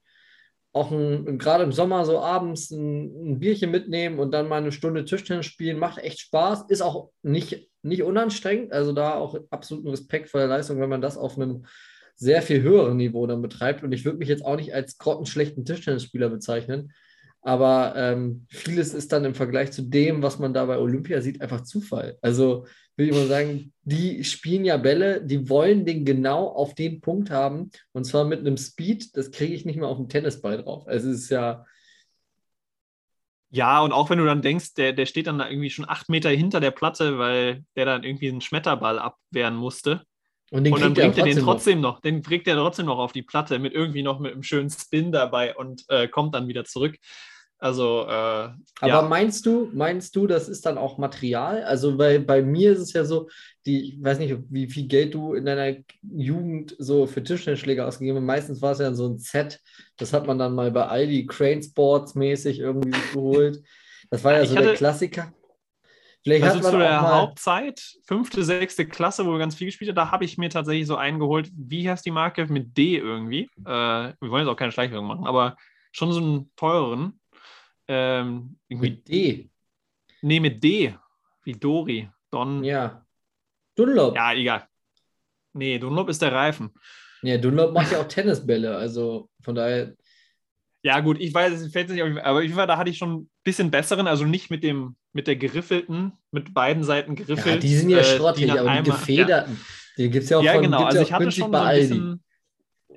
auch 0.74 0.92
ein, 0.92 1.40
gerade 1.40 1.64
im 1.64 1.72
Sommer 1.72 2.06
so 2.06 2.20
abends 2.20 2.70
ein, 2.70 3.32
ein 3.32 3.40
Bierchen 3.40 3.72
mitnehmen 3.72 4.20
und 4.20 4.32
dann 4.32 4.48
mal 4.48 4.58
eine 4.58 4.72
Stunde 4.72 5.04
Tischtennis 5.04 5.48
spielen, 5.48 5.80
macht 5.80 5.98
echt 5.98 6.20
Spaß, 6.20 6.66
ist 6.70 6.84
auch 6.84 7.10
nicht, 7.24 7.68
nicht 7.82 8.04
unanstrengend. 8.04 8.74
Also 8.74 8.94
da 8.94 9.16
auch 9.16 9.36
absoluten 9.50 9.90
Respekt 9.90 10.30
vor 10.30 10.40
der 10.40 10.50
Leistung, 10.50 10.80
wenn 10.80 10.90
man 10.90 11.02
das 11.02 11.18
auf 11.18 11.36
einem 11.36 11.66
sehr 12.14 12.44
viel 12.44 12.62
höheren 12.62 12.98
Niveau 12.98 13.26
dann 13.26 13.42
betreibt. 13.42 13.82
Und 13.82 13.92
ich 13.92 14.06
würde 14.06 14.20
mich 14.20 14.30
jetzt 14.30 14.46
auch 14.46 14.56
nicht 14.56 14.76
als 14.76 15.00
grottenschlechten 15.00 15.66
Tischtennisspieler 15.66 16.30
bezeichnen. 16.30 16.92
Aber 17.44 17.94
ähm, 17.98 18.46
vieles 18.50 18.94
ist 18.94 19.12
dann 19.12 19.26
im 19.26 19.36
Vergleich 19.36 19.72
zu 19.72 19.82
dem, 19.82 20.24
was 20.24 20.40
man 20.40 20.54
da 20.54 20.66
bei 20.66 20.78
Olympia 20.78 21.22
sieht, 21.22 21.42
einfach 21.42 21.62
Zufall. 21.62 22.18
Also 22.22 22.66
will 22.96 23.10
ich 23.10 23.14
mal 23.14 23.28
sagen, 23.28 23.74
die 23.84 24.24
spielen 24.24 24.64
ja 24.64 24.78
Bälle, 24.78 25.22
die 25.22 25.50
wollen 25.50 25.86
den 25.86 26.06
genau 26.06 26.48
auf 26.48 26.74
den 26.74 27.02
Punkt 27.02 27.30
haben. 27.32 27.70
Und 27.92 28.06
zwar 28.06 28.24
mit 28.24 28.40
einem 28.40 28.56
Speed, 28.58 29.18
das 29.18 29.32
kriege 29.32 29.54
ich 29.54 29.66
nicht 29.66 29.76
mehr 29.76 29.90
auf 29.90 29.98
dem 29.98 30.08
Tennisball 30.10 30.64
drauf. 30.64 30.88
Also 30.88 31.10
es 31.10 31.24
ist 31.24 31.30
ja, 31.30 31.66
Ja, 33.50 33.82
und 33.82 33.92
auch 33.92 34.10
wenn 34.10 34.18
du 34.18 34.26
dann 34.26 34.42
denkst, 34.42 34.74
der, 34.76 34.94
der 34.94 35.06
steht 35.06 35.28
dann 35.28 35.38
da 35.38 35.50
irgendwie 35.50 35.70
schon 35.70 35.88
acht 35.88 36.10
Meter 36.10 36.30
hinter 36.30 36.60
der 36.60 36.72
Platte, 36.72 37.20
weil 37.20 37.66
der 37.76 37.86
dann 37.86 38.04
irgendwie 38.04 38.30
einen 38.30 38.42
Schmetterball 38.42 38.98
abwehren 39.00 39.56
musste. 39.56 40.04
Und, 40.50 40.64
den 40.66 40.74
Und 40.74 40.82
dann 40.82 40.94
kriegt 40.94 41.16
bringt 41.16 41.18
er 41.18 41.24
den 41.26 41.38
noch. 41.38 41.46
trotzdem 41.46 41.82
noch, 41.82 42.00
den 42.00 42.22
bringt 42.22 42.48
er 42.48 42.56
trotzdem 42.56 42.86
noch 42.86 43.00
auf 43.00 43.12
die 43.12 43.24
Platte 43.24 43.60
mit 43.60 43.74
irgendwie 43.74 44.04
noch 44.04 44.20
mit 44.20 44.34
einem 44.34 44.44
schönen 44.44 44.70
Spin 44.70 45.12
dabei 45.12 45.56
und 45.56 45.84
äh, 45.90 46.08
kommt 46.08 46.36
dann 46.36 46.48
wieder 46.48 46.64
zurück. 46.64 46.98
Also, 47.64 48.02
äh, 48.02 48.10
Aber 48.10 48.58
ja. 48.82 49.02
meinst 49.04 49.46
du, 49.46 49.70
meinst 49.74 50.18
du, 50.18 50.28
das 50.28 50.50
ist 50.50 50.66
dann 50.66 50.78
auch 50.78 50.98
Material? 50.98 51.64
Also, 51.64 51.98
weil 51.98 52.20
bei 52.20 52.42
mir 52.42 52.74
ist 52.74 52.80
es 52.80 52.92
ja 52.92 53.06
so, 53.06 53.30
die, 53.66 53.94
ich 53.94 54.04
weiß 54.04 54.20
nicht, 54.20 54.36
wie 54.50 54.70
viel 54.70 54.86
Geld 54.88 55.14
du 55.14 55.34
in 55.34 55.46
deiner 55.46 55.78
Jugend 56.02 56.76
so 56.78 57.06
für 57.08 57.24
Tischtennisschläger 57.24 57.88
ausgegeben 57.88 58.18
hast. 58.18 58.26
Meistens 58.26 58.62
war 58.62 58.74
es 58.74 58.80
ja 58.80 58.94
so 58.94 59.08
ein 59.08 59.18
Set. 59.18 59.62
Das 59.96 60.12
hat 60.12 60.28
man 60.28 60.38
dann 60.38 60.56
mal 60.56 60.72
bei 60.72 60.86
Aldi 60.88 61.26
Crane 61.26 61.64
Sports 61.64 62.16
mäßig 62.16 62.60
irgendwie 62.60 62.92
geholt. 63.14 63.64
Das 64.10 64.26
war 64.26 64.34
ja 64.34 64.42
Ich 64.44 64.50
so 64.50 64.56
der 64.56 64.66
hatte- 64.66 64.76
Klassiker. 64.78 65.34
Vielleicht 66.24 66.44
Also 66.44 66.70
zu 66.70 66.78
der 66.78 67.02
Hauptzeit, 67.02 67.82
fünfte, 68.06 68.44
sechste 68.44 68.86
Klasse, 68.86 69.26
wo 69.26 69.32
wir 69.32 69.40
ganz 69.40 69.56
viel 69.56 69.68
gespielt 69.68 69.90
haben, 69.90 69.96
da 69.96 70.12
habe 70.12 70.26
ich 70.26 70.38
mir 70.38 70.50
tatsächlich 70.50 70.88
so 70.88 70.96
einen 70.98 71.20
geholt. 71.20 71.50
Wie 71.56 71.90
heißt 71.90 72.06
die 72.06 72.12
Marke? 72.12 72.46
Mit 72.48 72.78
D 72.78 72.98
irgendwie. 72.98 73.50
Äh, 73.66 73.66
wir 73.66 74.16
wollen 74.20 74.46
jetzt 74.46 74.52
auch 74.52 74.58
keine 74.58 74.72
Schleichwerbung 74.74 75.08
machen, 75.08 75.28
aber 75.28 75.56
schon 75.94 76.12
so 76.12 76.20
einen 76.20 76.52
teureren. 76.56 77.20
Ähm, 77.88 78.58
mit 78.70 79.08
D. 79.08 79.50
nee, 80.22 80.40
mit 80.40 80.64
D. 80.64 80.96
Wie 81.44 81.54
Dori. 81.54 82.10
Don. 82.32 82.64
Ja, 82.64 82.74
Ja. 82.84 83.06
Dunlop. 83.76 84.16
Ja. 84.16 84.34
egal. 84.34 84.68
Nee, 85.54 85.78
Dunlop 85.80 86.10
ist 86.10 86.22
der 86.22 86.32
Reifen. 86.32 86.72
Dunlop 87.22 87.74
macht 87.74 87.92
ja 87.92 88.00
auch 88.02 88.08
Tennisbälle. 88.08 88.76
Also 88.76 89.30
von 89.42 89.56
daher, 89.56 89.96
Ja, 90.84 91.00
gut, 91.00 91.20
ich 91.22 91.34
weiß, 91.34 91.54
es 91.54 91.72
fällt 91.72 91.90
nicht 91.90 92.02
auf, 92.04 92.10
aber 92.24 92.44
ich 92.44 92.56
war, 92.56 92.68
da 92.68 92.78
hatte 92.78 92.90
ich 92.90 92.98
schon 92.98 93.14
ein 93.22 93.30
bisschen 93.44 93.72
besseren, 93.72 94.08
also 94.08 94.26
nicht 94.26 94.50
mit 94.52 94.64
dem, 94.64 94.96
mit 95.14 95.28
der 95.28 95.36
geriffelten, 95.38 96.14
mit 96.32 96.54
beiden 96.54 96.84
Seiten 96.84 97.16
geriffelt. 97.16 97.56
ja, 97.56 97.58
die 97.62 97.76
sind 97.76 97.90
ja 97.90 98.00
äh, 98.00 98.04
schrottig, 98.04 98.48
nach 98.48 98.56
aber 98.58 98.64
die 98.64 98.70
einmal- 98.80 98.98
gefederten, 99.00 99.60
die 99.98 100.10
gibt 100.10 100.24
es 100.26 100.30
ja 100.30 100.40
auch 100.40 100.44
Ja, 100.44 100.54
von, 100.54 100.64
genau. 100.64 100.84
Also 100.84 100.98
ja 100.98 101.04
ich 101.04 101.14
hatte 101.14 101.32
schon 101.32 101.52
bei 101.52 101.60
so 101.60 101.94
ein 101.94 102.00
bisschen, 102.00 102.24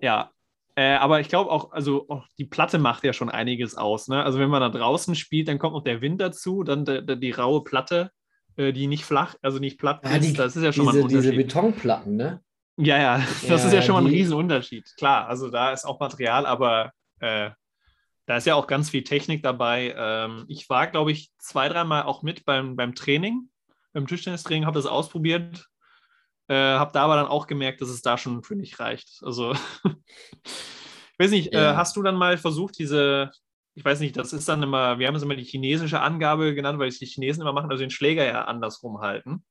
ja. 0.03 0.31
Äh, 0.79 0.97
aber 0.97 1.21
ich 1.21 1.29
glaube 1.29 1.51
auch, 1.51 1.73
also 1.73 2.07
auch 2.09 2.27
die 2.39 2.45
Platte 2.45 2.79
macht 2.79 3.03
ja 3.03 3.13
schon 3.15 3.31
einiges 3.31 3.77
aus. 3.77 4.09
Ne? 4.09 4.23
Also 4.23 4.39
wenn 4.39 4.51
man 4.51 4.61
da 4.61 4.69
draußen 4.69 5.15
spielt, 5.15 5.49
dann 5.49 5.59
kommt 5.59 5.73
noch 5.75 5.83
der 5.85 6.03
Wind 6.03 6.21
dazu, 6.21 6.63
dann 6.65 6.85
der, 6.85 7.01
der, 7.03 7.17
die 7.17 7.31
raue 7.33 7.65
Platte, 7.65 8.11
äh, 8.57 8.73
die 8.73 8.87
nicht 8.87 9.05
flach, 9.05 9.35
also 9.41 9.59
nicht 9.59 9.79
platt 9.79 10.01
Ja, 10.05 10.17
ist. 10.17 10.27
die- 10.29 10.33
das 10.35 10.55
ist 10.55 10.63
ja 10.63 10.73
schon 10.73 10.85
mal 10.85 10.93
diese, 10.93 11.05
ein 11.05 11.09
diese 11.09 11.19
Unterschied. 11.31 11.47
Betonplatten, 11.47 12.17
ne? 12.17 12.43
Ja, 12.77 12.99
ja, 12.99 13.19
das 13.19 13.43
Ja, 13.49 13.55
ist 13.57 13.73
ja 13.73 13.81
schon 13.81 13.95
mal 13.95 14.03
ein 14.03 14.09
die- 14.11 14.17
Riesenunterschied. 14.19 14.95
Klar, 14.99 15.27
also 15.29 15.49
da 15.51 15.73
ist 15.73 15.87
auch 15.87 15.99
Material, 15.99 16.45
aber 16.45 16.93
äh, 17.21 17.51
da 18.27 18.37
ist 18.37 18.47
ja 18.47 18.55
auch 18.55 18.67
ganz 18.67 18.91
viel 18.91 19.03
Technik 19.03 19.43
dabei. 19.43 19.95
Ähm, 19.97 20.45
ich 20.49 20.69
war, 20.69 20.89
glaube 20.89 21.11
ich, 21.11 21.31
zwei, 21.39 21.71
dreimal 21.71 22.03
auch 22.03 22.23
mit 22.23 22.45
beim, 22.45 22.77
beim 22.77 22.95
Training, 22.95 23.49
beim 23.95 24.07
Tischtennistraining, 24.07 24.67
habe 24.67 24.77
das 24.79 24.85
ausprobiert, 24.85 25.69
äh, 26.49 26.55
habe 26.55 26.93
da 26.93 27.03
aber 27.03 27.17
dann 27.17 27.27
auch 27.27 27.47
gemerkt, 27.47 27.81
dass 27.81 27.89
es 27.89 28.03
da 28.03 28.19
schon 28.19 28.43
für 28.43 28.57
nicht 28.57 28.79
reicht. 28.81 29.21
Also, 29.23 29.53
ich 29.53 29.59
weiß 31.19 31.31
nicht, 31.31 31.53
Ja. 31.53 31.73
äh, 31.73 31.77
hast 31.77 31.97
du 31.97 32.03
dann 32.03 32.17
mal 32.17 32.39
versucht, 32.39 32.79
diese, 32.79 33.31
ich 33.75 33.85
weiß 33.85 34.01
nicht, 34.01 34.17
das 34.17 34.33
ist 34.33 34.49
dann 34.49 34.63
immer, 34.63 34.99
wir 34.99 35.07
haben 35.09 35.17
es 35.17 35.23
immer 35.23 35.37
die 35.37 35.45
chinesische 35.45 36.01
Angabe 36.01 36.55
genannt, 36.55 36.79
weil 36.79 36.89
es 36.89 36.99
die 36.99 37.07
Chinesen 37.07 37.43
immer 37.43 37.53
machen, 37.53 37.71
also 37.71 37.83
den 37.83 37.91
Schläger 37.91 38.25
ja 38.25 38.45
andersrum 38.45 39.01
halten. 39.01 39.45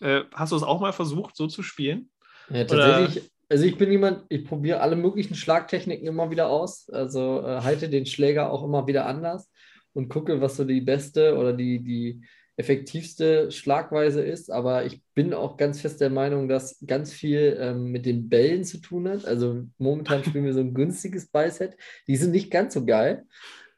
Äh, 0.00 0.22
hast 0.34 0.52
du 0.52 0.56
es 0.56 0.62
auch 0.62 0.80
mal 0.80 0.92
versucht, 0.92 1.36
so 1.36 1.46
zu 1.46 1.62
spielen? 1.62 2.10
Ja, 2.48 2.64
tatsächlich. 2.64 3.30
Also 3.50 3.64
ich 3.66 3.76
bin 3.76 3.90
jemand, 3.92 4.24
ich 4.30 4.44
probiere 4.46 4.80
alle 4.80 4.96
möglichen 4.96 5.34
Schlagtechniken 5.34 6.06
immer 6.06 6.30
wieder 6.30 6.48
aus. 6.48 6.88
Also 6.90 7.42
äh, 7.42 7.60
halte 7.60 7.88
den 7.88 8.06
Schläger 8.06 8.50
auch 8.50 8.64
immer 8.64 8.86
wieder 8.86 9.06
anders 9.06 9.50
und 9.92 10.08
gucke, 10.08 10.40
was 10.40 10.56
so 10.56 10.64
die 10.64 10.80
beste 10.80 11.36
oder 11.36 11.52
die, 11.52 11.84
die 11.84 12.24
effektivste 12.56 13.50
Schlagweise 13.50 14.22
ist. 14.22 14.50
Aber 14.50 14.84
ich 14.84 15.02
bin 15.14 15.34
auch 15.34 15.56
ganz 15.56 15.80
fest 15.80 16.00
der 16.00 16.10
Meinung, 16.10 16.48
dass 16.48 16.78
ganz 16.86 17.12
viel 17.12 17.56
ähm, 17.60 17.90
mit 17.90 18.06
den 18.06 18.28
Bällen 18.28 18.64
zu 18.64 18.78
tun 18.78 19.08
hat. 19.08 19.24
Also 19.24 19.64
momentan 19.78 20.24
spielen 20.24 20.44
wir 20.44 20.54
so 20.54 20.60
ein 20.60 20.74
günstiges 20.74 21.26
Ballset. 21.26 21.76
Die 22.06 22.16
sind 22.16 22.30
nicht 22.30 22.50
ganz 22.50 22.74
so 22.74 22.84
geil. 22.84 23.26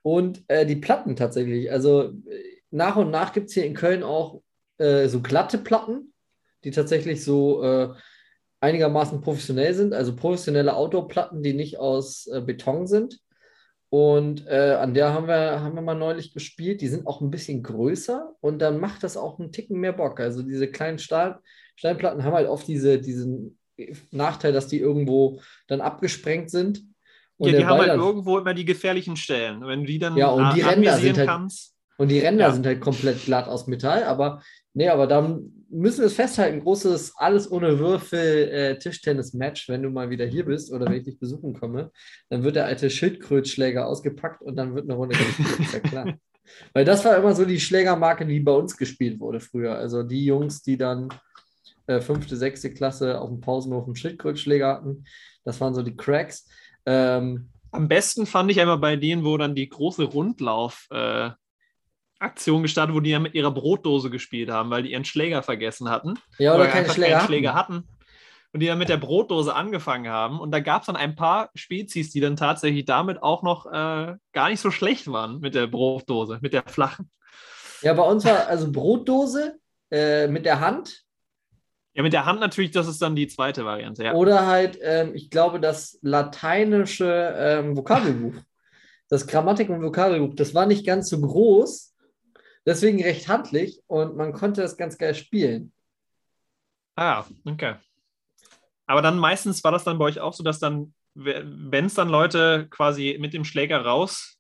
Und 0.03 0.45
äh, 0.49 0.67
die 0.67 0.77
Platten 0.77 1.17
tatsächlich. 1.17 1.71
Also 1.71 2.12
äh, 2.29 2.57
nach 2.71 2.97
und 2.97 3.11
nach 3.11 3.33
gibt 3.33 3.49
es 3.49 3.55
hier 3.55 3.65
in 3.65 3.75
Köln 3.75 4.03
auch 4.03 4.43
äh, 4.79 5.09
so 5.09 5.21
glatte 5.21 5.59
Platten, 5.59 6.12
die 6.65 6.71
tatsächlich 6.71 7.25
so 7.25 7.62
äh, 7.62 7.89
einigermaßen 8.61 9.21
professionell 9.21 9.75
sind, 9.75 9.95
also 9.95 10.17
professionelle 10.17 10.75
Outdoor-Platten, 10.75 11.43
die 11.43 11.55
nicht 11.55 11.79
aus 11.79 12.27
äh, 12.27 12.41
Beton 12.41 12.87
sind. 12.87 13.21
Und 13.99 14.47
äh, 14.47 14.77
an 14.79 14.93
der 14.93 15.15
haben 15.15 15.27
wir, 15.27 15.61
haben 15.63 15.75
wir 15.75 15.81
mal 15.81 15.95
neulich 15.95 16.35
gespielt. 16.35 16.83
Die 16.83 16.89
sind 16.89 17.07
auch 17.07 17.23
ein 17.23 17.31
bisschen 17.31 17.63
größer 17.63 18.35
und 18.41 18.59
dann 18.59 18.79
macht 18.79 19.03
das 19.03 19.17
auch 19.17 19.39
einen 19.39 19.53
Ticken 19.53 19.81
mehr 19.81 19.95
Bock. 19.95 20.21
Also 20.21 20.43
diese 20.43 20.71
kleinen 20.71 20.99
Stahl, 20.99 21.39
Steinplatten 21.77 22.23
haben 22.23 22.35
halt 22.35 22.47
oft 22.49 22.69
diese, 22.69 22.99
diesen 23.01 23.59
Nachteil, 24.11 24.53
dass 24.53 24.69
die 24.69 24.79
irgendwo 24.81 25.41
dann 25.67 25.81
abgesprengt 25.81 26.51
sind. 26.51 26.83
Und 27.39 27.53
ja, 27.53 27.59
die 27.59 27.65
haben 27.65 27.79
Ball 27.79 27.89
halt 27.89 27.91
dann- 28.01 28.07
irgendwo 28.07 28.37
immer 28.39 28.53
die 28.53 28.67
gefährlichen 28.67 29.17
Stellen. 29.17 29.67
Wenn 29.67 29.81
du 29.81 29.87
die 29.87 29.99
dann 29.99 30.15
Ja, 30.17 30.29
und 30.29 30.55
die 30.55 30.61
Ränder 30.61 30.99
sind 30.99 31.17
halt- 31.17 31.29
kannst. 31.29 31.75
Und 31.97 32.09
die 32.09 32.19
Ränder 32.19 32.49
Ja. 32.49 32.53
sind 32.53 32.67
halt 32.67 32.83
komplett 32.83 33.25
glatt 33.25 33.49
aus 33.49 33.67
Metall, 33.67 34.05
aber 34.05 34.43
nee, 34.75 34.89
aber 34.91 35.07
da 35.07 35.39
müssen 35.69 36.01
wir 36.01 36.07
es 36.07 36.15
festhalten, 36.15 36.61
großes 36.61 37.15
alles 37.17 37.51
ohne 37.51 37.79
Würfel 37.79 38.49
äh, 38.49 38.79
Tischtennis-Match, 38.79 39.69
wenn 39.69 39.83
du 39.83 39.91
mal 39.91 40.11
wieder 40.11 40.27
hier 40.27 40.45
bist 40.45 40.73
oder 40.73 40.87
wenn 40.87 40.95
ich 40.99 41.05
dich 41.05 41.19
besuchen 41.19 41.55
komme, 41.55 41.91
dann 42.29 42.43
wird 42.43 42.57
der 42.57 42.67
alte 42.67 42.91
Schildkrötschläger 42.91 43.87
ausgepackt 43.87 44.43
und 44.43 44.57
dann 44.57 44.75
wird 44.75 44.85
eine 44.85 44.95
Runde 44.95 45.17
gespielt, 45.17 45.61
ist 45.61 45.75
ja 45.75 45.81
klar. 45.81 46.15
Weil 46.73 46.85
das 46.85 47.05
war 47.05 47.17
immer 47.17 47.35
so 47.35 47.45
die 47.45 47.61
Schlägermarke, 47.61 48.25
die 48.25 48.39
bei 48.39 48.53
uns 48.53 48.77
gespielt 48.77 49.19
wurde 49.19 49.41
früher. 49.41 49.75
Also 49.75 50.05
die 50.05 50.25
Jungs, 50.25 50.63
die 50.63 50.77
dann 50.77 51.09
äh, 51.89 52.01
fünfte, 52.01 52.37
sechste 52.37 52.73
Klasse 52.73 53.21
auf 53.21 53.29
dem 53.29 53.41
Pausenhof 53.41 53.87
einen 53.87 53.97
Schildkrötschläger 53.97 54.69
hatten, 54.69 55.05
das 55.45 55.61
waren 55.61 55.75
so 55.75 55.83
die 55.83 55.97
Cracks. 55.97 56.49
Ähm, 56.87 57.51
Am 57.73 57.89
besten 57.89 58.27
fand 58.27 58.51
ich 58.51 58.61
einmal 58.61 58.79
bei 58.79 58.95
denen, 58.97 59.25
wo 59.25 59.37
dann 59.37 59.57
die 59.57 59.69
große 59.69 60.05
Rundlauf 60.05 60.87
äh, 60.91 61.31
Aktion 62.19 62.63
gestartet, 62.63 62.95
wo 62.95 63.01
die 63.01 63.11
ja 63.11 63.19
mit 63.19 63.35
ihrer 63.35 63.51
Brotdose 63.51 64.11
gespielt 64.11 64.51
haben, 64.51 64.71
weil 64.71 64.83
die 64.83 64.93
ihren 64.93 65.05
Schläger 65.05 65.43
vergessen 65.43 65.89
hatten. 65.91 66.15
ja, 66.39 66.55
oder, 66.55 66.67
keine 66.67 66.81
einfach 66.81 66.95
Schläger, 66.95 67.09
keinen 67.09 67.19
hatten. 67.19 67.27
Schläger 67.27 67.55
hatten. 67.55 67.89
Und 68.53 68.61
die 68.61 68.67
dann 68.67 68.79
mit 68.79 68.89
der 68.89 68.97
Brotdose 68.97 69.55
angefangen 69.55 70.09
haben. 70.09 70.41
Und 70.41 70.51
da 70.51 70.61
gab 70.61 70.83
es 70.83 70.87
dann 70.87 70.97
ein 70.97 71.15
paar 71.15 71.51
Spezies, 71.55 72.11
die 72.11 72.21
dann 72.21 72.37
tatsächlich 72.37 72.87
damit 72.87 73.23
auch 73.23 73.43
noch 73.43 73.67
äh, 73.67 74.15
gar 74.33 74.49
nicht 74.49 74.61
so 74.61 74.71
schlecht 74.71 75.11
waren 75.13 75.41
mit 75.41 75.55
der 75.55 75.67
Brotdose, 75.67 76.39
mit 76.41 76.55
der 76.55 76.63
flachen. 76.67 77.11
Ja, 77.83 77.93
bei 77.93 78.03
uns 78.03 78.25
war 78.25 78.47
also 78.47 78.73
Brotdose 78.73 79.59
äh, 79.91 80.27
mit 80.29 80.47
der 80.47 80.61
Hand 80.61 81.05
Ja, 81.95 82.03
mit 82.03 82.15
der 82.15 82.25
Hand 82.25 82.41
natürlich, 82.41 82.71
das 82.71 82.89
ist 82.89 83.03
dann 83.03 83.15
die 83.15 83.29
zweite 83.29 83.67
Variante. 83.67 84.05
Ja. 84.05 84.15
Oder 84.15 84.47
halt, 84.47 84.79
ähm, 84.81 85.13
ich 85.15 85.29
glaube, 85.29 85.61
das 85.61 85.99
lateinische 86.01 87.35
ähm, 87.37 87.77
Vokabelbuch, 87.77 88.41
das 89.09 89.27
Grammatik- 89.27 89.69
und 89.69 89.83
Vokabelbuch, 89.83 90.35
das 90.35 90.55
war 90.55 90.65
nicht 90.65 90.87
ganz 90.87 91.11
so 91.11 91.21
groß, 91.21 91.95
deswegen 92.67 93.03
recht 93.03 93.29
handlich 93.29 93.81
und 93.87 94.17
man 94.17 94.33
konnte 94.33 94.61
das 94.61 94.77
ganz 94.77 94.99
geil 94.99 95.15
spielen. 95.15 95.73
Ah, 96.97 97.25
okay. 97.45 97.75
Aber 98.87 99.03
dann 99.03 99.19
meistens 99.19 99.63
war 99.65 99.73
das 99.73 99.85
dann 99.85 99.99
bei 99.99 100.07
euch 100.07 100.21
auch 100.21 100.33
so, 100.33 100.43
dass 100.43 100.59
dann, 100.59 100.95
wenn 101.15 101.87
es 101.87 101.95
dann 101.95 102.09
Leute 102.09 102.69
quasi 102.71 103.17
mit 103.21 103.33
dem 103.35 103.45
Schläger 103.45 103.85
raus, 103.85 104.39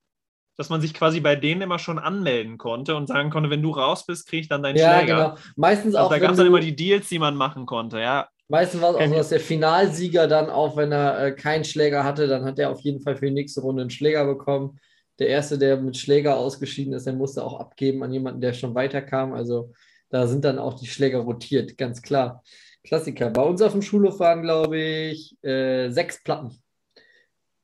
dass 0.56 0.70
man 0.70 0.80
sich 0.80 0.94
quasi 0.94 1.20
bei 1.20 1.36
denen 1.36 1.60
immer 1.62 1.78
schon 1.78 1.98
anmelden 1.98 2.56
konnte 2.56 2.96
und 2.96 3.08
sagen 3.08 3.30
konnte, 3.30 3.50
wenn 3.50 3.62
du 3.62 3.72
raus 3.72 4.06
bist, 4.06 4.26
kriege 4.26 4.42
ich 4.42 4.48
dann 4.48 4.62
deinen 4.62 4.76
Ja, 4.76 4.98
Schläger. 4.98 5.16
genau. 5.16 5.38
Meistens 5.56 5.94
Also 5.94 6.06
auch, 6.06 6.10
da 6.10 6.18
gab 6.18 6.30
es 6.30 6.38
dann 6.38 6.46
immer 6.46 6.60
die 6.60 6.74
Deals, 6.74 7.08
die 7.08 7.18
man 7.18 7.36
machen 7.36 7.66
konnte, 7.66 8.00
ja. 8.00 8.28
meistens 8.48 8.80
war 8.80 8.90
es 8.90 8.96
auch 8.96 9.06
so, 9.06 9.14
dass 9.16 9.28
der 9.28 9.40
Finalsieger 9.40 10.28
dann 10.28 10.48
auch, 10.48 10.76
wenn 10.76 10.92
er 10.92 11.26
äh, 11.26 11.32
keinen 11.32 11.64
Schläger 11.64 12.04
hatte, 12.04 12.26
dann 12.26 12.44
hat 12.44 12.58
er 12.58 12.70
auf 12.70 12.80
jeden 12.80 13.02
Fall 13.02 13.16
für 13.16 13.26
die 13.26 13.32
nächste 13.32 13.60
Runde 13.60 13.82
einen 13.82 13.90
Schläger 13.90 14.24
bekommen. 14.24 14.78
Der 15.18 15.28
Erste, 15.28 15.58
der 15.58 15.78
mit 15.78 15.96
Schläger 15.96 16.36
ausgeschieden 16.36 16.92
ist, 16.92 17.06
der 17.06 17.14
musste 17.14 17.42
auch 17.44 17.58
abgeben 17.58 18.02
an 18.02 18.12
jemanden, 18.12 18.40
der 18.40 18.52
schon 18.52 18.74
weiterkam. 18.74 19.32
Also 19.32 19.72
da 20.10 20.26
sind 20.26 20.44
dann 20.44 20.58
auch 20.58 20.74
die 20.74 20.86
Schläger 20.86 21.20
rotiert, 21.20 21.78
ganz 21.78 22.02
klar. 22.02 22.42
Klassiker. 22.84 23.30
Bei 23.30 23.42
uns 23.42 23.62
auf 23.62 23.72
dem 23.72 23.82
Schulhof 23.82 24.20
waren, 24.20 24.42
glaube 24.42 24.78
ich, 24.78 25.36
äh, 25.42 25.90
sechs 25.90 26.22
Platten. 26.22 26.62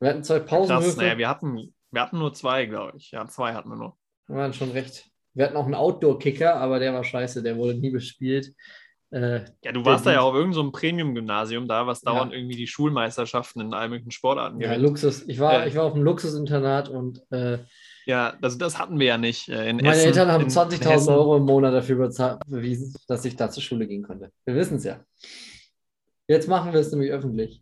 Wir 0.00 0.10
hatten 0.10 0.24
zwei 0.24 0.40
Krass, 0.40 0.48
Pausenhöfe. 0.48 0.98
naja, 0.98 1.18
wir 1.18 1.28
hatten, 1.28 1.74
wir 1.92 2.02
hatten 2.02 2.18
nur 2.18 2.32
zwei, 2.32 2.66
glaube 2.66 2.98
ich. 2.98 3.12
Ja, 3.12 3.26
zwei 3.28 3.52
hatten 3.52 3.68
wir 3.68 3.76
nur. 3.76 3.96
Wir 4.26 4.36
waren 4.36 4.52
schon 4.52 4.72
recht. 4.72 5.08
Wir 5.34 5.46
hatten 5.46 5.56
auch 5.56 5.64
einen 5.64 5.74
Outdoor-Kicker, 5.74 6.56
aber 6.56 6.78
der 6.78 6.92
war 6.92 7.04
scheiße, 7.04 7.42
der 7.42 7.56
wurde 7.56 7.74
nie 7.74 7.90
bespielt. 7.90 8.52
Äh, 9.12 9.44
Ja, 9.62 9.72
du 9.72 9.84
warst 9.84 10.06
da 10.06 10.12
ja 10.12 10.20
auf 10.22 10.32
irgendeinem 10.34 10.54
so 10.54 10.60
einem 10.62 10.72
Premium-Gymnasium 10.72 11.68
da, 11.68 11.86
was 11.86 12.02
Ja. 12.02 12.12
dauernd 12.12 12.32
irgendwie 12.32 12.56
die 12.56 12.66
Schulmeisterschaften 12.66 13.60
in 13.60 13.74
allen 13.74 13.90
möglichen 13.90 14.10
Sportarten 14.10 14.58
ja, 14.60 14.68
gewinnt. 14.68 14.82
Luxus. 14.88 15.22
Ich 15.28 15.38
war, 15.38 15.64
Äh. 15.64 15.68
ich 15.68 15.74
war 15.76 15.84
auf 15.84 15.94
einem 15.94 16.02
Luxusinternat 16.04 16.88
und 16.88 17.22
äh, 17.30 17.58
Ja, 18.06 18.36
also 18.40 18.56
das 18.58 18.78
hatten 18.78 18.98
wir 18.98 19.06
ja 19.06 19.18
nicht. 19.18 19.48
äh, 19.50 19.68
In 19.68 19.76
meine 19.76 19.90
Essen, 19.90 20.06
Eltern 20.08 20.32
haben 20.32 20.44
in 20.44 20.48
20.000 20.50 20.88
Hessen. 20.90 21.10
Euro 21.12 21.36
im 21.36 21.44
Monat 21.44 21.74
dafür 21.74 21.96
bezahlt, 21.96 22.40
bewiesen, 22.46 22.94
dass 23.06 23.24
ich 23.26 23.36
da 23.36 23.50
zur 23.50 23.62
Schule 23.62 23.86
gehen 23.86 24.02
konnte. 24.02 24.32
Wir 24.46 24.54
wissen 24.54 24.78
es 24.78 24.84
ja. 24.84 25.04
Jetzt 26.26 26.48
machen 26.48 26.72
wir 26.72 26.80
es 26.80 26.90
nämlich 26.90 27.10
öffentlich. 27.10 27.60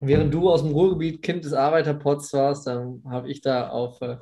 Während 0.00 0.34
du 0.34 0.50
aus 0.50 0.62
dem 0.64 0.72
Ruhrgebiet 0.72 1.22
Kind 1.22 1.44
des 1.44 1.52
Arbeiterpots 1.52 2.32
warst, 2.32 2.66
dann 2.66 3.02
habe 3.08 3.30
ich 3.30 3.40
da 3.40 3.68
auf 3.68 4.00
äh, 4.02 4.16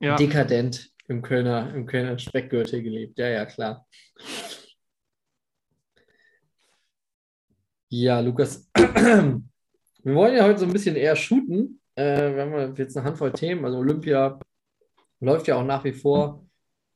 Ja. 0.00 0.16
dekadent 0.16 0.90
im 1.08 1.22
Kölner, 1.22 1.74
im 1.74 1.86
Kölner 1.86 2.18
Speckgürtel 2.18 2.82
gelebt. 2.82 3.18
Ja, 3.18 3.28
ja, 3.28 3.46
klar. 3.46 3.86
Ja, 7.88 8.20
Lukas, 8.20 8.68
wir 8.74 10.14
wollen 10.14 10.36
ja 10.36 10.44
heute 10.44 10.60
so 10.60 10.66
ein 10.66 10.72
bisschen 10.72 10.96
eher 10.96 11.14
shooten. 11.16 11.80
Äh, 11.94 12.34
wir 12.34 12.42
haben 12.42 12.74
jetzt 12.76 12.96
eine 12.96 13.06
Handvoll 13.06 13.32
Themen. 13.32 13.64
Also 13.64 13.78
Olympia 13.78 14.38
läuft 15.20 15.46
ja 15.46 15.56
auch 15.56 15.64
nach 15.64 15.84
wie 15.84 15.92
vor. 15.92 16.44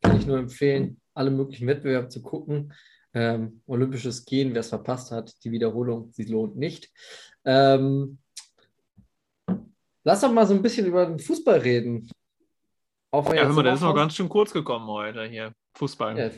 Kann 0.03 0.17
ich 0.17 0.27
nur 0.27 0.39
empfehlen, 0.39 1.01
alle 1.15 1.31
möglichen 1.31 1.67
Wettbewerbe 1.67 2.09
zu 2.09 2.23
gucken. 2.23 2.73
Ähm, 3.13 3.63
Olympisches 3.67 4.25
Gehen, 4.25 4.53
wer 4.53 4.61
es 4.61 4.69
verpasst 4.69 5.11
hat, 5.11 5.33
die 5.45 5.51
Wiederholung, 5.51 6.11
sie 6.13 6.25
lohnt 6.25 6.57
nicht. 6.57 6.91
Ähm, 7.45 8.19
lass 10.05 10.21
doch 10.21 10.33
mal 10.33 10.47
so 10.47 10.55
ein 10.55 10.63
bisschen 10.63 10.87
über 10.87 11.07
den 11.07 11.19
Fußball 11.19 11.59
reden. 11.59 12.09
Auch 13.13 13.35
ja, 13.35 13.45
hör 13.45 13.53
mal, 13.53 13.63
der 13.63 13.75
ist 13.75 13.81
noch 13.81 13.95
ganz 13.95 14.15
schön 14.15 14.29
kurz 14.29 14.53
gekommen 14.53 14.87
heute 14.87 15.25
hier. 15.25 15.53
Fußball. 15.75 16.19
Ja, 16.19 16.31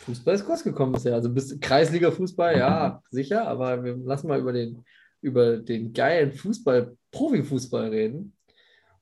Fußball 0.00 0.34
ist 0.34 0.44
kurz 0.44 0.64
gekommen 0.64 0.92
bisher. 0.92 1.14
Also 1.14 1.32
bis 1.32 1.58
Kreisliga-Fußball, 1.60 2.58
ja, 2.58 3.02
sicher, 3.10 3.46
aber 3.46 3.84
wir 3.84 3.96
lassen 3.96 4.28
mal 4.28 4.40
über 4.40 4.52
den, 4.52 4.84
über 5.20 5.58
den 5.58 5.92
geilen 5.92 6.32
Fußball, 6.32 6.96
Profifußball 7.12 7.88
reden. 7.88 8.36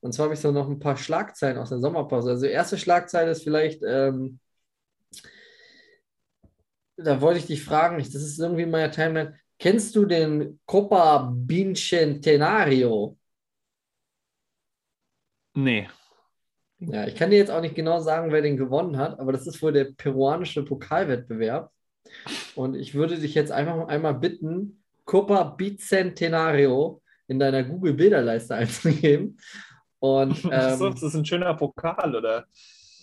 Und 0.01 0.13
zwar 0.13 0.25
habe 0.25 0.35
ich 0.35 0.39
so 0.39 0.51
noch 0.51 0.69
ein 0.69 0.79
paar 0.79 0.97
Schlagzeilen 0.97 1.57
aus 1.57 1.69
der 1.69 1.79
Sommerpause. 1.79 2.29
Also, 2.29 2.45
erste 2.45 2.77
Schlagzeile 2.77 3.31
ist 3.31 3.43
vielleicht, 3.43 3.81
ähm, 3.83 4.39
da 6.97 7.21
wollte 7.21 7.39
ich 7.39 7.47
dich 7.47 7.63
fragen, 7.63 7.97
das 7.97 8.13
ist 8.13 8.39
irgendwie 8.39 8.63
in 8.63 8.71
meiner 8.71 8.91
Timeline. 8.91 9.39
Kennst 9.57 9.95
du 9.95 10.05
den 10.05 10.59
Copa 10.65 11.31
Bicentenario? 11.33 13.17
Nee. 15.55 15.87
Ja, 16.91 17.07
ich 17.07 17.15
kann 17.15 17.29
dir 17.29 17.37
jetzt 17.37 17.51
auch 17.51 17.61
nicht 17.61 17.75
genau 17.75 17.99
sagen, 17.99 18.31
wer 18.31 18.41
den 18.41 18.57
gewonnen 18.57 18.97
hat, 18.97 19.19
aber 19.19 19.31
das 19.31 19.47
ist 19.47 19.61
wohl 19.61 19.73
der 19.73 19.85
peruanische 19.97 20.63
Pokalwettbewerb. 20.63 21.71
Und 22.55 22.75
ich 22.75 22.93
würde 22.93 23.17
dich 23.17 23.33
jetzt 23.33 23.51
einfach 23.51 23.87
einmal 23.87 24.15
bitten, 24.15 24.83
Copa 25.05 25.43
Bicentenario 25.43 27.01
in 27.27 27.39
deiner 27.39 27.63
Google-Bilderleiste 27.63 28.55
einzugeben. 28.55 29.37
Und, 29.99 30.43
ähm, 30.45 30.51
das 30.51 31.03
ist 31.03 31.15
ein 31.15 31.25
schöner 31.25 31.53
Pokal, 31.55 32.15
oder? 32.15 32.45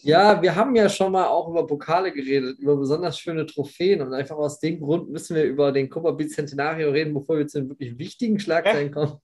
Ja, 0.04 0.42
wir 0.42 0.56
haben 0.56 0.74
ja 0.74 0.88
schon 0.88 1.12
mal 1.12 1.26
auch 1.26 1.48
über 1.48 1.64
Pokale 1.64 2.12
geredet, 2.12 2.58
über 2.58 2.76
besonders 2.76 3.18
schöne 3.18 3.46
Trophäen 3.46 4.02
und 4.02 4.12
einfach 4.12 4.36
aus 4.36 4.58
dem 4.58 4.80
Grund 4.80 5.10
müssen 5.10 5.36
wir 5.36 5.44
über 5.44 5.70
den 5.70 5.88
Copa 5.88 6.10
Bicentenario 6.10 6.90
reden, 6.90 7.14
bevor 7.14 7.38
wir 7.38 7.46
zu 7.46 7.60
den 7.60 7.68
wirklich 7.68 7.96
wichtigen 7.98 8.40
Schlagzeilen 8.40 8.90
kommen. 8.90 9.18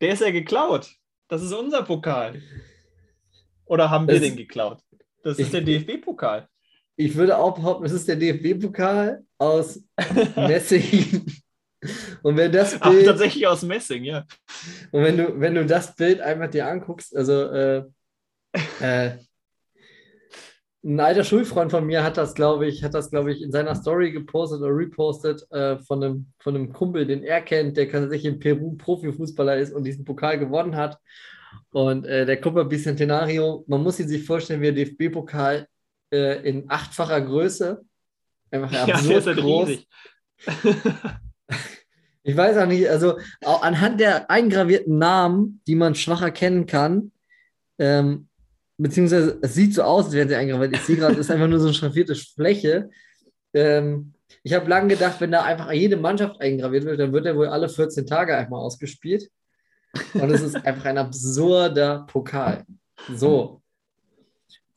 Der 0.00 0.14
ist 0.14 0.22
ja 0.22 0.30
geklaut. 0.30 0.94
Das 1.28 1.42
ist 1.42 1.52
unser 1.52 1.82
Pokal. 1.82 2.40
Oder 3.66 3.90
haben 3.90 4.06
wir 4.06 4.14
das, 4.14 4.22
den 4.22 4.36
geklaut? 4.36 4.82
Das 5.22 5.38
ist 5.38 5.52
der 5.52 5.62
DFB-Pokal. 5.62 6.48
Ich 6.96 7.16
würde 7.16 7.38
auch 7.38 7.54
behaupten, 7.54 7.84
es 7.86 7.92
ist 7.92 8.06
der 8.06 8.16
DFB-Pokal 8.16 9.24
aus 9.38 9.80
Messing. 10.36 11.26
Und 12.22 12.36
wenn 12.36 12.52
das 12.52 12.78
Bild. 12.78 13.02
Ach, 13.02 13.04
tatsächlich 13.04 13.46
aus 13.46 13.62
Messing, 13.62 14.04
ja. 14.04 14.24
Und 14.92 15.02
wenn 15.02 15.16
du, 15.16 15.40
wenn 15.40 15.54
du 15.54 15.66
das 15.66 15.94
Bild 15.96 16.20
einfach 16.20 16.50
dir 16.50 16.66
anguckst, 16.66 17.16
also 17.16 17.32
äh, 17.32 17.84
äh, 18.80 19.18
ein 20.84 21.00
alter 21.00 21.24
Schulfreund 21.24 21.70
von 21.70 21.86
mir 21.86 22.04
hat 22.04 22.18
das, 22.18 22.34
glaube 22.34 22.66
ich, 22.66 22.84
hat 22.84 22.92
das, 22.92 23.10
glaube 23.10 23.32
ich, 23.32 23.42
in 23.42 23.50
seiner 23.50 23.74
Story 23.74 24.12
gepostet 24.12 24.60
oder 24.60 24.76
repostet 24.76 25.50
äh, 25.50 25.78
von, 25.78 26.04
einem, 26.04 26.32
von 26.38 26.54
einem 26.54 26.72
Kumpel, 26.72 27.06
den 27.06 27.22
er 27.22 27.40
kennt, 27.40 27.76
der 27.78 27.90
tatsächlich 27.90 28.32
in 28.32 28.38
Peru 28.38 28.76
Profifußballer 28.76 29.56
ist 29.56 29.72
und 29.72 29.84
diesen 29.84 30.04
Pokal 30.04 30.38
gewonnen 30.38 30.76
hat. 30.76 30.98
Und 31.72 32.06
äh, 32.06 32.24
der 32.24 32.40
Copa 32.40 32.62
Bicentenario, 32.62 33.64
man 33.66 33.82
muss 33.82 33.98
ihn 34.00 34.08
sich 34.08 34.24
vorstellen 34.24 34.60
wie 34.60 34.72
der 34.72 34.84
DFB-Pokal 34.84 35.66
äh, 36.12 36.48
in 36.48 36.70
achtfacher 36.70 37.20
Größe. 37.20 37.82
Einfach 38.50 38.72
absurd 38.72 39.26
ja, 39.26 39.26
halt 39.26 39.38
groß. 39.38 39.70
ich 42.22 42.36
weiß 42.36 42.56
auch 42.58 42.66
nicht, 42.66 42.88
also 42.88 43.18
auch 43.44 43.62
anhand 43.62 44.00
der 44.00 44.30
eingravierten 44.30 44.98
Namen, 44.98 45.60
die 45.66 45.74
man 45.74 45.94
schwach 45.94 46.22
erkennen 46.22 46.66
kann, 46.66 47.10
ähm, 47.78 48.28
beziehungsweise 48.78 49.38
es 49.42 49.54
sieht 49.54 49.74
so 49.74 49.82
aus, 49.82 50.06
als 50.06 50.14
wären 50.14 50.28
sie 50.28 50.36
eingraviert. 50.36 50.74
Ich 50.74 50.82
sehe 50.82 50.96
gerade, 50.96 51.14
es 51.14 51.20
ist 51.20 51.30
einfach 51.30 51.48
nur 51.48 51.58
so 51.58 51.66
eine 51.66 51.74
schraffierte 51.74 52.14
Fläche. 52.14 52.90
Ähm, 53.52 54.14
ich 54.42 54.52
habe 54.52 54.68
lange 54.68 54.88
gedacht, 54.88 55.20
wenn 55.20 55.32
da 55.32 55.42
einfach 55.42 55.72
jede 55.72 55.96
Mannschaft 55.96 56.40
eingraviert 56.40 56.84
wird, 56.84 57.00
dann 57.00 57.12
wird 57.12 57.26
er 57.26 57.36
wohl 57.36 57.48
alle 57.48 57.68
14 57.68 58.06
Tage 58.06 58.36
einmal 58.36 58.60
ausgespielt. 58.60 59.30
Und 60.14 60.30
es 60.30 60.42
ist 60.42 60.56
einfach 60.56 60.84
ein 60.86 60.98
absurder 60.98 62.06
Pokal. 62.06 62.64
So. 63.14 63.62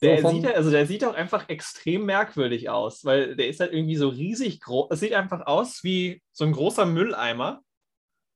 Der, 0.02 0.22
so 0.22 0.30
sieht, 0.30 0.46
also 0.46 0.70
der 0.70 0.86
sieht 0.86 1.04
auch 1.06 1.16
einfach 1.16 1.50
extrem 1.50 2.06
merkwürdig 2.06 2.70
aus, 2.70 3.04
weil 3.04 3.36
der 3.36 3.48
ist 3.48 3.60
halt 3.60 3.74
irgendwie 3.74 3.96
so 3.96 4.10
riesig 4.10 4.62
groß. 4.62 4.90
Es 4.92 5.00
sieht 5.00 5.14
einfach 5.14 5.48
aus 5.48 5.84
wie 5.84 6.22
so 6.32 6.46
ein 6.46 6.52
großer 6.52 6.86
Mülleimer. 6.86 7.62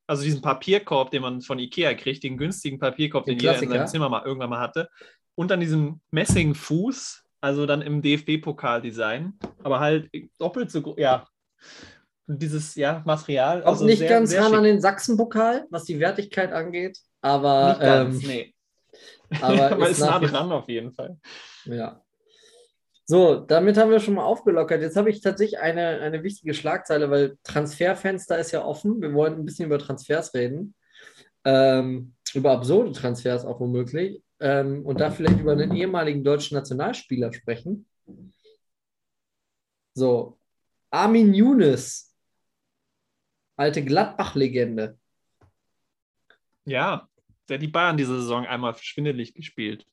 Also 0.08 0.24
diesen 0.24 0.42
Papierkorb, 0.42 1.12
den 1.12 1.22
man 1.22 1.42
von 1.42 1.60
Ikea 1.60 1.94
kriegt, 1.94 2.24
den 2.24 2.38
günstigen 2.38 2.80
Papierkorb, 2.80 3.26
den, 3.26 3.38
den 3.38 3.42
jeder 3.44 3.62
in 3.62 3.70
seinem 3.70 3.88
Zimmer 3.88 4.10
mal 4.10 4.26
irgendwann 4.26 4.50
mal 4.50 4.60
hatte. 4.60 4.90
Und 5.36 5.52
dann 5.52 5.60
diesen 5.60 6.02
Messingfuß, 6.10 7.24
also 7.42 7.66
dann 7.66 7.82
im 7.82 8.02
DFB-Pokal-Design, 8.02 9.38
aber 9.64 9.80
halt 9.80 10.10
doppelt 10.40 10.72
so 10.72 10.82
groß. 10.82 10.96
Ja, 10.98 11.28
dieses 12.28 12.76
ja, 12.76 13.02
Material. 13.06 13.64
Auch 13.64 13.74
also 13.74 13.86
nicht 13.86 14.00
sehr, 14.00 14.10
ganz 14.10 14.30
sehr 14.30 14.44
ran 14.44 14.54
an 14.54 14.64
den 14.64 14.82
Sachsenpokal, 14.82 15.66
was 15.70 15.86
die 15.86 16.00
Wertigkeit 16.00 16.52
angeht, 16.52 16.98
aber. 17.22 17.70
Nicht 17.70 17.82
ganz, 17.82 18.24
ähm, 18.24 18.28
nee. 18.28 18.56
Aber 19.42 19.88
ist, 19.88 19.92
ist 19.92 20.00
nah 20.02 20.20
dran 20.20 20.52
auf 20.52 20.68
jeden 20.68 20.92
Fall. 20.92 21.18
Ja. 21.64 22.04
So, 23.06 23.36
damit 23.36 23.78
haben 23.78 23.92
wir 23.92 24.00
schon 24.00 24.14
mal 24.16 24.24
aufgelockert. 24.24 24.82
Jetzt 24.82 24.98
habe 24.98 25.10
ich 25.10 25.22
tatsächlich 25.22 25.60
eine, 25.60 26.00
eine 26.02 26.24
wichtige 26.24 26.54
Schlagzeile, 26.54 27.10
weil 27.10 27.38
Transferfenster 27.44 28.38
ist 28.38 28.52
ja 28.52 28.64
offen. 28.64 29.02
Wir 29.02 29.14
wollen 29.14 29.36
ein 29.36 29.46
bisschen 29.46 29.66
über 29.66 29.80
Transfers 29.80 30.34
reden. 30.34 30.76
Ähm, 31.46 32.14
über 32.34 32.52
absurde 32.52 32.92
Transfers 32.92 33.46
auch 33.46 33.60
womöglich. 33.60 34.22
Ähm, 34.40 34.86
und 34.86 35.00
da 35.00 35.12
vielleicht 35.12 35.40
über 35.40 35.54
einen 35.54 35.76
ehemaligen 35.76 36.24
deutschen 36.24 36.56
Nationalspieler 36.56 37.34
sprechen. 37.34 37.88
So, 39.94 40.38
Armin 40.90 41.34
Younes 41.34 42.11
alte 43.56 43.84
Gladbach-Legende. 43.84 44.98
Ja, 46.66 47.10
der 47.50 47.56
hat 47.56 47.62
die 47.62 47.68
Bayern 47.68 47.98
diese 47.98 48.20
Saison 48.22 48.46
einmal 48.46 48.76
schwindelig 48.76 49.34
gespielt. 49.34 49.86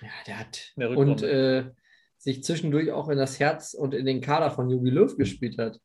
Ja, 0.00 0.08
der 0.26 0.38
hat 0.38 0.72
und 0.76 1.22
äh, 1.22 1.70
sich 2.18 2.44
zwischendurch 2.44 2.92
auch 2.92 3.08
in 3.08 3.18
das 3.18 3.40
Herz 3.40 3.74
und 3.74 3.94
in 3.94 4.06
den 4.06 4.20
Kader 4.20 4.50
von 4.50 4.68
Jogi 4.68 4.90
Löw 4.90 5.16
gespielt 5.16 5.58
hat. 5.58 5.80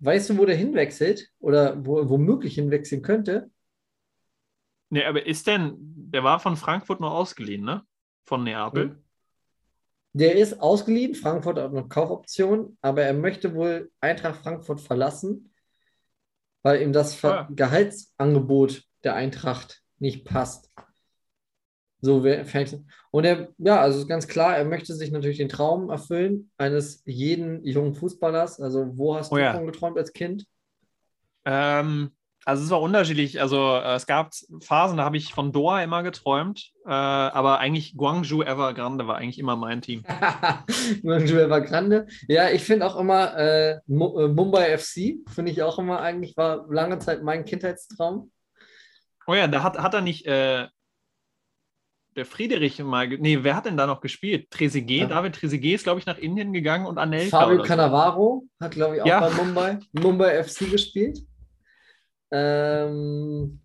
Weißt 0.00 0.30
du, 0.30 0.38
wo 0.38 0.44
der 0.44 0.56
hinwechselt 0.56 1.28
oder 1.40 1.84
wo, 1.84 2.08
womöglich 2.08 2.54
hinwechseln 2.54 3.02
könnte? 3.02 3.50
Nee, 4.90 5.04
aber 5.04 5.26
ist 5.26 5.46
denn, 5.46 5.74
der 5.76 6.24
war 6.24 6.40
von 6.40 6.56
Frankfurt 6.56 7.00
noch 7.00 7.12
ausgeliehen, 7.12 7.64
ne? 7.64 7.82
Von 8.24 8.44
Neapel. 8.44 8.90
Hm. 8.90 9.04
Der 10.14 10.36
ist 10.36 10.60
ausgeliehen, 10.60 11.14
Frankfurt 11.14 11.58
hat 11.58 11.72
noch 11.72 11.88
Kaufoption, 11.88 12.78
aber 12.80 13.02
er 13.02 13.12
möchte 13.12 13.54
wohl 13.54 13.90
Eintracht 14.00 14.40
Frankfurt 14.42 14.80
verlassen 14.80 15.52
weil 16.68 16.82
ihm 16.82 16.92
das 16.92 17.24
ah. 17.24 17.48
Gehaltsangebot 17.50 18.82
der 19.02 19.14
Eintracht 19.14 19.80
nicht 19.98 20.26
passt. 20.26 20.70
So 22.02 22.22
und 23.10 23.24
er, 23.24 23.48
ja, 23.56 23.80
also 23.80 24.06
ganz 24.06 24.28
klar, 24.28 24.54
er 24.54 24.66
möchte 24.66 24.94
sich 24.94 25.10
natürlich 25.10 25.38
den 25.38 25.48
Traum 25.48 25.88
erfüllen 25.88 26.50
eines 26.58 27.02
jeden 27.06 27.64
jungen 27.64 27.94
Fußballers. 27.94 28.60
Also, 28.60 28.98
wo 28.98 29.16
hast 29.16 29.32
oh, 29.32 29.36
du 29.36 29.40
ja. 29.40 29.52
davon 29.52 29.66
geträumt 29.66 29.96
als 29.96 30.12
Kind? 30.12 30.44
Ähm, 31.46 32.10
also 32.44 32.64
es 32.64 32.70
war 32.70 32.80
unterschiedlich. 32.80 33.40
Also 33.40 33.76
äh, 33.76 33.94
es 33.94 34.06
gab 34.06 34.32
Phasen, 34.62 34.96
da 34.96 35.04
habe 35.04 35.16
ich 35.16 35.34
von 35.34 35.52
Doha 35.52 35.82
immer 35.82 36.02
geträumt, 36.02 36.72
äh, 36.86 36.90
aber 36.90 37.58
eigentlich 37.58 37.96
Guangzhou 37.96 38.42
Evergrande 38.42 39.06
war 39.06 39.16
eigentlich 39.16 39.38
immer 39.38 39.56
mein 39.56 39.82
Team. 39.82 40.02
Guangzhou 41.02 41.36
Evergrande. 41.36 42.06
Ja, 42.26 42.48
ich 42.50 42.64
finde 42.64 42.86
auch 42.86 42.96
immer 42.96 43.36
äh, 43.36 43.70
äh 43.72 43.80
Mumbai 43.86 44.78
FC, 44.78 45.16
finde 45.32 45.52
ich 45.52 45.62
auch 45.62 45.78
immer 45.78 46.00
eigentlich, 46.00 46.36
war 46.36 46.66
lange 46.70 46.98
Zeit 46.98 47.22
mein 47.22 47.44
Kindheitstraum. 47.44 48.30
Oh 49.26 49.34
ja, 49.34 49.46
da 49.46 49.62
hat, 49.62 49.78
hat 49.78 49.92
er 49.92 50.00
nicht 50.00 50.26
äh, 50.26 50.68
der 52.16 52.26
Friedrich 52.26 52.82
mal, 52.82 53.08
nee, 53.08 53.38
wer 53.42 53.56
hat 53.56 53.66
denn 53.66 53.76
da 53.76 53.86
noch 53.86 54.00
gespielt? 54.00 54.50
Trezeguet, 54.50 55.02
ja. 55.02 55.06
David 55.06 55.34
Trezeguet 55.34 55.74
ist, 55.74 55.84
glaube 55.84 56.00
ich, 56.00 56.06
nach 56.06 56.18
Indien 56.18 56.52
gegangen 56.52 56.86
und 56.86 56.98
Anelka. 56.98 57.40
Fabio 57.40 57.62
Cannavaro 57.62 58.42
so. 58.42 58.64
hat, 58.64 58.72
glaube 58.72 58.96
ich, 58.96 59.02
auch 59.02 59.06
ja. 59.06 59.20
bei 59.20 59.30
Mumbai, 59.30 59.78
Mumbai 59.92 60.42
FC 60.42 60.70
gespielt. 60.70 61.18
Ähm, 62.30 63.60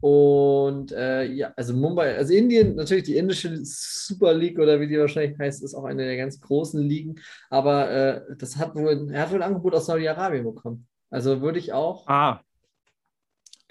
und 0.00 0.92
äh, 0.92 1.24
ja, 1.24 1.52
also 1.56 1.74
Mumbai, 1.74 2.16
also 2.16 2.32
Indien, 2.32 2.76
natürlich 2.76 3.04
die 3.04 3.16
indische 3.16 3.58
Super 3.62 4.32
League 4.32 4.58
oder 4.58 4.80
wie 4.80 4.86
die 4.86 4.98
wahrscheinlich 4.98 5.38
heißt, 5.38 5.62
ist 5.64 5.74
auch 5.74 5.84
eine 5.84 6.04
der 6.04 6.16
ganz 6.16 6.40
großen 6.40 6.80
Ligen. 6.80 7.16
Aber 7.50 7.90
äh, 7.90 8.36
das 8.38 8.56
hat 8.56 8.76
wohl, 8.76 9.10
er 9.10 9.22
hat 9.22 9.30
wohl 9.30 9.42
ein 9.42 9.48
Angebot 9.48 9.74
aus 9.74 9.86
Saudi-Arabien 9.86 10.44
bekommen. 10.44 10.86
Also 11.10 11.40
würde 11.40 11.58
ich 11.58 11.72
auch. 11.72 12.06
Ah. 12.06 12.40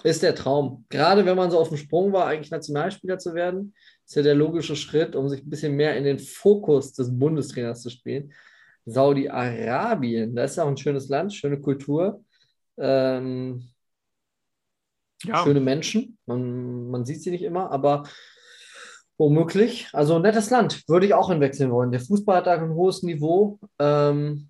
Ist 0.03 0.21
der 0.21 0.35
Traum. 0.35 0.85
Gerade 0.89 1.25
wenn 1.25 1.37
man 1.37 1.49
so 1.49 1.59
auf 1.59 1.69
dem 1.69 1.77
Sprung 1.77 2.11
war, 2.11 2.27
eigentlich 2.27 2.51
Nationalspieler 2.51 3.19
zu 3.19 3.33
werden, 3.33 3.73
ist 4.05 4.15
ja 4.15 4.21
der 4.21 4.35
logische 4.35 4.75
Schritt, 4.75 5.15
um 5.15 5.29
sich 5.29 5.43
ein 5.43 5.49
bisschen 5.49 5.75
mehr 5.75 5.95
in 5.95 6.03
den 6.03 6.19
Fokus 6.19 6.93
des 6.93 7.17
Bundestrainers 7.17 7.81
zu 7.81 7.89
spielen. 7.89 8.33
Saudi-Arabien, 8.85 10.35
das 10.35 10.51
ist 10.51 10.57
ja 10.57 10.63
auch 10.63 10.69
ein 10.69 10.77
schönes 10.77 11.07
Land, 11.07 11.33
schöne 11.33 11.59
Kultur. 11.59 12.23
Ähm, 12.77 13.69
Ja, 15.23 15.43
Schöne 15.43 15.59
Menschen. 15.59 16.17
Man, 16.25 16.89
man 16.89 17.05
sieht 17.05 17.21
sie 17.21 17.31
nicht 17.31 17.43
immer, 17.43 17.71
aber 17.71 18.03
womöglich. 19.17 19.89
Also 19.93 20.19
nettes 20.19 20.49
Land. 20.49 20.83
Würde 20.87 21.05
ich 21.05 21.13
auch 21.13 21.29
hinwechseln 21.29 21.71
wollen. 21.71 21.91
Der 21.91 22.01
Fußball 22.01 22.37
hat 22.37 22.47
da 22.47 22.53
ein 22.53 22.73
hohes 22.73 23.03
Niveau. 23.03 23.59
Ähm, 23.79 24.49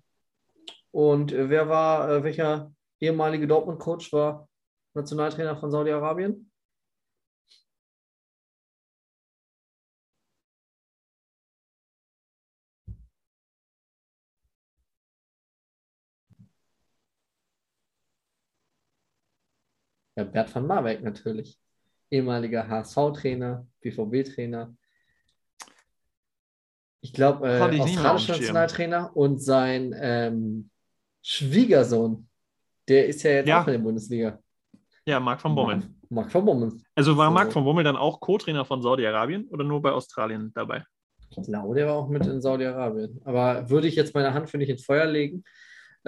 und 0.90 1.32
wer 1.32 1.68
war, 1.68 2.10
äh, 2.10 2.22
welcher 2.24 2.72
ehemalige 3.00 3.46
Dortmund-Coach 3.46 4.12
war 4.12 4.48
Nationaltrainer 4.94 5.56
von 5.56 5.70
Saudi-Arabien? 5.70 6.50
Ja, 20.18 20.24
Bert 20.24 20.52
van 20.52 20.66
Marwijk 20.66 21.00
natürlich. 21.04 21.56
Ehemaliger 22.10 22.66
HSV-Trainer, 22.68 23.64
BVB-Trainer. 23.80 24.74
Ich 27.00 27.12
glaube, 27.12 27.46
äh, 27.48 27.60
australischer. 27.60 28.32
Nationaltrainer 28.32 29.16
und 29.16 29.38
sein 29.40 29.94
ähm, 29.96 30.70
Schwiegersohn, 31.22 32.28
der 32.88 33.06
ist 33.06 33.22
ja 33.22 33.30
jetzt 33.30 33.48
Ja. 33.48 33.62
auch 33.62 33.66
in 33.68 33.74
der 33.74 33.78
Bundesliga. 33.78 34.40
ja, 35.06 35.20
Marc 35.20 35.40
von 35.40 35.54
Bommel. 35.54 35.84
Marc 36.08 36.32
von 36.32 36.44
Bommel. 36.44 36.72
Also 36.96 37.16
war. 37.16 37.30
Marc 37.30 37.52
von 37.52 37.62
Bommel 37.62 37.84
dann 37.84 37.96
auch 37.96 38.18
Co-Trainer 38.18 38.64
von 38.64 38.82
Saudi-Arabien 38.82 39.46
oder 39.50 39.62
nur 39.62 39.80
bei 39.80 39.92
Australien 39.92 40.50
dabei? 40.52 40.84
Ich 41.30 41.40
glaube, 41.44 41.76
der 41.76 41.86
war 41.86 41.94
auch 41.94 42.08
mit 42.08 42.26
in 42.26 42.42
Saudi-Arabien. 42.42 43.20
Aber 43.24 43.70
würde 43.70 43.86
ich 43.86 43.94
jetzt 43.94 44.14
meine 44.16 44.34
Hand 44.34 44.50
für 44.50 44.58
nicht 44.58 44.70
ins 44.70 44.84
Feuer 44.84 45.06
legen. 45.06 45.44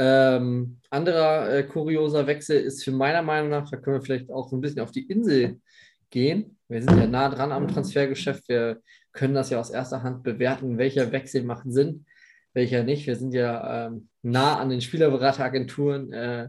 Ähm, 0.02 0.78
anderer 0.88 1.52
äh, 1.52 1.62
kurioser 1.62 2.26
Wechsel 2.26 2.58
ist 2.58 2.82
für 2.82 2.90
meiner 2.90 3.20
Meinung 3.20 3.50
nach, 3.50 3.68
da 3.68 3.76
können 3.76 3.98
wir 3.98 4.02
vielleicht 4.02 4.30
auch 4.30 4.48
so 4.48 4.56
ein 4.56 4.62
bisschen 4.62 4.80
auf 4.80 4.92
die 4.92 5.06
Insel 5.06 5.60
gehen. 6.08 6.56
Wir 6.68 6.82
sind 6.82 6.96
ja 6.96 7.06
nah 7.06 7.28
dran 7.28 7.52
am 7.52 7.68
Transfergeschäft. 7.68 8.48
Wir 8.48 8.80
können 9.12 9.34
das 9.34 9.50
ja 9.50 9.60
aus 9.60 9.68
erster 9.68 10.02
Hand 10.02 10.22
bewerten, 10.22 10.78
welcher 10.78 11.12
Wechsel 11.12 11.42
macht 11.42 11.70
Sinn, 11.70 12.06
welcher 12.54 12.82
nicht. 12.82 13.06
Wir 13.06 13.16
sind 13.16 13.34
ja 13.34 13.88
ähm, 13.88 14.08
nah 14.22 14.58
an 14.58 14.70
den 14.70 14.80
Spielerberateragenturen. 14.80 16.14
Äh, 16.14 16.48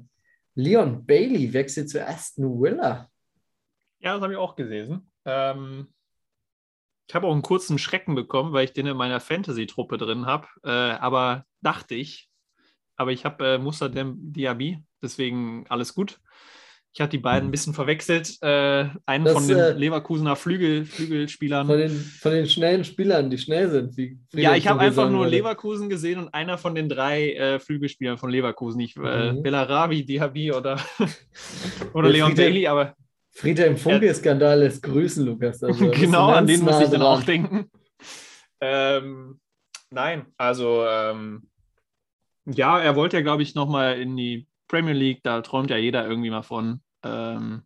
Leon 0.55 1.05
Bailey 1.05 1.51
wechselt 1.51 1.89
zu 1.89 2.07
Aston 2.07 2.61
Villa. 2.61 3.09
Ja, 3.99 4.13
das 4.13 4.21
habe 4.21 4.31
ich 4.31 4.39
auch 4.39 4.55
gelesen. 4.55 5.11
Ähm, 5.25 5.93
ich 7.05 7.15
habe 7.15 7.27
auch 7.27 7.33
einen 7.33 7.41
kurzen 7.41 7.77
Schrecken 7.77 8.15
bekommen, 8.15 8.53
weil 8.53 8.63
ich 8.63 8.71
den 8.71 8.87
in 8.87 8.95
meiner 8.95 9.19
Fantasy-Truppe 9.19 9.97
drin 9.97 10.25
habe. 10.25 10.47
Äh, 10.63 10.69
aber 10.69 11.43
dachte 11.59 11.95
ich, 11.95 12.30
aber 13.01 13.11
ich 13.11 13.25
habe 13.25 13.45
äh, 13.45 13.57
Musa 13.57 13.89
Diaby, 13.89 14.77
deswegen 15.01 15.65
alles 15.69 15.95
gut. 15.95 16.19
Ich 16.93 16.99
hatte 16.99 17.11
die 17.11 17.19
beiden 17.19 17.47
ein 17.47 17.51
bisschen 17.51 17.73
verwechselt. 17.73 18.37
Äh, 18.41 18.89
einen 19.05 19.23
Das, 19.23 19.33
von 19.33 19.47
den 19.47 19.57
äh, 19.57 19.71
Leverkusener 19.71 20.35
Flügel, 20.35 20.85
Flügelspielern. 20.85 21.65
Von 21.65 21.77
den, 21.77 21.91
von 21.91 22.31
den 22.33 22.47
schnellen 22.47 22.83
Spielern, 22.83 23.29
die 23.29 23.37
schnell 23.37 23.69
sind. 23.69 23.95
Ja, 24.33 24.55
ich 24.55 24.67
habe 24.67 24.81
einfach 24.81 25.09
nur. 25.09 25.25
Leverkusen 25.25 25.89
gesehen 25.89 26.19
und 26.19 26.33
einer 26.33 26.57
von 26.57 26.75
den 26.75 26.89
drei 26.89 27.33
äh, 27.33 27.59
Flügelspielern 27.59 28.17
von 28.17 28.29
Leverkusen. 28.29 28.77
Nicht 28.77 28.97
äh, 28.97 29.31
Mhm. 29.31 29.41
Bellarabi, 29.41 30.05
Diaby 30.05 30.51
oder, 30.51 30.77
oder 31.93 32.09
Der 32.09 32.11
Leon 32.11 32.35
Bailey, 32.35 32.67
aber 32.67 32.93
Friedhelm 33.31 33.77
Funke-Skandal 33.77 34.59
lässt 34.59 34.83
grüßen, 34.83 35.25
Lukas. 35.25 35.63
Also, 35.63 35.89
genau, 35.91 36.27
an 36.31 36.45
den 36.45 36.59
muss 36.59 36.71
nah 36.73 36.83
ich 36.83 36.89
dann 36.89 37.01
auch 37.01 37.23
denken. 37.23 37.71
Ähm, 38.59 39.39
nein, 39.89 40.25
also 40.37 40.85
ähm, 40.85 41.47
ja, 42.45 42.79
er 42.79 42.95
wollte 42.95 43.17
ja, 43.17 43.23
glaube 43.23 43.43
ich, 43.43 43.55
nochmal 43.55 43.99
in 43.99 44.15
die 44.17 44.47
Premier 44.67 44.93
League, 44.93 45.21
da 45.23 45.41
träumt 45.41 45.69
ja 45.69 45.77
jeder 45.77 46.07
irgendwie 46.07 46.29
mal 46.29 46.43
von. 46.43 46.81
Ähm, 47.03 47.63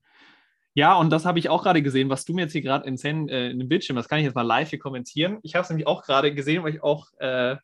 ja, 0.74 0.96
und 0.96 1.10
das 1.12 1.26
habe 1.26 1.40
ich 1.40 1.50
auch 1.50 1.64
gerade 1.64 1.82
gesehen, 1.82 2.10
was 2.10 2.26
du 2.26 2.34
mir 2.34 2.42
jetzt 2.42 2.52
hier 2.52 2.62
gerade 2.62 2.86
ins 2.88 3.04
Hand- 3.04 3.30
äh, 3.32 3.50
in 3.50 3.60
den 3.60 3.70
Bildschirm, 3.70 3.96
das 3.96 4.10
kann 4.10 4.20
ich 4.20 4.26
jetzt 4.26 4.36
mal 4.36 4.42
live 4.42 4.70
hier 4.70 4.80
kommentieren. 4.80 5.38
Ich 5.44 5.56
habe 5.56 5.64
es 5.64 5.70
nämlich 5.70 5.88
auch 5.88 6.04
gerade 6.04 6.34
gesehen, 6.34 6.64
weil 6.64 6.74
ich 6.76 6.84
auch 6.84 7.08
äh, 7.20 7.56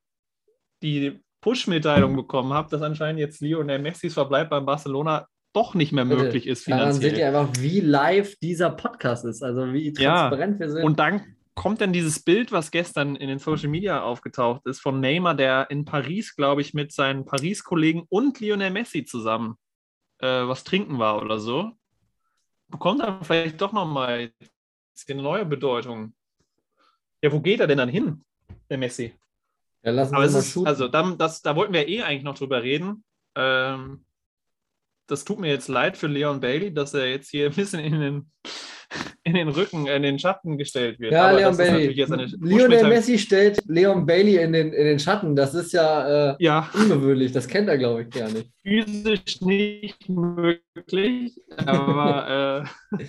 die 0.84 1.20
Push-Mitteilung 1.41 2.16
bekommen 2.16 2.53
habe, 2.53 2.70
dass 2.70 2.82
anscheinend 2.82 3.20
jetzt 3.20 3.41
Lionel 3.41 3.80
Messis 3.80 4.14
Verbleib 4.14 4.49
beim 4.49 4.66
Barcelona 4.66 5.28
doch 5.53 5.74
nicht 5.74 5.91
mehr 5.91 6.05
Bitte, 6.05 6.24
möglich 6.24 6.47
ist 6.47 6.66
Daran 6.70 6.80
finanziell. 6.93 7.09
seht 7.09 7.20
ihr 7.20 7.28
einfach, 7.28 7.49
wie 7.59 7.82
live 7.82 8.36
dieser 8.38 8.70
Podcast 8.70 9.26
ist. 9.26 9.43
Also 9.43 9.74
wie 9.74 9.89
Ja. 9.97 10.30
transparent 10.30 10.59
wir 10.62 10.70
sind. 10.72 10.84
Und 10.86 10.97
dann 10.99 11.36
kommt 11.56 11.82
dann 11.82 11.93
dieses 11.93 12.24
Bild, 12.24 12.52
was 12.52 12.72
gestern 12.72 13.16
in 13.16 13.28
den 13.28 13.39
Social 13.39 13.70
Media 13.70 14.02
aufgetaucht 14.02 14.66
ist, 14.66 14.80
von 14.80 14.99
Neymar, 14.99 15.36
der 15.36 15.70
in 15.70 15.86
Paris, 15.86 16.36
glaube 16.36 16.62
ich, 16.62 16.74
mit 16.74 16.91
seinen 16.91 17.26
Paris-Kollegen 17.26 18.06
und 18.10 18.39
Lionel 18.39 18.72
Messi 18.72 19.06
zusammen 19.06 19.58
äh, 20.20 20.47
was 20.47 20.64
trinken 20.64 20.99
war 20.99 21.22
oder 21.22 21.39
so. 21.39 21.72
Bekommt 22.68 23.02
dann 23.02 23.24
vielleicht 23.24 23.60
doch 23.60 23.74
nochmal 23.74 24.32
eine 25.10 25.22
neue 25.22 25.45
Bedeutung. 25.45 26.14
Ja, 27.22 27.32
wo 27.32 27.41
geht 27.41 27.60
er 27.60 27.68
denn 27.68 27.80
dann 27.80 27.89
hin, 27.89 28.24
der 28.70 28.78
Messi? 28.78 29.14
ja, 29.84 29.91
lassen 29.91 30.16
Aber 30.16 30.26
es 30.26 30.34
mal 30.34 30.39
ist, 30.39 30.52
shooten. 30.52 30.68
also 30.68 30.88
dann, 30.88 31.18
das, 31.18 31.41
da 31.41 31.56
wollten 31.56 31.74
wir 31.74 31.88
eh 31.88 32.04
eigentlich 32.04 32.24
noch 32.24 32.38
drüber 32.38 32.64
reden. 32.64 33.04
Ähm, 33.36 34.06
das 35.08 35.26
tut 35.26 35.39
mir 35.39 35.49
jetzt 35.49 35.68
leid 35.68 35.97
für 35.97 36.08
Leon 36.08 36.39
Bailey, 36.39 36.74
dass 36.74 36.93
er 36.93 37.10
jetzt 37.10 37.30
hier 37.30 37.47
ein 37.47 37.56
bisschen 37.56 37.80
in 37.80 37.99
den, 37.99 38.32
in 39.24 39.34
den 39.36 39.48
Rücken, 39.50 39.88
in 39.88 40.04
den 40.04 40.20
Schatten 40.20 40.58
gestellt 40.58 41.00
wird. 41.00 41.14
ja, 41.14 41.28
Aber 41.30 41.38
Leon 41.39 41.58
das 41.58 41.60
ist 41.60 41.72
natürlich 41.72 42.08
Bailey. 42.08 42.24
jetzt 42.24 42.38
eine 42.39 42.50
Lionel. 42.50 42.88
Messi 42.88 43.18
stellt 43.18 43.60
Leon 43.68 44.06
Bailey 44.06 44.38
in 44.38 44.54
den, 44.54 44.74
in 44.74 44.86
den 44.86 45.00
Schatten. 45.00 45.36
Das 45.36 45.54
ist 45.54 45.72
ja 45.74 46.32
äh, 46.32 46.36
Ja, 46.39 46.70
ungewöhnlich. 46.74 47.32
Das 47.32 47.48
kennt 47.48 47.70
er, 47.70 47.78
glaube 47.78 48.04
ich, 48.04 48.10
gar 48.10 48.30
nicht. 48.30 48.52
physisch 48.64 49.42
nicht 49.42 50.10
möglich, 50.10 51.39
aber 51.66 52.66
äh, 52.98 53.06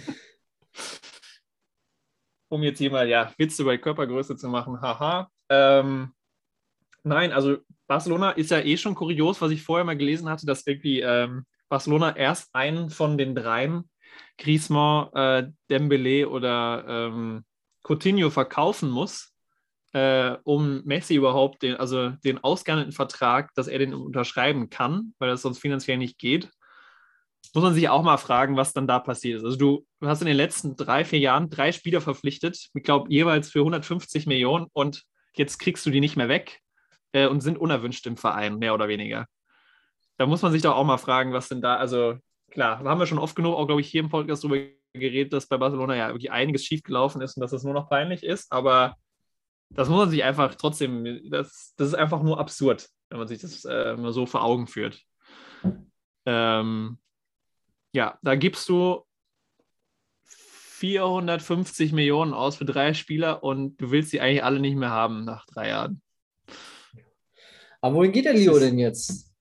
um 2.48 2.62
jetzt 2.62 2.78
hier 2.78 2.90
mal 2.90 3.08
ja, 3.08 3.32
Witze 3.38 3.62
über 3.62 3.76
Körpergröße 3.78 4.36
zu 4.36 4.48
machen, 4.48 4.80
haha. 4.80 5.28
Ähm, 5.48 6.12
nein, 7.02 7.32
also 7.32 7.56
Barcelona 7.86 8.30
ist 8.32 8.50
ja 8.50 8.60
eh 8.60 8.76
schon 8.76 8.94
kurios, 8.94 9.40
was 9.40 9.50
ich 9.50 9.62
vorher 9.62 9.84
mal 9.84 9.96
gelesen 9.96 10.28
hatte, 10.28 10.46
dass 10.46 10.66
irgendwie 10.66 11.00
ähm, 11.00 11.44
Barcelona 11.68 12.14
erst 12.16 12.54
einen 12.54 12.90
von 12.90 13.16
den 13.16 13.34
dreien, 13.34 13.88
Griezmann, 14.38 15.12
äh, 15.14 15.50
Dembele 15.70 16.28
oder 16.28 16.84
ähm, 16.88 17.44
Coutinho 17.82 18.30
verkaufen 18.30 18.90
muss, 18.90 19.32
äh, 19.92 20.36
um 20.44 20.82
Messi 20.84 21.14
überhaupt 21.14 21.62
den, 21.62 21.76
also 21.76 22.10
den 22.10 22.42
ausgehandelten 22.42 22.94
Vertrag, 22.94 23.52
dass 23.54 23.68
er 23.68 23.78
den 23.78 23.94
unterschreiben 23.94 24.70
kann, 24.70 25.14
weil 25.18 25.28
das 25.28 25.42
sonst 25.42 25.58
finanziell 25.58 25.98
nicht 25.98 26.18
geht. 26.18 26.50
Muss 27.54 27.64
man 27.64 27.74
sich 27.74 27.88
auch 27.88 28.02
mal 28.02 28.16
fragen, 28.16 28.56
was 28.56 28.72
dann 28.72 28.86
da 28.86 28.98
passiert 28.98 29.38
ist. 29.38 29.44
Also 29.44 29.58
du 29.58 29.86
hast 30.00 30.22
in 30.22 30.28
den 30.28 30.36
letzten 30.36 30.76
drei, 30.76 31.04
vier 31.04 31.18
Jahren 31.18 31.50
drei 31.50 31.72
Spieler 31.72 32.00
verpflichtet, 32.00 32.68
ich 32.72 32.82
glaube 32.82 33.12
jeweils 33.12 33.50
für 33.50 33.60
150 33.60 34.26
Millionen 34.26 34.66
und 34.72 35.02
jetzt 35.34 35.58
kriegst 35.58 35.84
du 35.84 35.90
die 35.90 36.00
nicht 36.00 36.16
mehr 36.16 36.28
weg 36.28 36.60
äh, 37.12 37.26
und 37.26 37.40
sind 37.42 37.58
unerwünscht 37.58 38.06
im 38.06 38.16
Verein, 38.16 38.58
mehr 38.58 38.74
oder 38.74 38.88
weniger. 38.88 39.26
Da 40.16 40.26
muss 40.26 40.42
man 40.42 40.52
sich 40.52 40.62
doch 40.62 40.76
auch 40.76 40.84
mal 40.84 40.98
fragen, 40.98 41.32
was 41.32 41.48
denn 41.48 41.60
da, 41.60 41.76
also 41.76 42.16
klar, 42.52 42.82
da 42.82 42.90
haben 42.90 43.00
wir 43.00 43.06
schon 43.06 43.18
oft 43.18 43.34
genug, 43.34 43.54
auch 43.54 43.66
glaube 43.66 43.80
ich, 43.80 43.88
hier 43.88 44.00
im 44.00 44.08
Podcast 44.08 44.44
drüber 44.44 44.58
geredet, 44.92 45.32
dass 45.32 45.46
bei 45.46 45.56
Barcelona 45.56 45.96
ja 45.96 46.08
wirklich 46.08 46.30
einiges 46.30 46.64
schiefgelaufen 46.64 47.22
ist 47.22 47.36
und 47.36 47.40
dass 47.40 47.52
es 47.52 47.64
nur 47.64 47.74
noch 47.74 47.88
peinlich 47.88 48.22
ist, 48.22 48.52
aber 48.52 48.96
das 49.70 49.88
muss 49.88 49.98
man 49.98 50.10
sich 50.10 50.22
einfach 50.22 50.54
trotzdem, 50.54 51.30
das, 51.30 51.74
das 51.76 51.88
ist 51.88 51.94
einfach 51.94 52.22
nur 52.22 52.38
absurd, 52.38 52.88
wenn 53.08 53.18
man 53.18 53.28
sich 53.28 53.40
das 53.40 53.64
äh, 53.64 53.96
mal 53.96 54.12
so 54.12 54.26
vor 54.26 54.44
Augen 54.44 54.66
führt. 54.66 55.00
Ähm, 56.26 56.98
ja, 57.92 58.18
da 58.22 58.34
gibst 58.36 58.68
du 58.68 59.02
450 60.26 61.92
Millionen 61.92 62.34
aus 62.34 62.56
für 62.56 62.64
drei 62.64 62.92
Spieler 62.92 63.42
und 63.42 63.80
du 63.80 63.90
willst 63.90 64.10
sie 64.10 64.20
eigentlich 64.20 64.44
alle 64.44 64.60
nicht 64.60 64.76
mehr 64.76 64.90
haben 64.90 65.24
nach 65.24 65.46
drei 65.46 65.68
Jahren. 65.68 66.02
Aber 67.80 67.96
wohin 67.96 68.12
geht 68.12 68.26
der 68.26 68.34
Leo 68.34 68.58
denn 68.58 68.78
jetzt? 68.78 69.31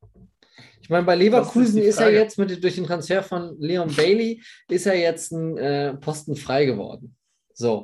Ich 0.82 0.89
meine, 0.89 1.05
bei 1.05 1.15
Leverkusen 1.15 1.77
die 1.77 1.88
ist, 1.88 1.99
er 1.99 2.11
jetzt 2.11 2.38
mit, 2.38 2.63
durch 2.63 2.75
den 2.75 2.86
Transfer 2.86 3.23
von 3.23 3.55
Leon 3.59 3.93
Bailey, 3.95 4.41
ist 4.69 4.86
er 4.86 4.97
jetzt 4.97 5.32
ein 5.32 5.57
äh, 5.57 5.93
Posten 5.95 6.36
frei 6.36 6.65
geworden. 6.65 7.15
So. 7.53 7.84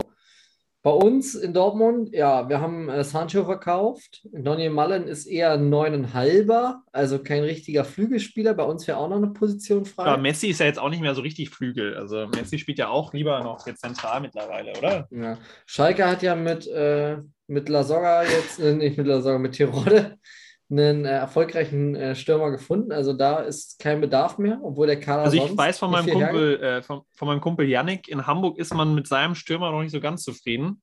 Bei 0.84 0.94
uns 0.94 1.36
in 1.36 1.54
Dortmund, 1.54 2.14
ja, 2.14 2.48
wir 2.48 2.62
haben 2.62 2.88
äh, 2.88 3.04
Sancho 3.04 3.44
verkauft. 3.44 4.26
Daniel 4.32 4.70
Mullen 4.70 5.08
ist 5.08 5.26
eher 5.26 5.52
ein 5.52 5.70
neuneinhalber, 5.70 6.84
also 6.94 7.20
kein 7.20 7.44
richtiger 7.44 7.84
Flügelspieler. 7.84 8.54
Bei 8.54 8.64
uns 8.64 8.88
wäre 8.88 8.98
auch 8.98 9.10
noch 9.10 9.18
eine 9.18 9.28
Position 9.28 9.84
frei. 9.84 10.06
Aber 10.06 10.22
Messi 10.22 10.48
ist 10.48 10.62
ja 10.62 10.66
jetzt 10.66 10.80
auch 10.80 10.90
nicht 10.90 11.02
mehr 11.02 11.14
so 11.14 11.22
richtig 11.22 11.50
Flügel. 11.50 11.98
Also 11.98 12.28
Messi 12.28 12.58
spielt 12.58 12.80
ja 12.80 12.88
auch 12.88 13.12
lieber 13.14 13.44
noch 13.44 13.68
jetzt 13.68 13.82
zentral 13.82 14.22
mittlerweile, 14.22 14.78
oder? 14.78 15.08
Ja. 15.12 15.38
Schalke 15.66 16.08
hat 16.08 16.24
ja 16.24 16.36
mit, 16.36 16.68
äh, 16.68 17.18
mit 17.48 17.68
Lasogga 17.68 18.24
jetzt, 18.24 18.60
äh, 18.60 18.74
nicht 18.74 18.98
mit 18.98 19.08
Lasogga, 19.08 19.40
mit 19.40 19.54
Tirode 19.54 20.18
einen 20.70 21.06
äh, 21.06 21.10
erfolgreichen 21.12 21.96
äh, 21.96 22.16
Stürmer 22.16 22.52
gefunden. 22.52 22.92
Also 22.92 23.14
da 23.14 23.40
ist 23.40 23.80
kein 23.80 24.02
Bedarf 24.02 24.38
mehr, 24.38 24.60
obwohl 24.62 24.88
der 24.88 25.00
Kader 25.00 25.24
Also 25.24 25.38
ich 25.38 25.58
weiß 25.58 25.80
von 25.80 25.92
meinem. 25.92 26.10
Kumpel, 26.10 26.62
äh, 26.62 26.82
von, 26.82 27.02
von 27.14 27.28
meinem 27.28 27.42
Kumpel 27.42 27.68
Yannick, 27.68 28.08
in 28.10 28.28
Hamburg 28.28 28.58
ist 28.58 28.74
man 28.74 28.94
mit 28.94 29.08
seinem 29.08 29.36
Stürmer 29.36 29.72
noch 29.72 29.82
nicht 29.82 29.92
so 29.92 30.02
ganz 30.02 30.24
zufrieden. 30.24 30.82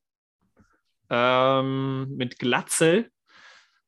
Ähm, 1.09 2.15
mit 2.15 2.39
Glatzel. 2.39 3.09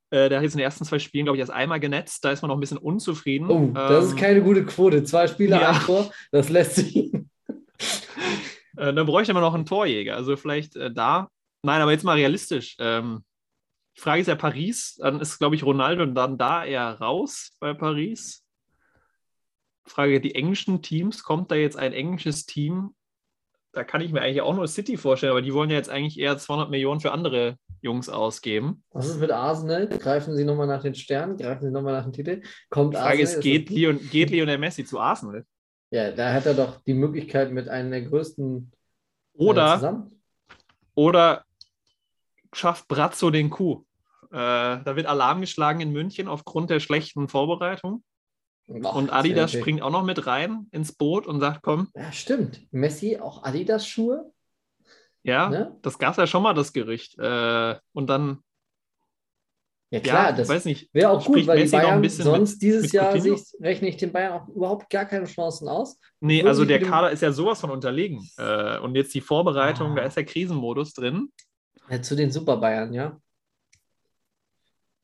Äh, 0.10 0.30
der 0.30 0.38
hat 0.38 0.44
jetzt 0.44 0.54
in 0.54 0.60
den 0.60 0.66
ersten 0.66 0.86
zwei 0.86 1.00
Spielen, 1.00 1.26
glaube 1.26 1.38
ich, 1.38 1.42
erst 1.42 1.52
einmal 1.52 1.80
genetzt. 1.80 2.24
Da 2.24 2.32
ist 2.32 2.42
man 2.42 2.50
noch 2.50 2.58
ein 2.58 2.62
bisschen 2.62 2.78
unzufrieden. 2.78 3.50
Oh, 3.50 3.72
das 3.74 4.04
Ähm, 4.04 4.10
ist 4.12 4.18
keine 4.18 4.42
gute 4.42 4.66
Quote. 4.66 5.04
Zwei 5.04 5.28
Spieler, 5.28 5.60
ja. 5.60 5.72
ein 5.72 5.80
Tor, 5.80 6.12
das 6.32 6.50
lässt 6.50 6.76
sich. 6.76 7.12
Äh, 8.78 8.94
dann 8.94 9.08
bräuchte 9.08 9.34
man 9.34 9.42
noch 9.42 9.56
einen 9.56 9.66
Torjäger. 9.66 10.16
Also 10.16 10.38
vielleicht 10.38 10.76
äh, 10.76 10.92
da. 10.94 11.30
Nein, 11.64 11.82
aber 11.82 11.92
jetzt 11.92 12.04
mal 12.04 12.16
realistisch. 12.16 12.76
Ähm, 12.80 13.24
die 13.98 14.02
Frage 14.02 14.22
ist 14.22 14.28
ja 14.28 14.36
Paris. 14.36 14.96
Dann 15.02 15.20
ist, 15.20 15.40
glaube 15.40 15.56
ich, 15.56 15.64
Ronaldo 15.64 16.06
dann 16.06 16.38
da 16.38 16.64
eher 16.64 17.00
raus 17.00 17.56
bei 17.60 17.74
Paris. 17.74 18.44
Frage, 19.86 20.22
die 20.22 20.36
englischen 20.36 20.82
Teams, 20.84 21.24
kommt 21.24 21.50
da 21.50 21.56
jetzt 21.56 21.78
ein 21.78 21.94
englisches 21.94 22.46
Team? 22.46 22.94
Da 23.72 23.84
kann 23.84 24.02
ich 24.02 24.12
mir 24.12 24.22
eigentlich 24.22 24.42
auch 24.42 24.54
nur 24.56 24.68
City 24.68 24.98
vorstellen, 24.98 25.32
aber 25.32 25.42
die 25.42 25.54
wollen 25.54 25.70
ja 25.70 25.78
jetzt 25.78 25.90
eigentlich 25.90 26.20
eher 26.20 26.38
200 26.38 26.70
Millionen 26.70 27.00
für 27.00 27.12
andere 27.12 27.58
Jungs 27.82 28.08
ausgeben. 28.10 28.84
Was 28.92 29.08
ist 29.08 29.20
mit 29.20 29.32
Arsenal? 29.32 29.88
Greifen 29.88 30.36
Sie 30.36 30.44
nochmal 30.44 30.68
nach 30.68 30.84
den 30.84 30.94
Sternen? 30.96 31.38
Greifen 31.38 31.66
Sie 31.66 31.72
nochmal 31.72 31.94
nach 31.94 32.04
dem 32.04 32.14
Titel? 32.14 32.42
Kommt 32.70 32.94
Die 32.94 32.98
Frage 32.98 33.22
Arsenal? 33.22 33.34
ist, 33.34 33.42
geht, 33.42 33.70
Leon, 33.70 34.00
geht 34.12 34.30
Lionel 34.30 34.58
Messi 34.60 34.86
zu 34.86 35.00
Arsenal? 35.00 35.44
Ja, 35.90 36.12
da 36.12 36.34
hat 36.34 36.46
er 36.46 36.54
doch 36.54 36.82
die 36.82 36.94
Möglichkeit 36.94 37.52
mit 37.52 37.68
einem 37.70 37.90
der 37.92 38.02
größten 38.02 38.72
äh, 39.34 39.38
Oder, 39.38 39.76
zusammen. 39.76 40.22
oder 40.96 41.46
schafft 42.54 42.88
Brazzo 42.88 43.32
den 43.32 43.50
Coup? 43.50 43.87
Äh, 44.32 44.84
da 44.84 44.96
wird 44.96 45.06
Alarm 45.08 45.42
geschlagen 45.42 45.80
in 45.82 45.92
München 45.92 46.28
aufgrund 46.28 46.70
der 46.70 46.80
schlechten 46.80 47.28
Vorbereitung. 47.28 48.04
Och, 48.70 48.96
Und 48.96 49.12
Adidas 49.12 49.54
springt 49.54 49.82
auch 49.82 49.92
noch 49.92 50.04
mit 50.04 50.28
rein 50.28 50.68
ins 50.72 50.92
Boot 50.94 51.26
und 51.28 51.40
sagt, 51.40 51.62
komm, 51.62 51.90
Ja, 51.96 52.12
stimmt. 52.12 52.62
Messi 52.72 53.18
auch 53.18 53.44
Adidas-Schuhe? 53.44 54.32
ja, 55.24 55.50
Ne? 55.50 55.78
das 55.82 55.98
gab 56.00 56.12
es 56.12 56.18
ja 56.18 56.28
schon 56.28 56.44
mal, 56.44 56.54
das 56.54 56.74
Gerücht. 56.74 57.18
Äh, 57.18 57.76
und 57.94 58.08
dann, 58.10 58.40
Ja, 59.90 60.02
klar, 60.02 60.30
ja, 60.32 60.36
das 60.36 60.50
weiß 60.50 60.66
nicht, 60.66 60.90
wäre 60.94 61.12
auch 61.12 61.26
gut, 61.26 61.48
weil 61.48 61.58
die 61.58 61.64
Messi 61.64 61.78
ein 61.78 62.02
Bayern 62.02 62.10
sonst 62.10 62.54
mit- 62.56 62.62
dieses 62.62 62.84
mit 62.84 62.94
Jahr 62.94 63.18
sich, 63.20 63.42
rechne 63.62 63.88
ich 63.88 63.96
den 63.96 64.12
Bayern 64.12 64.34
auch 64.34 64.48
überhaupt 64.50 64.90
gar 64.90 65.06
keine 65.06 65.26
Chancen 65.28 65.70
aus. 65.70 65.98
Nee, 66.20 66.44
also 66.44 66.66
der 66.66 66.82
Kader 66.82 67.12
ist 67.12 67.22
ja 67.22 67.32
sowas 67.32 67.62
von 67.62 67.72
unterlegen. 67.72 68.30
Äh, 68.38 68.80
und 68.80 68.96
jetzt 68.96 69.14
die 69.14 69.22
Vorbereitung, 69.22 69.94
Ah. 69.94 69.96
da 69.96 70.02
ist 70.04 70.18
der 70.18 70.26
Krisenmodus 70.26 70.94
drin. 70.94 71.32
Ja, 71.90 72.02
zu 72.02 72.16
den 72.18 72.32
Super 72.32 72.58
Bayern, 72.58 72.92
ja. 72.94 73.18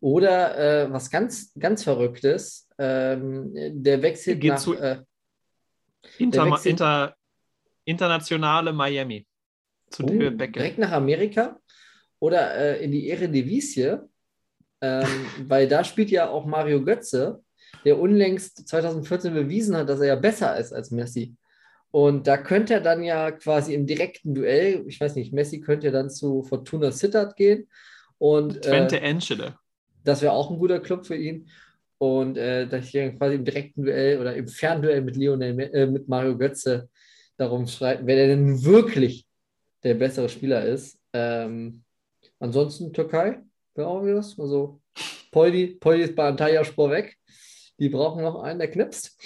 Oder 0.04 0.58
äh, 0.84 0.92
was 0.92 1.10
ganz, 1.10 1.54
ganz 1.58 1.82
Verrücktes, 1.86 2.68
ähm, 2.78 3.54
der 3.56 4.02
wechselt 4.02 4.42
Geht 4.42 4.52
nach. 4.52 4.60
zu- 4.60 4.76
Äh, 4.76 4.98
Inter, 6.18 6.46
wechselt- 6.52 6.66
inter, 6.72 7.16
internationale 7.86 8.74
Miami. 8.74 9.26
Zu 9.90 10.04
oh, 10.04 10.08
direkt 10.10 10.78
nach 10.78 10.92
Amerika 10.92 11.58
oder 12.20 12.54
äh, 12.54 12.84
in 12.84 12.92
die 12.92 13.08
Eredivisie, 13.10 14.00
ähm, 14.82 15.26
weil 15.48 15.70
da 15.70 15.86
spielt 15.86 16.10
ja 16.12 16.30
auch 16.30 16.46
Mario 16.46 16.84
Götze, 16.84 17.42
der 17.86 17.98
unlängst 17.98 18.68
2014 18.68 19.34
bewiesen 19.34 19.78
hat, 19.78 19.88
dass 19.88 20.02
er 20.02 20.08
ja 20.08 20.16
besser 20.18 20.58
ist 20.58 20.74
als 20.74 20.92
Messi. 20.92 21.34
Und 21.92 22.28
da 22.28 22.36
könnte 22.36 22.74
er 22.74 22.82
dann 22.82 23.04
ja 23.04 23.32
quasi 23.32 23.74
im 23.74 23.86
direkten 23.88 24.36
Duell, 24.36 24.84
ich 24.86 25.00
weiß 25.00 25.16
nicht, 25.16 25.32
Messi 25.32 25.62
könnte 25.62 25.88
ja 25.88 25.94
dann 25.94 26.10
zu 26.10 26.44
Fortuna 26.44 26.92
Sittard 26.92 27.38
gehen. 27.38 27.70
Und, 28.18 28.64
Twente 28.64 29.00
äh, 29.00 29.04
Enschede. 29.10 29.56
Das 30.04 30.22
wäre 30.22 30.34
auch 30.34 30.52
ein 30.52 30.60
guter 30.60 30.80
Club 30.80 31.06
für 31.06 31.16
ihn. 31.16 31.50
Und 31.98 32.38
äh, 32.38 32.68
dass 32.68 32.94
ich 32.94 33.18
quasi 33.18 33.36
im 33.36 33.46
direkten 33.46 33.84
Duell 33.84 34.20
oder 34.20 34.36
im 34.36 34.48
Fernduell 34.48 35.02
mit 35.02 35.16
Lionel, 35.16 35.60
äh, 35.74 35.86
mit 35.86 36.10
Mario 36.10 36.38
Götze 36.38 36.90
darum 37.38 37.66
streiten, 37.68 38.06
wer 38.06 38.28
denn 38.28 38.64
wirklich 38.64 39.26
der 39.84 39.96
bessere 39.96 40.30
Spieler 40.30 40.66
ist. 40.66 41.00
Ähm, 41.14 41.84
ansonsten 42.40 42.92
Türkei, 42.94 43.42
wäre 43.76 43.88
auch 43.88 44.04
was. 44.04 44.38
Also 44.40 44.82
Poldi, 45.32 45.78
Poldi 45.80 46.04
ist 46.04 46.16
bei 46.16 46.28
Antalya 46.28 46.64
Spor 46.64 46.92
weg. 46.92 47.18
Die 47.80 47.90
brauchen 47.90 48.22
noch 48.22 48.42
einen, 48.42 48.60
der 48.60 48.70
knipst. 48.70 49.18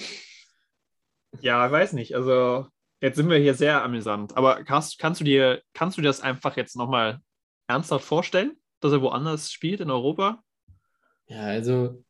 Ja, 1.42 1.70
weiß 1.70 1.94
nicht. 1.94 2.16
Also, 2.16 2.68
jetzt 3.02 3.18
sind 3.18 3.30
wir 3.30 3.38
hier 3.38 3.54
sehr 3.54 3.84
amüsant. 3.84 4.36
Aber 4.38 4.64
kannst, 4.64 4.98
kannst, 5.00 5.20
du, 5.20 5.26
dir, 5.26 5.62
kannst 5.74 5.98
du 5.98 6.02
dir 6.02 6.08
das 6.08 6.22
einfach 6.22 6.58
jetzt 6.58 6.76
nochmal 6.76 7.20
ernsthaft 7.68 8.06
vorstellen, 8.06 8.58
dass 8.80 8.94
er 8.94 9.02
woanders 9.02 9.52
spielt 9.52 9.82
in 9.82 9.92
Europa? 9.92 10.42
Ja, 11.28 11.42
also 11.42 12.04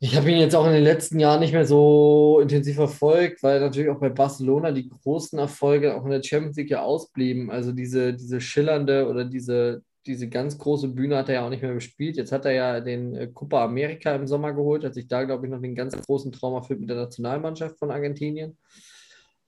ich 0.00 0.16
habe 0.16 0.30
ihn 0.30 0.38
jetzt 0.38 0.56
auch 0.56 0.66
in 0.66 0.72
den 0.72 0.82
letzten 0.82 1.20
Jahren 1.20 1.38
nicht 1.40 1.52
mehr 1.52 1.64
so 1.64 2.40
intensiv 2.42 2.74
verfolgt, 2.74 3.42
weil 3.44 3.60
natürlich 3.60 3.88
auch 3.88 4.00
bei 4.00 4.08
Barcelona 4.08 4.72
die 4.72 4.88
großen 4.88 5.38
Erfolge 5.38 5.94
auch 5.94 6.04
in 6.04 6.10
der 6.10 6.22
Champions 6.24 6.56
League 6.56 6.70
ja 6.70 6.82
ausblieben. 6.82 7.50
Also 7.52 7.70
diese, 7.72 8.12
diese 8.12 8.40
schillernde 8.40 9.08
oder 9.08 9.24
diese, 9.24 9.82
diese 10.04 10.28
ganz 10.28 10.58
große 10.58 10.88
Bühne 10.88 11.16
hat 11.16 11.28
er 11.28 11.36
ja 11.36 11.46
auch 11.46 11.50
nicht 11.50 11.62
mehr 11.62 11.72
bespielt. 11.74 12.16
Jetzt 12.16 12.32
hat 12.32 12.44
er 12.46 12.52
ja 12.52 12.80
den 12.80 13.14
äh, 13.14 13.28
Copa 13.32 13.64
America 13.64 14.12
im 14.16 14.26
Sommer 14.26 14.52
geholt, 14.52 14.82
hat 14.84 14.94
sich 14.94 15.06
da, 15.06 15.22
glaube 15.22 15.46
ich, 15.46 15.52
noch 15.52 15.60
den 15.62 15.76
ganz 15.76 15.96
großen 15.96 16.32
Traum 16.32 16.54
erfüllt 16.54 16.80
mit 16.80 16.90
der 16.90 16.96
Nationalmannschaft 16.96 17.78
von 17.78 17.92
Argentinien. 17.92 18.58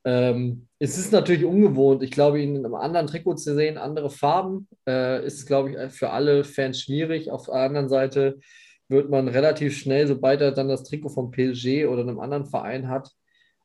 Ähm, 0.05 0.69
es 0.79 0.99
ist 0.99 1.13
natürlich 1.13 1.45
ungewohnt. 1.45 2.03
Ich 2.03 2.11
glaube, 2.11 2.41
ihn 2.41 2.57
in 2.57 2.65
einem 2.65 2.75
anderen 2.75 3.07
Trikot 3.07 3.37
zu 3.37 3.55
sehen, 3.55 3.79
andere 3.79 4.11
Farben, 4.11 4.69
äh, 4.87 5.25
ist, 5.25 5.47
glaube 5.47 5.71
ich, 5.71 5.93
für 5.93 6.11
alle 6.11 6.45
Fans 6.45 6.81
schwierig. 6.81 7.31
Auf 7.31 7.47
der 7.47 7.55
anderen 7.55 7.89
Seite 7.89 8.39
wird 8.89 9.11
man 9.11 9.29
relativ 9.29 9.77
schnell, 9.77 10.07
sobald 10.07 10.41
er 10.41 10.53
dann 10.53 10.69
das 10.69 10.85
Trikot 10.85 11.09
vom 11.09 11.31
PSG 11.31 11.87
oder 11.87 12.03
einem 12.03 12.21
anderen 12.21 12.47
Verein 12.47 12.89
hat, 12.89 13.11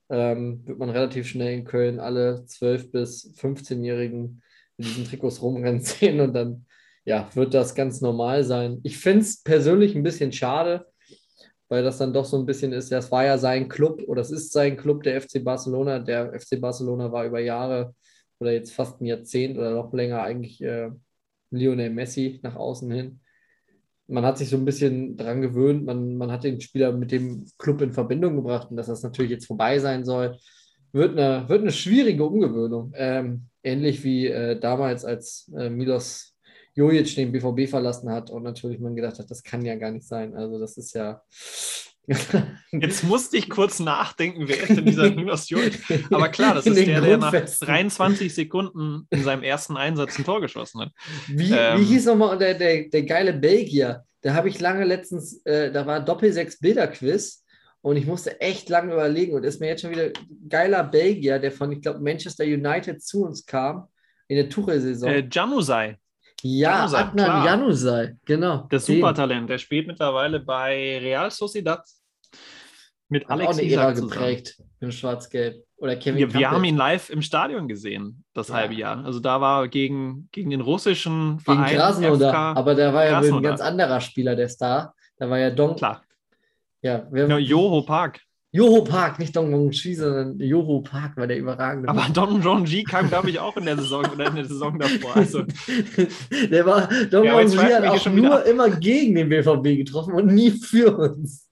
ähm, 0.10 0.66
wird 0.66 0.80
man 0.80 0.90
relativ 0.90 1.28
schnell 1.28 1.54
in 1.54 1.66
Köln 1.66 2.00
alle 2.00 2.46
12- 2.48 2.92
bis 2.92 3.34
15-Jährigen 3.38 4.42
mit 4.78 4.88
diesen 4.88 5.06
Trikots 5.06 5.42
rumrennen 5.42 5.82
sehen 5.82 6.22
und 6.22 6.34
dann 6.34 6.66
ja, 7.06 7.30
wird 7.34 7.54
das 7.54 7.76
ganz 7.76 8.02
normal 8.02 8.44
sein. 8.44 8.80
Ich 8.84 8.98
finde 8.98 9.22
es 9.22 9.42
persönlich 9.42 9.96
ein 9.96 10.04
bisschen 10.04 10.32
schade, 10.32 10.86
weil 11.70 11.84
das 11.84 12.00
dann 12.00 12.14
doch 12.14 12.26
so 12.26 12.38
ein 12.38 12.46
bisschen 12.46 12.74
ist, 12.74 12.92
das 12.92 13.12
war 13.12 13.26
ja 13.26 13.38
sein 13.38 13.70
Club 13.70 14.02
oder 14.08 14.22
es 14.22 14.32
ist 14.32 14.52
sein 14.52 14.76
Club, 14.76 15.04
der 15.04 15.22
FC 15.22 15.44
Barcelona. 15.44 16.00
Der 16.00 16.34
FC 16.40 16.60
Barcelona 16.60 17.12
war 17.12 17.26
über 17.26 17.40
Jahre 17.40 17.96
oder 18.40 18.52
jetzt 18.52 18.74
fast 18.74 19.00
ein 19.00 19.06
Jahrzehnt 19.06 19.58
oder 19.58 19.72
noch 19.72 19.94
länger 19.94 20.24
eigentlich 20.24 20.62
äh, 20.62 20.90
Lionel 21.52 21.92
Messi 21.92 22.40
nach 22.44 22.56
außen 22.56 22.92
hin. 22.92 23.20
Man 24.08 24.26
hat 24.26 24.40
sich 24.40 24.50
so 24.50 24.58
ein 24.58 24.66
bisschen 24.66 25.16
dran 25.18 25.42
gewöhnt, 25.42 25.86
man, 25.86 26.18
man 26.18 26.32
hat 26.32 26.44
den 26.44 26.60
Spieler 26.60 26.92
mit 26.92 27.12
dem 27.12 27.46
Club 27.60 27.82
in 27.82 27.94
Verbindung 27.94 28.36
gebracht 28.38 28.72
und 28.72 28.78
dass 28.78 28.88
das 28.88 29.04
natürlich 29.04 29.32
jetzt 29.32 29.46
vorbei 29.46 29.78
sein 29.78 30.04
soll, 30.04 30.38
wird 30.92 31.12
eine, 31.18 31.48
wird 31.48 31.62
eine 31.62 31.72
schwierige 31.72 32.24
Umgewöhnung. 32.24 32.92
Ähm, 32.96 33.46
ähnlich 33.62 34.04
wie 34.04 34.26
äh, 34.28 34.60
damals, 34.60 35.06
als 35.06 35.52
äh, 35.56 35.70
Milos 35.70 36.29
Jojic 36.80 37.14
den 37.16 37.34
BVB 37.34 37.70
verlassen 37.70 38.10
hat 38.10 38.30
und 38.30 38.44
natürlich 38.44 38.80
man 38.80 38.96
gedacht 38.96 39.20
hat, 39.20 39.30
das 39.30 39.44
kann 39.44 39.66
ja 39.66 39.76
gar 39.76 39.92
nicht 39.92 40.08
sein. 40.08 40.34
Also 40.34 40.60
das 40.60 40.78
ist 40.78 40.94
ja. 40.94 41.22
Jetzt 42.72 43.04
musste 43.04 43.36
ich 43.38 43.50
kurz 43.50 43.80
nachdenken, 43.80 44.48
wer 44.48 44.58
ist 44.64 44.70
denn 44.70 44.86
dieser 44.86 45.12
Milos 45.16 45.50
Jovic? 45.50 45.78
Aber 46.10 46.30
klar, 46.30 46.56
das 46.56 46.66
ist 46.66 46.78
der, 46.78 47.02
der 47.02 47.18
nach 47.18 47.32
Grundfesten. 47.32 47.68
23 47.68 48.34
Sekunden 48.34 49.06
in 49.10 49.24
seinem 49.24 49.44
ersten 49.44 49.76
Einsatz 49.76 50.18
ein 50.18 50.24
Tor 50.24 50.40
geschossen 50.40 50.82
hat. 50.82 50.92
Wie, 51.28 51.52
Ähm. 51.52 51.82
wie 51.82 51.84
hieß 51.84 52.06
nochmal 52.06 52.38
der, 52.38 52.54
der, 52.54 52.88
der 52.88 53.04
geile 53.04 53.34
Belgier? 53.34 54.04
Da 54.22 54.34
habe 54.34 54.48
ich 54.48 54.60
lange 54.60 54.86
letztens, 54.86 55.46
äh, 55.46 55.72
da 55.72 55.86
war 55.86 56.00
Doppel-6-Bilder-Quiz 56.00 57.44
und 57.82 57.98
ich 57.98 58.06
musste 58.06 58.40
echt 58.40 58.70
lange 58.70 58.94
überlegen 58.94 59.36
und 59.36 59.44
ist 59.44 59.60
mir 59.60 59.68
jetzt 59.68 59.82
schon 59.82 59.92
wieder 59.92 60.12
geiler 60.48 60.84
Belgier, 60.84 61.40
der 61.40 61.52
von, 61.52 61.72
ich 61.74 61.82
glaube, 61.82 62.00
Manchester 62.00 62.46
United 62.46 63.04
zu 63.04 63.26
uns 63.26 63.46
kam 63.46 63.88
in 64.30 64.38
der 64.38 64.50
Tuchel-Saison. 64.50 65.10
Äh, 65.10 65.28
Januzaj, 65.32 65.98
ja, 66.44 66.78
Januzaj, 66.80 67.02
Adnan 67.02 67.26
klar. 67.26 67.46
Januzaj, 67.46 68.16
genau. 68.26 68.68
das. 68.70 68.86
Supertalent, 68.86 69.50
der 69.50 69.58
spielt 69.58 69.88
mittlerweile 69.88 70.40
bei 70.40 70.98
Real 71.00 71.30
Sociedad 71.32 71.84
mit 73.10 73.24
Hat 73.24 73.32
auch 73.32 73.46
Alex 73.46 73.58
eine 73.60 73.72
Ära 73.72 73.94
zusammen. 73.96 74.12
geprägt 74.12 74.62
in 74.82 74.92
Schwarz-Gelb. 74.92 75.64
Oder 75.78 75.96
Kevin 75.96 76.18
Wir, 76.18 76.34
wir 76.34 76.52
haben 76.52 76.64
ihn 76.66 76.76
live 76.78 77.10
im 77.10 77.22
Stadion 77.22 77.68
gesehen, 77.68 78.24
das 78.34 78.50
Ja. 78.50 78.56
halbe 78.56 78.74
Jahr. 78.76 79.04
Also 79.06 79.20
da 79.20 79.40
war 79.42 79.68
gegen, 79.68 80.28
gegen 80.32 80.50
den 80.50 80.62
russischen 80.62 81.38
gegen 81.38 81.40
Verein 81.40 81.76
Krasnodar, 81.76 82.32
FK, 82.32 82.60
aber 82.60 82.76
der 82.76 82.94
war 82.94 83.06
ja 83.06 83.18
ein 83.18 83.22
Krasnodar. 83.24 83.42
ganz 83.52 83.62
anderer 83.62 84.02
Spieler, 84.02 84.36
der 84.36 84.50
Star. 84.50 84.94
Da 85.18 85.30
war 85.30 85.38
ja 85.40 85.50
Don. 85.50 85.76
klar. 85.76 86.04
Ja, 86.82 87.08
wer, 87.12 87.28
Ja, 87.28 87.38
Joho 87.38 87.82
Park. 87.82 88.20
Joho 88.52 88.84
Park, 88.84 89.20
nicht 89.20 89.36
Dong 89.36 89.52
Wong 89.52 89.70
Chi, 89.70 89.94
sondern 89.94 90.40
Joho 90.40 90.82
Park 90.82 91.16
war 91.18 91.28
der 91.28 91.38
überragende. 91.38 91.88
Aber 91.88 92.08
Don 92.12 92.42
John 92.42 92.66
G 92.66 92.84
kam, 92.84 93.08
glaube 93.08 93.30
ich, 93.30 93.38
auch 93.38 93.56
in 93.58 93.66
der 93.66 93.78
Saison 93.78 94.04
oder 94.12 94.28
in 94.28 94.36
der 94.36 94.46
Saison 94.46 94.80
davor. 94.80 95.16
Also 95.16 95.44
der 96.52 96.66
war, 96.66 96.90
Dong 97.12 97.26
Ja, 97.26 97.46
Chi 97.46 97.58
hat 97.58 97.86
auch 97.86 98.06
nur 98.08 98.44
immer 98.46 98.72
gegen 98.72 99.14
den 99.14 99.30
BVB 99.30 99.78
getroffen 99.78 100.16
und 100.16 100.34
nie 100.34 100.50
für 100.50 100.98
uns. 100.98 101.48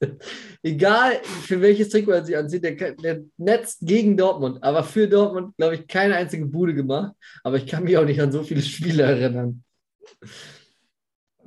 Egal, 0.64 1.22
für 1.24 1.62
welches 1.62 1.90
Trikot 1.90 2.14
er 2.14 2.26
sich 2.26 2.36
anzieht, 2.36 2.64
der, 2.64 2.74
der 2.96 3.22
netzt 3.38 3.82
gegen 3.82 4.18
Dortmund, 4.18 4.64
aber 4.64 4.84
für 4.84 5.08
Dortmund, 5.08 5.56
glaube 5.56 5.76
ich, 5.76 5.88
keine 5.88 6.16
einzige 6.16 6.48
Bude 6.48 6.74
gemacht. 6.74 7.14
Aber 7.44 7.58
ich 7.58 7.68
kann 7.68 7.84
mich 7.84 7.96
auch 7.98 8.06
nicht 8.06 8.20
an 8.20 8.32
so 8.32 8.42
viele 8.42 8.64
Spiele 8.64 9.04
erinnern. 9.04 9.64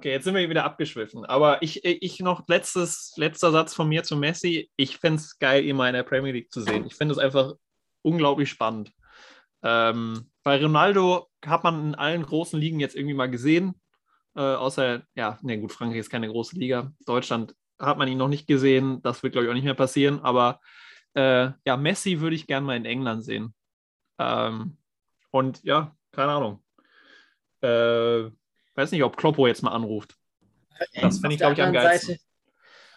Okay, 0.01 0.13
jetzt 0.13 0.25
sind 0.25 0.35
wir 0.35 0.49
wieder 0.49 0.65
abgeschwiffen. 0.65 1.27
Aber 1.27 1.63
ich, 1.63 1.85
ich 1.85 2.21
noch 2.21 2.49
letztes, 2.49 3.13
letzter 3.19 3.53
Satz 3.53 3.75
von 3.75 3.87
mir 3.87 4.03
zu 4.03 4.17
Messi. 4.17 4.71
Ich 4.77 4.97
fände 4.97 5.21
es 5.21 5.39
geil, 5.39 5.63
ihn 5.63 5.77
mal 5.77 5.89
in 5.89 5.95
der 5.95 6.05
Premier 6.05 6.33
League 6.33 6.51
zu 6.51 6.63
sehen. 6.63 6.87
Ich 6.87 6.95
finde 6.95 7.13
es 7.13 7.19
einfach 7.19 7.53
unglaublich 8.01 8.49
spannend. 8.49 8.95
Ähm, 9.63 10.31
bei 10.43 10.59
Ronaldo 10.59 11.29
hat 11.45 11.65
man 11.65 11.89
in 11.89 11.95
allen 11.95 12.23
großen 12.23 12.59
Ligen 12.59 12.81
jetzt 12.81 12.97
irgendwie 12.97 13.13
mal 13.13 13.31
gesehen. 13.31 13.79
Äh, 14.35 14.41
außer, 14.41 15.03
ja, 15.17 15.39
ne 15.43 15.59
gut, 15.61 15.71
Frankreich 15.71 16.01
ist 16.01 16.09
keine 16.09 16.29
große 16.29 16.57
Liga. 16.57 16.95
Deutschland 17.05 17.55
hat 17.79 17.99
man 17.99 18.09
ihn 18.09 18.17
noch 18.17 18.29
nicht 18.29 18.47
gesehen. 18.47 19.03
Das 19.03 19.23
wird, 19.23 19.35
glaube 19.35 19.45
ich, 19.45 19.51
auch 19.51 19.55
nicht 19.55 19.65
mehr 19.65 19.75
passieren. 19.75 20.21
Aber 20.21 20.61
äh, 21.13 21.51
ja, 21.67 21.77
Messi 21.77 22.21
würde 22.21 22.37
ich 22.37 22.47
gerne 22.47 22.67
mal 22.67 22.77
in 22.79 22.87
England 22.87 23.23
sehen. 23.23 23.55
Ähm, 24.19 24.79
und 25.31 25.63
ja, 25.63 25.95
keine 26.11 26.33
Ahnung. 26.33 26.65
Äh, 27.61 28.31
weiß 28.81 28.93
nicht, 28.93 29.05
ob 29.05 29.17
Kloppo 29.17 29.47
jetzt 29.47 29.63
mal 29.63 29.73
anruft. 29.73 30.17
Das 30.95 31.19
fände 31.19 31.35
ich, 31.35 31.41
glaube 31.41 31.55
ich, 31.55 31.63
am 31.63 31.73
geilsten. 31.73 32.17
Seite, 32.17 32.21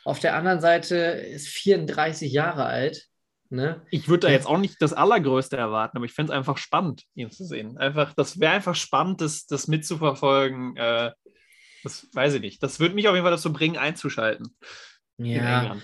auf 0.05 0.19
der 0.19 0.35
anderen 0.35 0.61
Seite 0.61 0.95
ist 0.95 1.47
34 1.49 2.31
Jahre 2.31 2.65
alt. 2.65 3.07
Ne? 3.49 3.85
Ich 3.91 4.07
würde 4.07 4.27
da 4.27 4.33
jetzt 4.33 4.47
auch 4.47 4.57
nicht 4.57 4.81
das 4.81 4.93
Allergrößte 4.93 5.57
erwarten, 5.57 5.97
aber 5.97 6.05
ich 6.05 6.13
fände 6.13 6.31
es 6.31 6.37
einfach 6.37 6.57
spannend, 6.57 7.03
ihn 7.13 7.29
zu 7.29 7.45
sehen. 7.45 7.77
Einfach, 7.77 8.13
das 8.13 8.39
wäre 8.39 8.53
einfach 8.53 8.73
spannend, 8.73 9.21
das, 9.21 9.45
das 9.45 9.67
mitzuverfolgen. 9.67 10.75
Äh, 10.75 11.11
das 11.83 12.07
weiß 12.13 12.35
ich 12.35 12.41
nicht. 12.41 12.63
Das 12.63 12.79
würde 12.79 12.95
mich 12.95 13.07
auf 13.07 13.13
jeden 13.13 13.25
Fall 13.25 13.31
dazu 13.31 13.53
bringen, 13.53 13.77
einzuschalten. 13.77 14.55
Ja. 15.17 15.77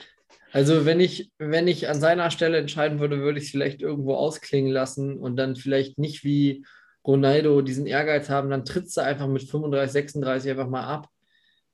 Also 0.52 0.86
wenn 0.86 1.00
ich, 1.00 1.32
wenn 1.38 1.68
ich 1.68 1.88
an 1.88 2.00
seiner 2.00 2.32
Stelle 2.32 2.58
entscheiden 2.58 3.00
würde, 3.00 3.20
würde 3.20 3.38
ich 3.38 3.45
es 3.45 3.52
vielleicht 3.52 3.82
irgendwo 3.82 4.16
ausklingen 4.16 4.72
lassen 4.72 5.20
und 5.20 5.36
dann 5.36 5.56
vielleicht 5.56 6.00
nicht 6.00 6.24
wie 6.24 6.66
Ronaldo 7.06 7.62
diesen 7.62 7.88
Ehrgeiz 7.88 8.30
haben, 8.30 8.50
dann 8.50 8.66
trittst 8.66 8.97
du 8.97 9.02
einfach 9.02 9.28
mit 9.28 9.43
35, 9.43 9.91
36 9.91 10.52
einfach 10.52 10.68
mal 10.68 10.84
ab. 10.84 11.08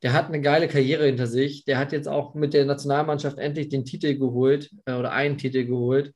Der 0.01 0.13
hat 0.13 0.28
eine 0.28 0.41
geile 0.41 0.67
Karriere 0.67 1.05
hinter 1.05 1.28
sich. 1.28 1.65
Der 1.65 1.78
hat 1.78 1.91
jetzt 1.91 2.07
auch 2.07 2.36
mit 2.36 2.53
der 2.53 2.65
Nationalmannschaft 2.65 3.38
endlich 3.38 3.69
den 3.69 3.86
Titel 3.86 4.17
geholt 4.17 4.69
äh, 4.86 4.93
oder 4.93 5.11
einen 5.11 5.38
Titel 5.38 5.65
geholt. 5.65 6.13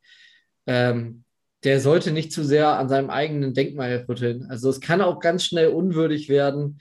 Ähm, 0.68 1.24
der 1.64 1.80
sollte 1.80 2.12
nicht 2.12 2.32
zu 2.32 2.44
sehr 2.44 2.70
an 2.78 2.88
seinem 2.88 3.10
eigenen 3.10 3.54
Denkmal 3.54 4.06
rütteln. 4.08 4.46
Also 4.50 4.70
es 4.70 4.80
kann 4.80 5.02
auch 5.02 5.20
ganz 5.20 5.44
schnell 5.44 5.70
unwürdig 5.70 6.30
werden 6.30 6.80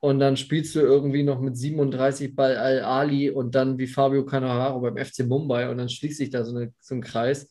und 0.00 0.20
dann 0.20 0.36
spielst 0.36 0.74
du 0.74 0.80
irgendwie 0.80 1.24
noch 1.24 1.40
mit 1.40 1.56
37 1.56 2.36
bei 2.36 2.56
Al-Ali 2.56 3.30
und 3.30 3.54
dann 3.54 3.78
wie 3.78 3.88
Fabio 3.88 4.24
Cannavaro 4.24 4.80
beim 4.80 4.96
FC 4.96 5.26
Mumbai 5.26 5.68
und 5.70 5.78
dann 5.78 5.88
schließt 5.88 6.18
sich 6.18 6.30
da 6.30 6.44
so, 6.44 6.56
eine, 6.56 6.72
so 6.80 6.94
ein 6.94 7.00
Kreis. 7.00 7.48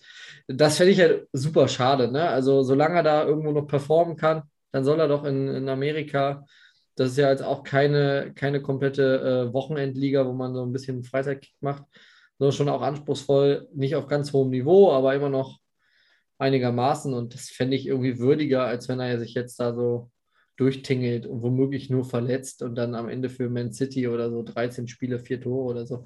Das 0.47 0.77
fände 0.77 0.93
ich 0.93 0.99
halt 0.99 1.27
super 1.33 1.67
schade. 1.67 2.09
Ne? 2.09 2.27
Also 2.27 2.63
solange 2.63 2.95
er 2.97 3.03
da 3.03 3.25
irgendwo 3.25 3.51
noch 3.51 3.67
performen 3.67 4.15
kann, 4.15 4.43
dann 4.71 4.85
soll 4.85 4.99
er 4.99 5.09
doch 5.09 5.25
in, 5.25 5.47
in 5.49 5.67
Amerika, 5.67 6.45
das 6.95 7.11
ist 7.11 7.17
ja 7.17 7.29
jetzt 7.29 7.43
auch 7.43 7.63
keine, 7.63 8.31
keine 8.33 8.61
komplette 8.61 9.49
äh, 9.49 9.53
Wochenendliga, 9.53 10.25
wo 10.25 10.33
man 10.33 10.53
so 10.55 10.63
ein 10.65 10.71
bisschen 10.71 11.03
Freizeitkick 11.03 11.53
macht, 11.59 11.83
sondern 12.39 12.55
schon 12.55 12.69
auch 12.69 12.81
anspruchsvoll, 12.81 13.67
nicht 13.73 13.95
auf 13.95 14.07
ganz 14.07 14.31
hohem 14.31 14.51
Niveau, 14.51 14.91
aber 14.91 15.13
immer 15.13 15.29
noch 15.29 15.59
einigermaßen 16.39 17.13
und 17.13 17.33
das 17.33 17.49
fände 17.49 17.75
ich 17.75 17.87
irgendwie 17.87 18.19
würdiger, 18.19 18.65
als 18.65 18.87
wenn 18.87 18.99
er 18.99 19.19
sich 19.19 19.33
jetzt 19.33 19.59
da 19.59 19.73
so 19.73 20.11
durchtingelt 20.57 21.25
und 21.25 21.41
womöglich 21.41 21.89
nur 21.89 22.03
verletzt 22.03 22.61
und 22.61 22.75
dann 22.75 22.95
am 22.95 23.07
Ende 23.07 23.29
für 23.29 23.49
Man 23.49 23.71
City 23.71 24.07
oder 24.07 24.29
so 24.29 24.43
13 24.43 24.87
Spiele, 24.87 25.19
vier 25.19 25.39
Tore 25.39 25.71
oder 25.71 25.85
so. 25.85 26.03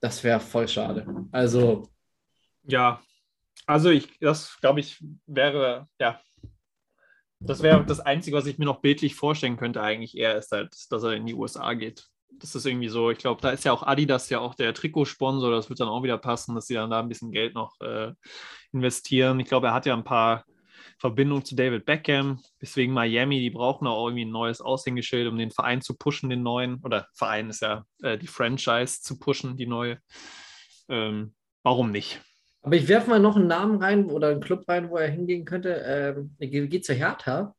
Das 0.00 0.22
wäre 0.22 0.40
voll 0.40 0.68
schade. 0.68 1.06
Also. 1.32 1.90
Ja, 2.62 3.00
also 3.66 3.90
ich, 3.90 4.18
das 4.20 4.58
glaube 4.60 4.80
ich, 4.80 5.02
wäre, 5.26 5.88
ja, 5.98 6.20
das 7.40 7.62
wäre 7.62 7.84
das 7.86 8.00
Einzige, 8.00 8.36
was 8.36 8.46
ich 8.46 8.58
mir 8.58 8.66
noch 8.66 8.82
bildlich 8.82 9.14
vorstellen 9.14 9.56
könnte, 9.56 9.80
eigentlich 9.80 10.16
eher, 10.16 10.36
ist 10.36 10.52
halt, 10.52 10.74
dass 10.90 11.02
er 11.02 11.14
in 11.14 11.26
die 11.26 11.34
USA 11.34 11.72
geht. 11.72 12.06
Das 12.38 12.54
ist 12.54 12.66
irgendwie 12.66 12.88
so, 12.88 13.10
ich 13.10 13.18
glaube, 13.18 13.40
da 13.40 13.50
ist 13.50 13.64
ja 13.64 13.72
auch 13.72 13.82
Adidas 13.82 14.28
ja 14.28 14.40
auch 14.40 14.54
der 14.54 14.74
Trikotsponsor, 14.74 15.50
das 15.50 15.68
wird 15.68 15.80
dann 15.80 15.88
auch 15.88 16.02
wieder 16.02 16.18
passen, 16.18 16.54
dass 16.54 16.66
sie 16.66 16.74
dann 16.74 16.90
da 16.90 17.00
ein 17.00 17.08
bisschen 17.08 17.32
Geld 17.32 17.54
noch 17.54 17.80
äh, 17.80 18.12
investieren. 18.72 19.40
Ich 19.40 19.46
glaube, 19.46 19.68
er 19.68 19.74
hat 19.74 19.86
ja 19.86 19.94
ein 19.94 20.04
paar 20.04 20.44
Verbindung 21.00 21.44
zu 21.44 21.56
David 21.56 21.86
Beckham. 21.86 22.40
Deswegen 22.60 22.92
Miami, 22.92 23.40
die 23.40 23.50
brauchen 23.50 23.86
auch 23.86 24.06
irgendwie 24.06 24.26
ein 24.26 24.30
neues 24.30 24.60
Aushängeschild, 24.60 25.26
um 25.28 25.38
den 25.38 25.50
Verein 25.50 25.80
zu 25.80 25.96
pushen, 25.96 26.28
den 26.28 26.42
neuen. 26.42 26.80
Oder 26.84 27.08
Verein 27.14 27.48
ist 27.48 27.62
ja 27.62 27.86
äh, 28.02 28.18
die 28.18 28.26
Franchise 28.26 29.00
zu 29.00 29.18
pushen, 29.18 29.56
die 29.56 29.66
neue. 29.66 29.98
Ähm, 30.88 31.32
warum 31.62 31.90
nicht? 31.90 32.20
Aber 32.62 32.76
ich 32.76 32.86
werfe 32.86 33.08
mal 33.08 33.18
noch 33.18 33.36
einen 33.36 33.46
Namen 33.46 33.82
rein 33.82 34.10
oder 34.10 34.28
einen 34.28 34.42
Club 34.42 34.68
rein, 34.68 34.90
wo 34.90 34.98
er 34.98 35.08
hingehen 35.08 35.46
könnte. 35.46 35.82
Ähm, 35.86 36.36
er 36.38 36.46
geht 36.48 36.84
zur 36.84 36.94
Hertha. 36.94 37.54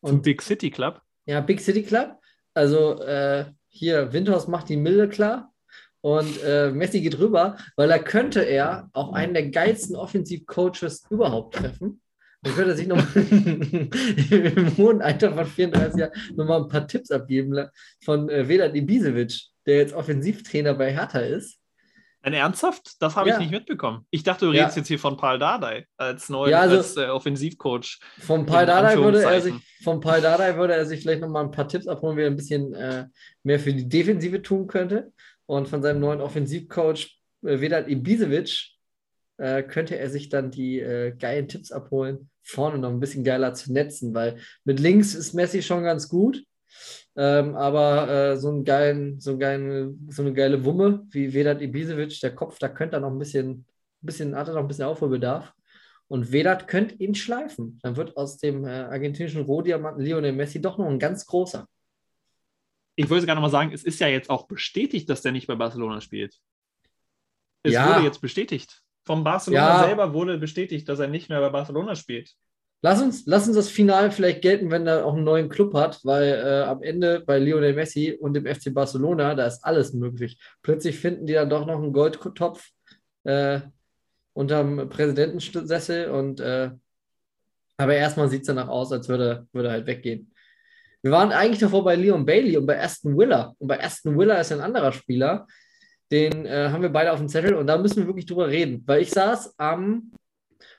Und, 0.00 0.10
Zum 0.10 0.22
Big 0.22 0.40
City 0.40 0.70
Club? 0.70 1.02
Ja, 1.26 1.40
Big 1.40 1.60
City 1.60 1.82
Club. 1.82 2.16
Also 2.54 3.02
äh, 3.02 3.44
hier, 3.68 4.12
Windhaus 4.14 4.48
macht 4.48 4.70
die 4.70 4.78
Milde 4.78 5.10
klar. 5.10 5.52
Und 6.00 6.42
äh, 6.42 6.70
Messi 6.70 7.02
geht 7.02 7.18
rüber, 7.18 7.58
weil 7.76 7.88
da 7.88 7.98
könnte 7.98 8.40
er 8.40 8.88
auch 8.92 9.12
einen 9.12 9.34
der 9.34 9.50
geilsten 9.50 9.96
Offensivcoaches 9.96 11.04
überhaupt 11.10 11.56
treffen. 11.56 12.00
Dann 12.42 12.54
könnte 12.54 12.70
er 12.70 12.76
sich 12.76 12.86
noch 12.86 13.16
im 13.16 14.76
hohen 14.76 15.02
Alter 15.02 15.34
von 15.34 15.46
34 15.46 15.98
Jahren 15.98 16.12
nochmal 16.36 16.62
ein 16.62 16.68
paar 16.68 16.86
Tipps 16.86 17.10
abgeben 17.10 17.68
von 18.04 18.28
äh, 18.28 18.48
Vedat 18.48 18.74
Ibisevic, 18.76 19.40
der 19.66 19.78
jetzt 19.78 19.94
Offensivtrainer 19.94 20.74
bei 20.74 20.92
Hertha 20.92 21.18
ist. 21.18 21.58
Ein 22.20 22.34
ernsthaft? 22.34 23.00
Das 23.00 23.16
habe 23.16 23.28
ja. 23.28 23.36
ich 23.36 23.40
nicht 23.40 23.52
mitbekommen. 23.52 24.04
Ich 24.10 24.22
dachte, 24.22 24.46
du 24.46 24.50
redest 24.50 24.76
ja. 24.76 24.80
jetzt 24.80 24.88
hier 24.88 24.98
von 24.98 25.16
Paul 25.16 25.38
Dardai 25.38 25.86
als 25.96 26.28
neuen 26.28 26.50
ja, 26.50 26.60
also 26.60 26.76
als, 26.76 26.96
äh, 26.96 27.06
Offensivcoach. 27.06 28.00
Von 28.18 28.44
Paul 28.44 28.66
Dardai 28.66 28.96
würde 28.98 29.22
er 29.22 29.40
sich, 29.40 29.54
von 29.82 30.00
Paul 30.00 30.20
Dardai 30.20 30.56
würde 30.56 30.74
er 30.74 30.84
sich 30.84 31.00
vielleicht 31.00 31.20
nochmal 31.20 31.44
ein 31.44 31.52
paar 31.52 31.68
Tipps 31.68 31.86
abholen, 31.86 32.16
wie 32.16 32.22
er 32.22 32.26
ein 32.26 32.36
bisschen 32.36 32.74
äh, 32.74 33.06
mehr 33.44 33.60
für 33.60 33.72
die 33.72 33.88
Defensive 33.88 34.42
tun 34.42 34.66
könnte. 34.66 35.12
Und 35.46 35.68
von 35.68 35.80
seinem 35.80 36.00
neuen 36.00 36.20
Offensivcoach 36.20 37.18
äh, 37.44 37.60
Vedat 37.60 37.88
Ibisevic 37.88 38.77
äh, 39.38 39.62
könnte 39.62 39.98
er 39.98 40.10
sich 40.10 40.28
dann 40.28 40.50
die 40.50 40.80
äh, 40.80 41.12
geilen 41.16 41.48
Tipps 41.48 41.72
abholen, 41.72 42.30
vorne 42.42 42.78
noch 42.78 42.90
ein 42.90 43.00
bisschen 43.00 43.24
geiler 43.24 43.54
zu 43.54 43.72
netzen, 43.72 44.14
weil 44.14 44.36
mit 44.64 44.80
links 44.80 45.14
ist 45.14 45.32
Messi 45.32 45.62
schon 45.62 45.82
ganz 45.84 46.08
gut. 46.08 46.44
Ähm, 47.16 47.56
aber 47.56 48.08
äh, 48.08 48.36
so, 48.36 48.48
einen 48.48 48.64
geilen, 48.64 49.18
so, 49.20 49.30
einen 49.30 49.40
geilen, 49.40 50.08
so 50.10 50.22
eine 50.22 50.32
geile 50.32 50.64
Wumme 50.64 51.06
wie 51.10 51.32
Vedat 51.34 51.60
Ibisevic, 51.62 52.20
der 52.20 52.34
Kopf, 52.34 52.58
da 52.58 52.68
könnte 52.68 52.96
er 52.96 53.00
noch 53.00 53.10
ein 53.10 53.18
bisschen, 53.18 53.66
bisschen, 54.00 54.36
hat 54.36 54.48
er 54.48 54.54
noch 54.54 54.60
ein 54.60 54.68
bisschen 54.68 54.84
Aufholbedarf. 54.84 55.52
Und 56.06 56.32
Vedat 56.32 56.68
könnte 56.68 56.94
ihn 56.96 57.14
schleifen. 57.14 57.78
Dann 57.82 57.96
wird 57.96 58.16
aus 58.16 58.38
dem 58.38 58.64
äh, 58.64 58.70
argentinischen 58.70 59.42
Rohdiamanten 59.42 60.04
Lionel 60.04 60.32
Messi 60.32 60.60
doch 60.60 60.78
noch 60.78 60.86
ein 60.86 60.98
ganz 60.98 61.26
großer. 61.26 61.66
Ich 62.96 63.10
wollte 63.10 63.22
sogar 63.22 63.34
noch 63.34 63.42
mal 63.42 63.50
sagen, 63.50 63.72
es 63.72 63.84
ist 63.84 64.00
ja 64.00 64.08
jetzt 64.08 64.30
auch 64.30 64.46
bestätigt, 64.46 65.08
dass 65.10 65.22
der 65.22 65.32
nicht 65.32 65.46
bei 65.46 65.54
Barcelona 65.54 66.00
spielt. 66.00 66.34
Es 67.62 67.72
Ja. 67.72 67.94
wurde 67.94 68.06
jetzt 68.06 68.20
bestätigt. 68.20 68.82
Vom 69.08 69.24
Barcelona 69.24 69.80
Ja. 69.80 69.86
selber 69.86 70.12
wurde 70.12 70.36
bestätigt, 70.36 70.86
dass 70.86 70.98
er 70.98 71.08
nicht 71.08 71.30
mehr 71.30 71.40
bei 71.40 71.48
Barcelona 71.48 71.94
spielt. 71.94 72.30
Lass 72.82 73.00
uns, 73.00 73.24
lass 73.24 73.46
uns 73.46 73.56
das 73.56 73.70
Final 73.70 74.10
vielleicht 74.10 74.42
gelten, 74.42 74.70
wenn 74.70 74.86
er 74.86 75.06
auch 75.06 75.14
einen 75.14 75.24
neuen 75.24 75.48
Club 75.48 75.72
hat, 75.72 75.98
weil 76.04 76.28
äh, 76.34 76.62
am 76.64 76.82
Ende 76.82 77.20
bei 77.26 77.38
Lionel 77.38 77.72
Messi 77.72 78.12
und 78.20 78.34
dem 78.34 78.44
FC 78.44 78.72
Barcelona, 78.74 79.34
da 79.34 79.46
ist 79.46 79.64
alles 79.64 79.94
möglich. 79.94 80.38
Plötzlich 80.60 80.98
finden 80.98 81.24
die 81.24 81.32
dann 81.32 81.48
doch 81.48 81.64
noch 81.66 81.78
einen 81.82 81.94
Goldtopf 81.94 82.68
äh, 83.24 83.60
unterm 84.34 84.90
Präsidentensessel 84.90 86.10
und 86.10 86.40
äh, 86.40 86.70
aber 87.78 87.94
erstmal 87.94 88.28
sieht 88.28 88.42
es 88.42 88.46
danach 88.48 88.68
aus, 88.68 88.92
als 88.92 89.08
würde, 89.08 89.46
würde 89.52 89.68
er 89.68 89.72
halt 89.72 89.86
weggehen. 89.86 90.30
Wir 91.00 91.12
waren 91.12 91.32
eigentlich 91.32 91.60
davor 91.60 91.82
bei 91.82 91.94
Leon 91.96 92.26
Bailey 92.26 92.58
und 92.58 92.66
bei 92.66 92.78
Aston 92.78 93.16
Villa. 93.16 93.54
Und 93.58 93.68
bei 93.68 93.82
Aston 93.82 94.18
Villa 94.18 94.34
ist 94.40 94.52
ein 94.52 94.60
anderer 94.60 94.92
Spieler, 94.92 95.46
den 96.10 96.46
äh, 96.46 96.70
haben 96.70 96.82
wir 96.82 96.88
beide 96.88 97.12
auf 97.12 97.18
dem 97.18 97.28
Zettel 97.28 97.54
und 97.54 97.66
da 97.66 97.76
müssen 97.78 97.98
wir 97.98 98.06
wirklich 98.06 98.26
drüber 98.26 98.48
reden, 98.48 98.82
weil 98.86 99.02
ich 99.02 99.10
saß 99.10 99.54
am 99.58 100.12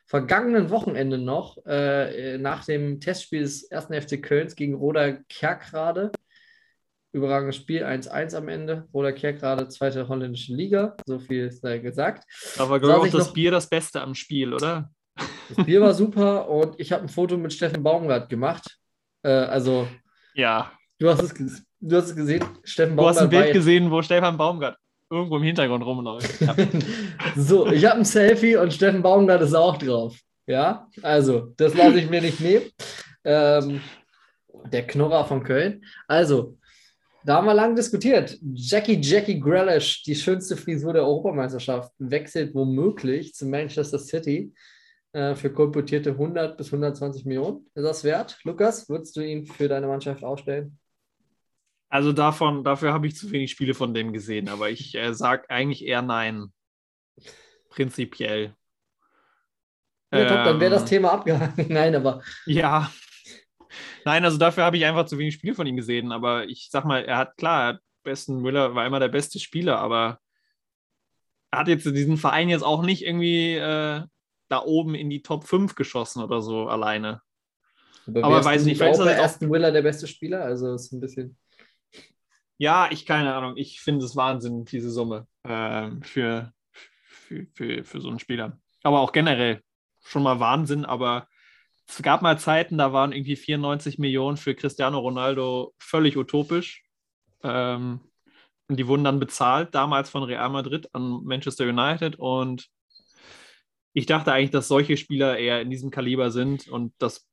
vergangenen 0.05 0.69
Wochenende 0.71 1.17
noch 1.19 1.57
äh, 1.67 2.37
nach 2.39 2.65
dem 2.65 2.99
Testspiel 2.99 3.41
des 3.41 3.71
1. 3.71 3.85
FC 4.05 4.21
Kölns 4.21 4.55
gegen 4.55 4.73
Roda 4.73 5.17
Kerkrade. 5.29 6.11
Überragendes 7.11 7.55
Spiel, 7.55 7.83
1-1 7.83 8.35
am 8.35 8.47
Ende. 8.49 8.87
Roda 8.93 9.11
Kerkrade, 9.11 9.67
zweite 9.67 10.07
holländische 10.07 10.53
Liga. 10.53 10.95
So 11.05 11.17
viel 11.19 11.51
sei 11.51 11.79
gesagt. 11.79 12.23
Aber 12.57 12.79
glaube 12.79 13.07
ich 13.07 13.13
ich 13.13 13.17
das 13.19 13.27
noch- 13.27 13.33
Bier 13.33 13.51
das 13.51 13.67
Beste 13.67 14.01
am 14.01 14.13
Spiel, 14.15 14.53
oder? 14.53 14.91
Das 15.55 15.65
Bier 15.65 15.81
war 15.81 15.93
super 15.93 16.47
und 16.49 16.79
ich 16.79 16.91
habe 16.91 17.03
ein 17.03 17.09
Foto 17.09 17.35
mit 17.37 17.51
Steffen 17.53 17.81
Baumgart 17.83 18.29
gemacht. 18.29 18.77
Äh, 19.23 19.29
also, 19.29 19.87
Ja. 20.35 20.71
du 20.99 21.09
hast, 21.09 21.21
es, 21.39 21.63
du 21.79 21.95
hast 21.97 22.09
es 22.09 22.15
gesehen. 22.15 22.43
Steffen 22.63 22.95
Du 22.95 23.07
hast 23.07 23.17
ein 23.17 23.25
Baumgart 23.29 23.43
Bild 23.45 23.53
gesehen, 23.55 23.89
wo 23.91 24.01
Stefan 24.01 24.37
Baumgart 24.37 24.77
irgendwo 25.09 25.37
im 25.37 25.43
Hintergrund 25.43 25.85
rumläuft. 25.85 26.39
So, 27.35 27.67
ich 27.67 27.85
habe 27.85 27.99
ein 27.99 28.05
Selfie 28.05 28.55
und 28.55 28.73
Steffen 28.73 29.01
Baumgart 29.01 29.41
ist 29.41 29.53
auch 29.53 29.77
drauf. 29.77 30.17
Ja, 30.47 30.87
also, 31.01 31.53
das 31.57 31.75
lasse 31.75 31.99
ich 31.99 32.09
mir 32.09 32.21
nicht 32.21 32.39
nehmen. 32.39 32.65
Ähm, 33.23 33.81
der 34.71 34.87
Knorrer 34.87 35.25
von 35.25 35.43
Köln. 35.43 35.83
Also, 36.07 36.57
da 37.25 37.35
haben 37.35 37.45
wir 37.45 37.53
lang 37.53 37.75
diskutiert. 37.75 38.37
Jackie 38.53 38.99
Jackie 39.01 39.39
Grealish, 39.39 40.03
die 40.03 40.15
schönste 40.15 40.57
Frisur 40.57 40.93
der 40.93 41.03
Europameisterschaft, 41.03 41.91
wechselt 41.99 42.55
womöglich 42.55 43.33
zu 43.35 43.45
Manchester 43.45 43.99
City 43.99 44.53
äh, 45.11 45.35
für 45.35 45.51
kolportierte 45.51 46.11
100 46.11 46.57
bis 46.57 46.67
120 46.67 47.25
Millionen. 47.25 47.67
Ist 47.75 47.83
das 47.83 48.03
wert? 48.03 48.39
Lukas, 48.43 48.89
würdest 48.89 49.15
du 49.15 49.21
ihn 49.21 49.45
für 49.45 49.67
deine 49.67 49.87
Mannschaft 49.87 50.23
aufstellen? 50.23 50.79
Also 51.89 52.13
davon, 52.13 52.63
dafür 52.63 52.93
habe 52.93 53.07
ich 53.07 53.15
zu 53.15 53.31
wenig 53.31 53.51
Spiele 53.51 53.73
von 53.73 53.93
dem 53.93 54.13
gesehen, 54.13 54.47
aber 54.47 54.69
ich 54.69 54.93
äh, 54.95 55.13
sage 55.13 55.49
eigentlich 55.49 55.83
eher 55.85 56.01
nein. 56.03 56.53
Prinzipiell. 57.69 58.55
Ja, 60.11 60.25
top, 60.27 60.43
dann 60.45 60.59
wäre 60.59 60.71
das 60.71 60.81
Ähm, 60.83 60.87
Thema 60.87 61.11
abgehakt. 61.13 61.57
Nein, 61.69 61.95
aber 61.95 62.23
Ja. 62.45 62.91
Nein, 64.05 64.25
also 64.25 64.37
dafür 64.39 64.63
habe 64.63 64.77
ich 64.77 64.85
einfach 64.85 65.05
zu 65.05 65.19
wenig 65.19 65.35
Spiele 65.35 65.53
von 65.53 65.67
ihm 65.67 65.75
gesehen. 65.75 66.11
Aber 66.11 66.45
ich 66.47 66.69
sag 66.71 66.83
mal, 66.85 67.03
er 67.05 67.17
hat 67.17 67.37
klar, 67.37 67.61
er 67.61 67.67
hat 67.75 67.81
besten 68.03 68.41
Müller 68.41 68.73
war 68.73 68.87
immer 68.87 68.99
der 68.99 69.09
beste 69.09 69.39
Spieler, 69.39 69.77
aber 69.77 70.19
er 71.51 71.59
hat 71.59 71.67
jetzt 71.67 71.85
diesen 71.85 72.17
Verein 72.17 72.49
jetzt 72.49 72.63
auch 72.63 72.81
nicht 72.81 73.05
irgendwie 73.05 73.53
äh, 73.55 74.01
da 74.47 74.63
oben 74.63 74.95
in 74.95 75.09
die 75.11 75.21
Top 75.21 75.43
5 75.43 75.75
geschossen 75.75 76.23
oder 76.23 76.41
so 76.41 76.67
alleine. 76.67 77.21
Aber 78.07 78.43
weiß 78.43 78.65
nicht, 78.65 78.77
vielleicht 78.77 78.95
ist 78.95 79.01
auch- 79.01 79.23
Aston 79.23 79.51
Willer 79.51 79.71
der 79.71 79.83
beste 79.83 80.07
Spieler, 80.07 80.43
also 80.43 80.73
ist 80.73 80.91
ein 80.91 80.99
bisschen. 81.01 81.37
Ja, 82.61 82.89
ich 82.91 83.05
keine 83.05 83.33
Ahnung. 83.33 83.55
Ich 83.55 83.79
finde 83.79 84.05
es 84.05 84.17
Wahnsinn, 84.17 84.65
diese 84.65 84.91
Summe 84.91 85.27
ähm, 85.45 86.03
für, 86.03 86.51
für, 86.71 87.47
für, 87.53 87.85
für 87.85 88.01
so 88.01 88.09
einen 88.09 88.19
Spieler. 88.19 88.59
Aber 88.83 88.99
auch 88.99 89.13
generell 89.13 89.63
schon 90.03 90.23
mal 90.23 90.41
Wahnsinn. 90.41 90.83
Aber 90.83 91.29
es 91.87 92.01
gab 92.01 92.21
mal 92.21 92.37
Zeiten, 92.37 92.77
da 92.77 92.91
waren 92.91 93.13
irgendwie 93.13 93.37
94 93.37 93.97
Millionen 93.97 94.35
für 94.35 94.55
Cristiano 94.55 94.99
Ronaldo 94.99 95.73
völlig 95.79 96.17
utopisch. 96.17 96.83
Ähm, 97.43 98.01
und 98.67 98.77
die 98.77 98.87
wurden 98.87 99.05
dann 99.05 99.21
bezahlt, 99.21 99.73
damals 99.73 100.09
von 100.09 100.23
Real 100.23 100.49
Madrid 100.49 100.89
an 100.93 101.23
Manchester 101.23 101.63
United. 101.63 102.17
Und 102.17 102.67
ich 103.93 104.05
dachte 104.05 104.33
eigentlich, 104.33 104.51
dass 104.51 104.67
solche 104.67 104.97
Spieler 104.97 105.37
eher 105.37 105.61
in 105.61 105.69
diesem 105.69 105.91
Kaliber 105.91 106.29
sind 106.29 106.67
und 106.67 106.93
dass 106.99 107.25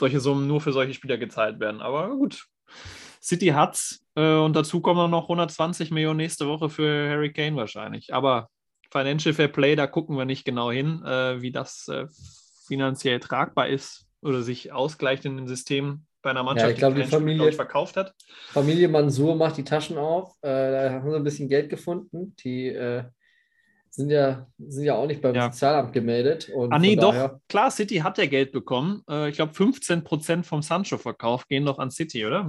solche 0.00 0.18
Summen 0.18 0.48
nur 0.48 0.60
für 0.60 0.72
solche 0.72 0.92
Spieler 0.92 1.18
gezahlt 1.18 1.60
werden. 1.60 1.80
Aber 1.80 2.10
gut, 2.16 2.48
City 3.22 3.48
hat's 3.48 4.04
äh, 4.16 4.36
und 4.36 4.54
dazu 4.56 4.80
kommen 4.80 4.98
dann 4.98 5.10
noch 5.10 5.24
120 5.24 5.90
Millionen 5.90 6.16
nächste 6.16 6.48
Woche 6.48 6.68
für 6.68 7.08
Harry 7.08 7.32
Kane 7.32 7.56
wahrscheinlich. 7.56 8.12
Aber 8.12 8.48
Financial 8.90 9.32
Fair 9.32 9.48
Play, 9.48 9.76
da 9.76 9.86
gucken 9.86 10.16
wir 10.18 10.24
nicht 10.24 10.44
genau 10.44 10.70
hin, 10.70 11.02
äh, 11.04 11.40
wie 11.40 11.52
das 11.52 11.88
äh, 11.88 12.06
finanziell 12.66 13.20
tragbar 13.20 13.68
ist 13.68 14.06
oder 14.22 14.42
sich 14.42 14.72
ausgleicht 14.72 15.24
in 15.24 15.36
dem 15.36 15.46
System 15.48 16.04
bei 16.20 16.30
einer 16.30 16.42
Mannschaft, 16.44 16.72
ich 16.72 16.78
glaub, 16.78 16.94
die 16.94 17.02
Spieler, 17.02 17.18
Familie- 17.18 17.36
glaub 17.38 17.48
ich, 17.48 17.56
verkauft 17.56 17.96
hat. 17.96 18.14
Familie 18.52 18.88
Mansur 18.88 19.34
macht 19.34 19.56
die 19.56 19.64
Taschen 19.64 19.98
auf. 19.98 20.34
Äh, 20.42 20.48
da 20.70 20.90
haben 20.92 21.10
sie 21.10 21.16
ein 21.16 21.24
bisschen 21.24 21.48
Geld 21.48 21.68
gefunden. 21.68 22.36
Die 22.44 22.68
äh, 22.68 23.04
sind, 23.90 24.10
ja, 24.10 24.46
sind 24.58 24.84
ja 24.84 24.94
auch 24.94 25.06
nicht 25.06 25.20
beim 25.20 25.34
Ja. 25.34 25.50
Sozialamt 25.50 25.92
gemeldet. 25.92 26.50
Ah, 26.70 26.78
nee, 26.78 26.94
doch. 26.96 27.40
Klar, 27.48 27.70
City 27.72 27.96
hat 27.96 28.18
ja 28.18 28.26
Geld 28.26 28.52
bekommen. 28.52 29.02
Äh, 29.08 29.30
ich 29.30 29.34
glaube, 29.36 29.52
15% 29.52 30.44
vom 30.44 30.62
Sancho-Verkauf 30.62 31.48
gehen 31.48 31.66
doch 31.66 31.78
an 31.78 31.90
City, 31.90 32.24
oder? 32.24 32.48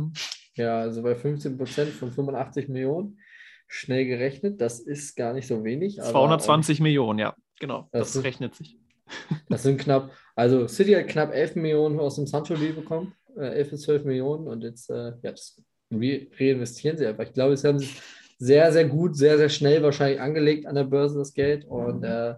Ja, 0.55 0.79
also 0.79 1.01
bei 1.01 1.15
15 1.15 1.57
Prozent 1.57 1.89
von 1.91 2.11
85 2.11 2.69
Millionen. 2.69 3.19
Schnell 3.67 4.05
gerechnet, 4.05 4.61
das 4.61 4.79
ist 4.79 5.15
gar 5.15 5.33
nicht 5.33 5.47
so 5.47 5.63
wenig. 5.63 5.99
aber 6.01 6.11
220 6.11 6.79
Millionen, 6.79 7.19
ja. 7.19 7.35
Genau, 7.59 7.87
Das 7.91 8.07
das, 8.09 8.15
ist- 8.17 8.23
rechnet 8.23 8.55
sich. 8.55 8.77
Das 9.49 9.63
sind 9.63 9.79
knapp, 9.79 10.11
also 10.35 10.67
City 10.67 10.93
hat 10.93 11.07
knapp 11.07 11.33
11 11.33 11.55
Millionen 11.55 11.99
aus 11.99 12.15
dem 12.15 12.27
Sancho-Deal 12.27 12.73
bekommen. 12.73 13.13
Äh, 13.37 13.47
11 13.57 13.71
bis 13.71 13.81
12 13.81 14.05
Millionen 14.05 14.47
und 14.47 14.63
jetzt 14.63 14.89
äh, 14.89 15.13
ja, 15.21 15.31
das 15.31 15.61
re 15.91 16.27
reinvestieren 16.39 16.97
sie 16.97 17.05
einfach. 17.07 17.23
Ich 17.25 17.33
glaube, 17.33 17.57
sie 17.57 17.67
haben 17.67 17.79
sich 17.79 17.99
sehr, 18.37 18.71
sehr 18.71 18.85
gut, 18.85 19.15
sehr, 19.15 19.37
sehr 19.37 19.49
schnell 19.49 19.81
wahrscheinlich 19.83 20.19
angelegt 20.21 20.65
an 20.67 20.75
der 20.75 20.83
Börse 20.85 21.17
das 21.17 21.33
Geld 21.33 21.65
und 21.65 22.03
äh, 22.03 22.35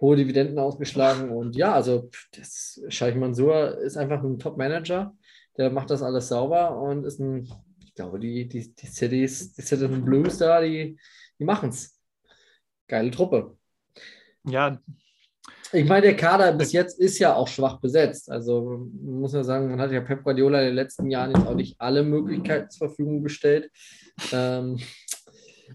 hohe 0.00 0.16
Dividenden 0.16 0.58
ausgeschlagen. 0.58 1.30
Und 1.30 1.56
ja, 1.56 1.72
also 1.72 2.10
das 2.36 2.82
Scheich 2.88 3.14
Mansour 3.14 3.78
ist 3.78 3.96
einfach 3.96 4.22
ein 4.22 4.38
Top-Manager. 4.38 5.14
Der 5.56 5.70
macht 5.70 5.90
das 5.90 6.02
alles 6.02 6.28
sauber 6.28 6.80
und 6.80 7.04
ist 7.04 7.20
ein, 7.20 7.48
ich 7.80 7.94
glaube, 7.94 8.18
die, 8.18 8.48
die, 8.48 8.74
die 8.74 8.86
Cities, 8.86 9.52
die 9.54 9.62
Citizen 9.62 10.04
Blues 10.04 10.38
da, 10.38 10.60
die, 10.60 10.98
die 11.38 11.44
machen 11.44 11.68
es. 11.70 11.98
Geile 12.88 13.10
Truppe. 13.10 13.56
Ja, 14.44 14.78
Ich 15.72 15.86
meine, 15.86 16.02
der 16.02 16.16
Kader 16.16 16.52
bis 16.52 16.72
jetzt 16.72 17.00
ist 17.00 17.18
ja 17.18 17.34
auch 17.34 17.48
schwach 17.48 17.80
besetzt. 17.80 18.30
Also 18.30 18.88
man 19.02 19.20
muss 19.20 19.32
ja 19.32 19.42
sagen, 19.42 19.70
man 19.70 19.80
hat 19.80 19.90
ja 19.90 20.02
Pep 20.02 20.22
Guardiola 20.22 20.60
in 20.60 20.66
den 20.66 20.74
letzten 20.74 21.10
Jahren 21.10 21.30
jetzt 21.34 21.46
auch 21.46 21.54
nicht 21.54 21.80
alle 21.80 22.02
Möglichkeiten 22.02 22.70
zur 22.70 22.88
Verfügung 22.88 23.22
gestellt. 23.22 23.70
Ähm, 24.32 24.78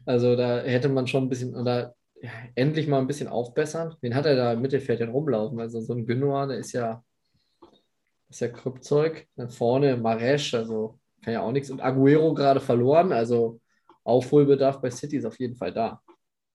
also 0.06 0.36
da 0.36 0.62
hätte 0.62 0.90
man 0.90 1.08
schon 1.08 1.24
ein 1.24 1.30
bisschen 1.30 1.56
oder 1.56 1.96
ja, 2.22 2.30
endlich 2.56 2.88
mal 2.88 3.00
ein 3.00 3.08
bisschen 3.08 3.28
aufbessern. 3.28 3.96
Wen 4.02 4.14
hat 4.16 4.26
er 4.28 4.36
da 4.36 4.54
im 4.54 4.62
Mittelfeld 4.62 5.00
denn 5.00 5.10
rumlaufen? 5.10 5.60
Also 5.60 5.82
so 5.82 5.94
ein 5.94 6.06
Gündogan, 6.06 6.50
der 6.50 6.60
ist 6.60 6.74
ja, 6.74 7.04
ist 8.30 8.42
ja 8.42 8.48
Kryptzeug. 8.50 9.28
Dann 9.36 9.50
vorne 9.50 9.98
Maresch, 9.98 10.54
also 10.54 11.00
kann 11.24 11.34
ja 11.34 11.42
auch 11.42 11.52
nichts. 11.52 11.70
Und 11.70 11.82
Aguero 11.82 12.34
gerade 12.34 12.60
verloren, 12.60 13.12
also 13.12 13.60
Aufholbedarf 14.04 14.82
bei 14.82 14.90
City 14.90 15.18
ist 15.18 15.26
auf 15.26 15.40
jeden 15.40 15.56
Fall 15.56 15.74
da. 15.74 16.02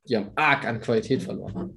Die 0.05 0.17
haben 0.17 0.31
arg 0.35 0.67
an 0.67 0.81
Qualität 0.81 1.23
verloren. 1.23 1.75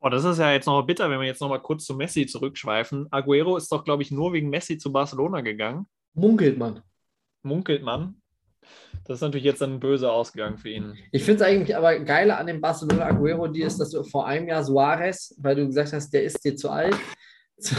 Oh, 0.00 0.08
das 0.08 0.24
ist 0.24 0.38
ja 0.38 0.52
jetzt 0.52 0.66
noch 0.66 0.80
bitter, 0.82 1.10
wenn 1.10 1.18
wir 1.18 1.26
jetzt 1.26 1.40
noch 1.40 1.48
mal 1.48 1.58
kurz 1.58 1.84
zu 1.84 1.94
Messi 1.94 2.26
zurückschweifen. 2.26 3.08
Aguero 3.10 3.56
ist 3.56 3.72
doch, 3.72 3.84
glaube 3.84 4.02
ich, 4.02 4.10
nur 4.10 4.32
wegen 4.32 4.50
Messi 4.50 4.78
zu 4.78 4.92
Barcelona 4.92 5.40
gegangen. 5.40 5.86
Munkelt 6.14 6.58
man. 6.58 6.80
Munkelt 7.42 7.82
man. 7.82 8.20
Das 9.04 9.16
ist 9.16 9.20
natürlich 9.20 9.44
jetzt 9.44 9.60
dann 9.60 9.80
böse 9.80 10.10
ausgegangen 10.10 10.58
für 10.58 10.70
ihn. 10.70 10.96
Ich 11.12 11.24
finde 11.24 11.42
es 11.42 11.48
eigentlich 11.48 11.76
aber 11.76 11.98
geiler 12.00 12.38
an 12.38 12.46
dem 12.46 12.60
Barcelona 12.60 13.06
Aguero 13.06 13.46
Deal 13.48 13.66
ist, 13.66 13.78
dass 13.78 13.90
du 13.90 14.02
vor 14.04 14.26
einem 14.26 14.48
Jahr 14.48 14.64
Suarez, 14.64 15.34
weil 15.38 15.56
du 15.56 15.66
gesagt 15.66 15.92
hast, 15.92 16.10
der 16.10 16.24
ist 16.24 16.44
dir 16.44 16.56
zu 16.56 16.70
alt, 16.70 16.96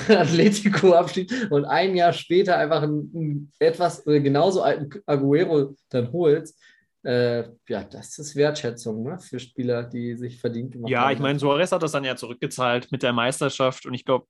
Atletico 0.09 0.93
abschied 0.93 1.51
und 1.51 1.65
ein 1.65 1.95
Jahr 1.95 2.13
später 2.13 2.57
einfach 2.57 2.81
einen, 2.81 3.11
einen 3.15 3.51
etwas 3.59 4.05
oder 4.05 4.19
genauso 4.19 4.61
alten 4.61 4.89
Aguero 5.05 5.75
dann 5.89 6.11
holst. 6.11 6.59
Äh, 7.03 7.43
ja, 7.69 7.83
das 7.83 8.17
ist 8.17 8.35
Wertschätzung 8.35 9.03
ne, 9.03 9.19
für 9.19 9.39
Spieler, 9.39 9.83
die 9.83 10.15
sich 10.15 10.39
verdient 10.39 10.73
gemacht 10.73 10.89
Ja, 10.89 11.03
haben. 11.03 11.13
ich 11.13 11.19
meine, 11.19 11.39
Suarez 11.39 11.71
hat 11.71 11.83
das 11.83 11.91
dann 11.91 12.03
ja 12.03 12.15
zurückgezahlt 12.15 12.91
mit 12.91 13.03
der 13.03 13.13
Meisterschaft 13.13 13.85
und 13.85 13.93
ich 13.93 14.03
glaube, 14.03 14.25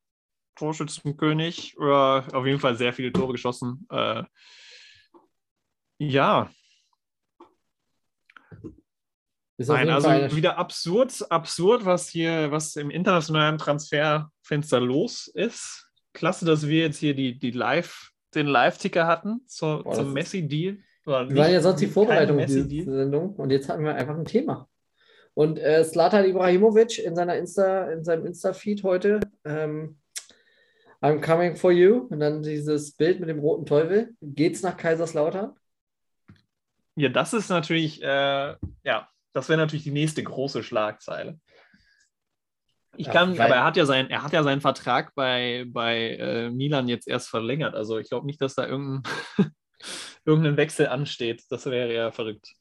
Torschützenkönig 0.55 1.77
oder 1.77 2.25
auf 2.33 2.45
jeden 2.45 2.59
Fall 2.59 2.75
sehr 2.75 2.91
viele 2.91 3.11
Tore 3.13 3.31
geschossen. 3.31 3.87
Äh, 3.89 4.23
ja, 5.99 6.49
ist 9.57 9.69
Nein, 9.69 9.89
also 9.89 10.07
Fall 10.07 10.35
wieder 10.35 10.57
absurd, 10.57 11.25
absurd, 11.31 11.85
was 11.85 12.09
hier, 12.09 12.51
was 12.51 12.75
im 12.75 12.91
internationalen 12.91 13.57
Transferfenster 13.57 14.79
los 14.79 15.27
ist. 15.27 15.89
Klasse, 16.13 16.45
dass 16.45 16.67
wir 16.67 16.81
jetzt 16.81 16.97
hier 16.97 17.15
die, 17.15 17.39
die 17.39 17.51
Live, 17.51 18.11
den 18.35 18.47
Live-Ticker 18.47 19.07
hatten 19.07 19.41
zur, 19.47 19.83
Boah, 19.83 19.93
zum 19.93 20.13
Messi-Deal. 20.13 20.77
Wir 21.05 21.13
waren 21.13 21.51
ja 21.51 21.61
sonst 21.61 21.79
die 21.79 21.87
Vorbereitung 21.87 22.39
auf 22.39 22.45
diese 22.45 22.59
Messi-Deal. 22.59 22.97
Sendung 22.97 23.35
und 23.35 23.49
jetzt 23.49 23.69
hatten 23.69 23.83
wir 23.83 23.95
einfach 23.95 24.15
ein 24.15 24.25
Thema. 24.25 24.69
Und 25.33 25.59
äh, 25.59 25.83
Zlatan 25.83 26.25
Ibrahimovic 26.25 26.99
in, 26.99 27.15
seiner 27.15 27.35
Insta, 27.37 27.91
in 27.91 28.03
seinem 28.03 28.25
Insta-Feed 28.25 28.83
heute, 28.83 29.19
ähm, 29.45 29.97
I'm 31.01 31.21
coming 31.21 31.55
for 31.55 31.71
you. 31.71 32.07
Und 32.09 32.19
dann 32.19 32.41
dieses 32.41 32.91
Bild 32.93 33.19
mit 33.19 33.29
dem 33.29 33.39
roten 33.39 33.65
Teufel. 33.65 34.15
Geht's 34.21 34.63
nach 34.63 34.77
Kaiserslautern? 34.77 35.55
Ja, 36.95 37.09
das 37.09 37.33
ist 37.33 37.49
natürlich, 37.49 38.01
äh, 38.01 38.55
ja, 38.83 39.07
das 39.37 39.49
wäre 39.49 39.59
natürlich 39.59 39.83
die 39.83 39.91
nächste 39.91 40.23
große 40.23 40.63
Schlagzeile. 40.63 41.39
Ich 42.97 43.05
Ja, 43.05 43.13
kann, 43.13 43.37
weil- 43.37 43.45
aber 43.45 43.55
er 43.55 43.63
hat 43.65 43.77
ja, 43.77 43.85
sein, 43.85 44.09
er 44.09 44.23
hat 44.23 44.33
ja 44.33 44.41
seinen 44.41 44.61
Vertrag 44.61 45.13
bei, 45.13 45.65
bei 45.67 46.15
äh, 46.15 46.49
Milan 46.49 46.87
jetzt 46.87 47.07
erst 47.07 47.29
verlängert. 47.29 47.75
Also 47.75 47.99
ich 47.99 48.09
glaube 48.09 48.25
nicht, 48.25 48.41
dass 48.41 48.55
da 48.55 48.65
irgendein, 48.65 49.03
irgendein 50.25 50.57
Wechsel 50.57 50.87
ansteht. 50.87 51.43
Das 51.49 51.67
wäre 51.67 51.93
ja 51.93 52.11
verrückt. 52.11 52.51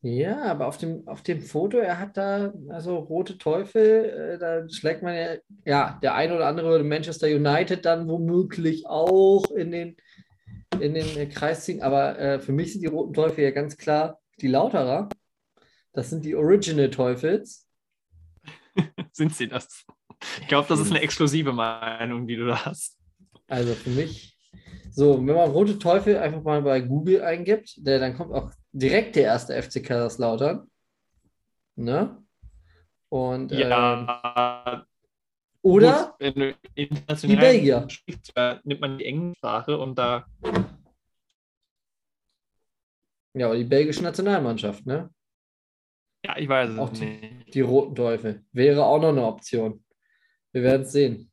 Ja, 0.00 0.42
aber 0.44 0.66
auf 0.66 0.78
dem, 0.78 1.06
auf 1.06 1.22
dem 1.22 1.40
Foto, 1.40 1.78
er 1.78 1.98
hat 2.00 2.16
da, 2.16 2.52
also 2.68 2.96
rote 2.96 3.38
Teufel, 3.38 4.04
äh, 4.06 4.38
da 4.38 4.68
schlägt 4.68 5.02
man 5.02 5.14
ja, 5.14 5.36
ja, 5.64 5.98
der 6.02 6.14
ein 6.14 6.32
oder 6.32 6.46
andere 6.46 6.70
würde 6.70 6.84
Manchester 6.84 7.28
United 7.28 7.84
dann 7.84 8.08
womöglich 8.08 8.86
auch 8.86 9.44
in 9.52 9.70
den, 9.70 9.96
in 10.80 10.94
den 10.94 11.16
äh, 11.16 11.26
Kreis 11.26 11.64
ziehen. 11.64 11.82
Aber 11.82 12.18
äh, 12.18 12.40
für 12.40 12.52
mich 12.52 12.72
sind 12.72 12.82
die 12.82 12.86
roten 12.88 13.12
Teufel 13.12 13.44
ja 13.44 13.50
ganz 13.52 13.76
klar 13.76 14.18
die 14.40 14.48
Lauterer. 14.48 15.08
Das 15.98 16.10
sind 16.10 16.24
die 16.24 16.36
Original 16.36 16.90
Teufels. 16.90 17.66
Sind 19.12 19.34
sie 19.34 19.48
das? 19.48 19.84
Ich 20.40 20.46
glaube, 20.46 20.68
das 20.68 20.78
ist 20.78 20.92
eine 20.92 21.00
exklusive 21.00 21.52
Meinung, 21.52 22.28
die 22.28 22.36
du 22.36 22.46
da 22.46 22.66
hast. 22.66 22.96
Also 23.48 23.74
für 23.74 23.90
mich, 23.90 24.38
so, 24.92 25.18
wenn 25.18 25.34
man 25.34 25.50
rote 25.50 25.76
Teufel 25.76 26.16
einfach 26.18 26.40
mal 26.44 26.62
bei 26.62 26.82
Google 26.82 27.22
eingibt, 27.22 27.84
der, 27.84 27.98
dann 27.98 28.16
kommt 28.16 28.32
auch 28.32 28.52
direkt 28.70 29.16
der 29.16 29.24
erste 29.24 29.60
FC 29.60 29.82
Kaiserslautern. 29.82 30.70
Ne? 31.74 32.24
Und 33.08 33.50
ähm, 33.50 33.58
Ja, 33.58 34.86
oder 35.62 36.14
gut, 36.20 36.54
Die 37.24 37.34
Belgier. 37.34 37.90
sprichst, 37.90 38.32
äh, 38.36 38.60
nimmt 38.62 38.80
man 38.80 38.98
die 38.98 39.04
Englischsprache 39.04 39.76
und 39.76 39.98
da, 39.98 40.28
ja, 43.34 43.46
aber 43.46 43.56
die 43.56 43.64
belgische 43.64 44.04
Nationalmannschaft, 44.04 44.86
ne? 44.86 45.10
Ja, 46.24 46.36
ich 46.36 46.48
weiß 46.48 46.78
Auch 46.78 46.92
es 46.92 46.98
die- 47.00 47.06
nicht. 47.06 47.54
Die 47.54 47.60
roten 47.60 47.94
Teufel. 47.94 48.44
Wäre 48.52 48.84
auch 48.84 49.00
noch 49.00 49.08
eine 49.10 49.24
Option. 49.24 49.84
Wir 50.52 50.62
werden 50.62 50.82
es 50.82 50.92
sehen. 50.92 51.30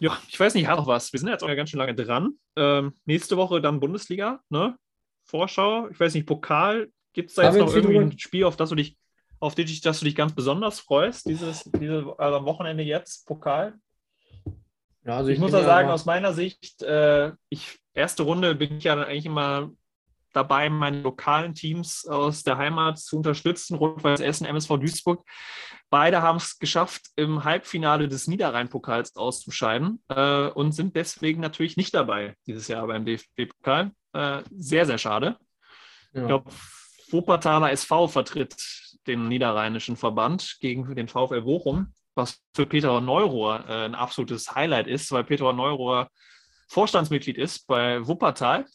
Ja, 0.00 0.18
ich 0.28 0.38
weiß 0.38 0.54
nicht, 0.54 0.66
hat 0.66 0.78
noch 0.78 0.86
was. 0.86 1.12
Wir 1.12 1.20
sind 1.20 1.28
jetzt 1.28 1.42
auch 1.44 1.48
ja 1.48 1.54
ganz 1.54 1.70
schön 1.70 1.78
lange 1.78 1.94
dran. 1.94 2.32
Ähm, 2.56 2.94
nächste 3.04 3.36
Woche 3.36 3.60
dann 3.60 3.80
Bundesliga, 3.80 4.40
ne? 4.48 4.76
Vorschau. 5.24 5.88
Ich 5.88 5.98
weiß 5.98 6.14
nicht, 6.14 6.26
Pokal. 6.26 6.90
Gibt 7.12 7.30
es 7.30 7.36
da 7.36 7.44
jetzt 7.44 7.58
noch 7.58 7.72
irgendwie 7.72 7.98
ein 7.98 8.18
Spiel, 8.18 8.44
auf 8.44 8.56
das 8.56 8.70
du 8.70 8.74
dich. 8.74 8.98
auf 9.38 9.54
die, 9.54 9.64
dass 9.80 10.00
du 10.00 10.04
dich 10.04 10.16
ganz 10.16 10.34
besonders 10.34 10.80
freust, 10.80 11.26
dieses, 11.28 11.62
dieses 11.64 12.04
also 12.18 12.44
Wochenende 12.44 12.82
jetzt, 12.82 13.24
Pokal? 13.26 13.78
Ja, 15.04 15.16
also 15.16 15.30
Ich, 15.30 15.38
muss 15.38 15.52
bin 15.52 15.60
ja 15.60 15.66
sagen, 15.66 15.90
aus 15.90 16.04
meiner 16.06 16.32
Sicht, 16.32 16.82
äh, 16.82 17.32
ich, 17.48 17.78
erste 17.92 18.22
Runde 18.22 18.54
bin 18.54 18.78
ich 18.78 18.84
ja 18.84 18.96
dann 18.96 19.06
eigentlich 19.06 19.26
immer 19.26 19.70
dabei, 20.32 20.68
meine 20.68 21.00
lokalen 21.00 21.54
Teams 21.54 22.06
aus 22.06 22.42
der 22.42 22.58
Heimat 22.58 22.98
zu 22.98 23.16
unterstützen. 23.16 23.76
Rot-Weiß 23.76 24.20
Essen, 24.20 24.46
MSV 24.46 24.78
Duisburg. 24.78 25.24
Beide 25.90 26.22
haben 26.22 26.36
es 26.36 26.58
geschafft, 26.58 27.02
im 27.16 27.44
Halbfinale 27.44 28.08
des 28.08 28.26
Niederrhein-Pokals 28.26 29.14
auszuscheiden 29.16 30.02
äh, 30.08 30.48
und 30.48 30.72
sind 30.72 30.96
deswegen 30.96 31.40
natürlich 31.40 31.76
nicht 31.76 31.94
dabei 31.94 32.34
dieses 32.46 32.66
Jahr 32.66 32.86
beim 32.86 33.04
DFB-Pokal. 33.04 33.92
Äh, 34.12 34.42
sehr, 34.56 34.86
sehr 34.86 34.98
schade. 34.98 35.36
ja. 36.12 36.22
Ich 36.22 36.26
glaube, 36.26 36.50
Wuppertaler 37.10 37.70
SV 37.70 38.08
vertritt 38.08 38.56
den 39.06 39.28
niederrheinischen 39.28 39.96
Verband 39.96 40.56
gegen 40.60 40.94
den 40.96 41.08
VfL 41.08 41.42
Bochum, 41.42 41.92
was 42.14 42.42
für 42.54 42.66
Peter 42.66 43.00
Neurohr 43.00 43.64
äh, 43.68 43.84
ein 43.86 43.94
absolutes 43.94 44.54
Highlight 44.54 44.86
ist, 44.86 45.10
weil 45.12 45.24
Peter 45.24 45.52
Neurohr 45.52 46.08
Vorstandsmitglied 46.68 47.38
ist 47.38 47.66
bei 47.66 48.06
Wuppertal. 48.06 48.66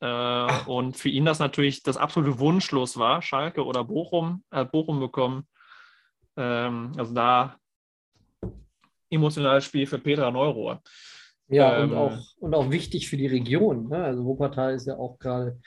Äh, 0.00 0.64
und 0.66 0.96
für 0.96 1.08
ihn 1.08 1.24
das 1.24 1.38
natürlich 1.38 1.82
das 1.82 1.96
absolute 1.96 2.38
Wunschlos 2.38 2.96
war, 2.98 3.22
Schalke 3.22 3.64
oder 3.64 3.84
Bochum, 3.84 4.42
äh, 4.50 4.64
Bochum 4.64 5.00
bekommen. 5.00 5.46
Ähm, 6.36 6.92
also 6.96 7.14
da 7.14 7.56
emotionales 9.10 9.64
Spiel 9.64 9.86
für 9.86 9.98
Peter 9.98 10.30
Neurohr. 10.30 10.82
Ja, 11.48 11.78
Ähm, 11.78 11.90
und, 11.90 11.96
auch, 11.96 12.18
und 12.38 12.54
auch 12.54 12.70
wichtig 12.70 13.08
für 13.08 13.16
die 13.16 13.26
Region. 13.26 13.88
Ne? 13.88 14.02
Also 14.02 14.24
Wuppertal 14.24 14.74
ist 14.74 14.86
ja 14.86 14.96
auch 14.96 15.18
gerade 15.18 15.60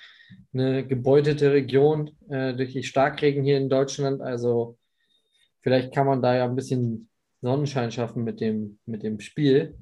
eine 0.53 0.85
gebeutete 0.85 1.51
Region 1.51 2.11
äh, 2.29 2.53
durch 2.55 2.73
die 2.73 2.83
Starkregen 2.83 3.43
hier 3.43 3.57
in 3.57 3.69
Deutschland. 3.69 4.21
Also 4.21 4.77
vielleicht 5.61 5.93
kann 5.93 6.07
man 6.07 6.21
da 6.21 6.35
ja 6.35 6.45
ein 6.45 6.55
bisschen 6.55 7.09
Sonnenschein 7.45 7.91
schaffen 7.91 8.23
mit 8.23 8.41
dem, 8.41 8.79
mit 8.85 9.03
dem 9.03 9.19
Spiel. 9.19 9.77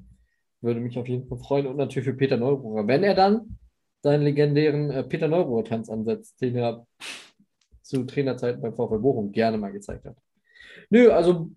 Würde 0.60 0.80
mich 0.80 0.98
auf 0.98 1.08
jeden 1.08 1.26
Fall 1.26 1.38
freuen. 1.38 1.66
Und 1.66 1.76
natürlich 1.76 2.06
für 2.06 2.14
Peter 2.14 2.36
Neururer. 2.36 2.86
Wenn 2.86 3.02
er 3.02 3.14
dann 3.14 3.58
seinen 4.02 4.22
legendären 4.22 4.90
äh, 4.90 5.02
Peter 5.02 5.28
Neururer-Tanz 5.28 5.88
ansetzt, 5.88 6.40
den 6.42 6.56
er 6.56 6.86
zu 7.80 8.04
Trainerzeiten 8.04 8.60
beim 8.60 8.74
VfL 8.74 8.98
Bochum 8.98 9.32
gerne 9.32 9.56
mal 9.56 9.72
gezeigt 9.72 10.04
hat. 10.04 10.16
Nö, 10.90 11.10
also 11.10 11.50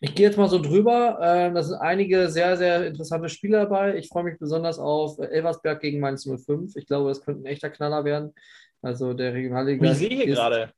ich 0.00 0.14
gehe 0.14 0.26
jetzt 0.26 0.36
mal 0.36 0.50
so 0.50 0.60
drüber. 0.60 1.18
Ähm, 1.22 1.54
Da 1.54 1.62
sind 1.62 1.76
einige 1.76 2.28
sehr, 2.28 2.58
sehr 2.58 2.86
interessante 2.86 3.30
Spiele 3.30 3.56
dabei. 3.58 3.96
Ich 3.96 4.08
freue 4.08 4.24
mich 4.24 4.38
besonders 4.38 4.78
auf 4.78 5.18
äh, 5.18 5.26
Elversberg 5.28 5.80
gegen 5.80 5.98
Mainz 5.98 6.28
05. 6.28 6.76
Ich 6.76 6.86
glaube, 6.86 7.08
das 7.08 7.22
könnte 7.22 7.42
ein 7.42 7.46
echter 7.46 7.70
Knaller 7.70 8.04
werden. 8.04 8.34
Also 8.82 9.14
der 9.14 9.32
Regionalliga. 9.32 9.92
Ich 9.92 9.96
sehe 9.96 10.10
hier 10.10 10.26
gerade 10.26 10.72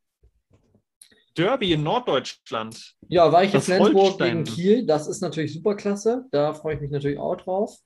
Derby 1.37 1.73
in 1.73 1.83
Norddeutschland. 1.83 2.95
Ja, 3.09 3.31
Weiche 3.33 3.55
Das 3.55 3.67
Flensburg 3.67 3.95
Holstein. 3.95 4.45
gegen 4.45 4.57
Kiel. 4.57 4.87
Das 4.87 5.07
ist 5.07 5.21
natürlich 5.21 5.53
super 5.53 5.75
klasse. 5.75 6.27
Da 6.31 6.55
freue 6.55 6.75
ich 6.77 6.81
mich 6.81 6.91
natürlich 6.91 7.19
auch 7.19 7.37
drauf. 7.37 7.79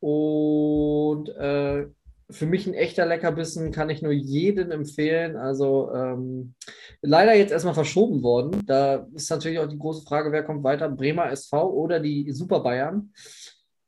Und 0.00 1.28
äh, 1.30 1.86
für 2.30 2.46
mich 2.46 2.66
ein 2.66 2.74
echter 2.74 3.06
Leckerbissen 3.06 3.72
kann 3.72 3.90
ich 3.90 4.02
nur 4.02 4.12
jedem 4.12 4.70
empfehlen. 4.70 5.36
Also 5.36 5.90
ähm, 5.94 6.54
leider 7.00 7.34
jetzt 7.34 7.52
erstmal 7.52 7.74
verschoben 7.74 8.22
worden. 8.22 8.62
Da 8.66 9.06
ist 9.14 9.30
natürlich 9.30 9.58
auch 9.58 9.68
die 9.68 9.78
große 9.78 10.02
Frage, 10.06 10.30
wer 10.30 10.44
kommt 10.44 10.62
weiter? 10.62 10.88
Bremer 10.88 11.30
SV 11.30 11.70
oder 11.70 12.00
die 12.00 12.30
Super 12.32 12.60
Bayern? 12.60 13.12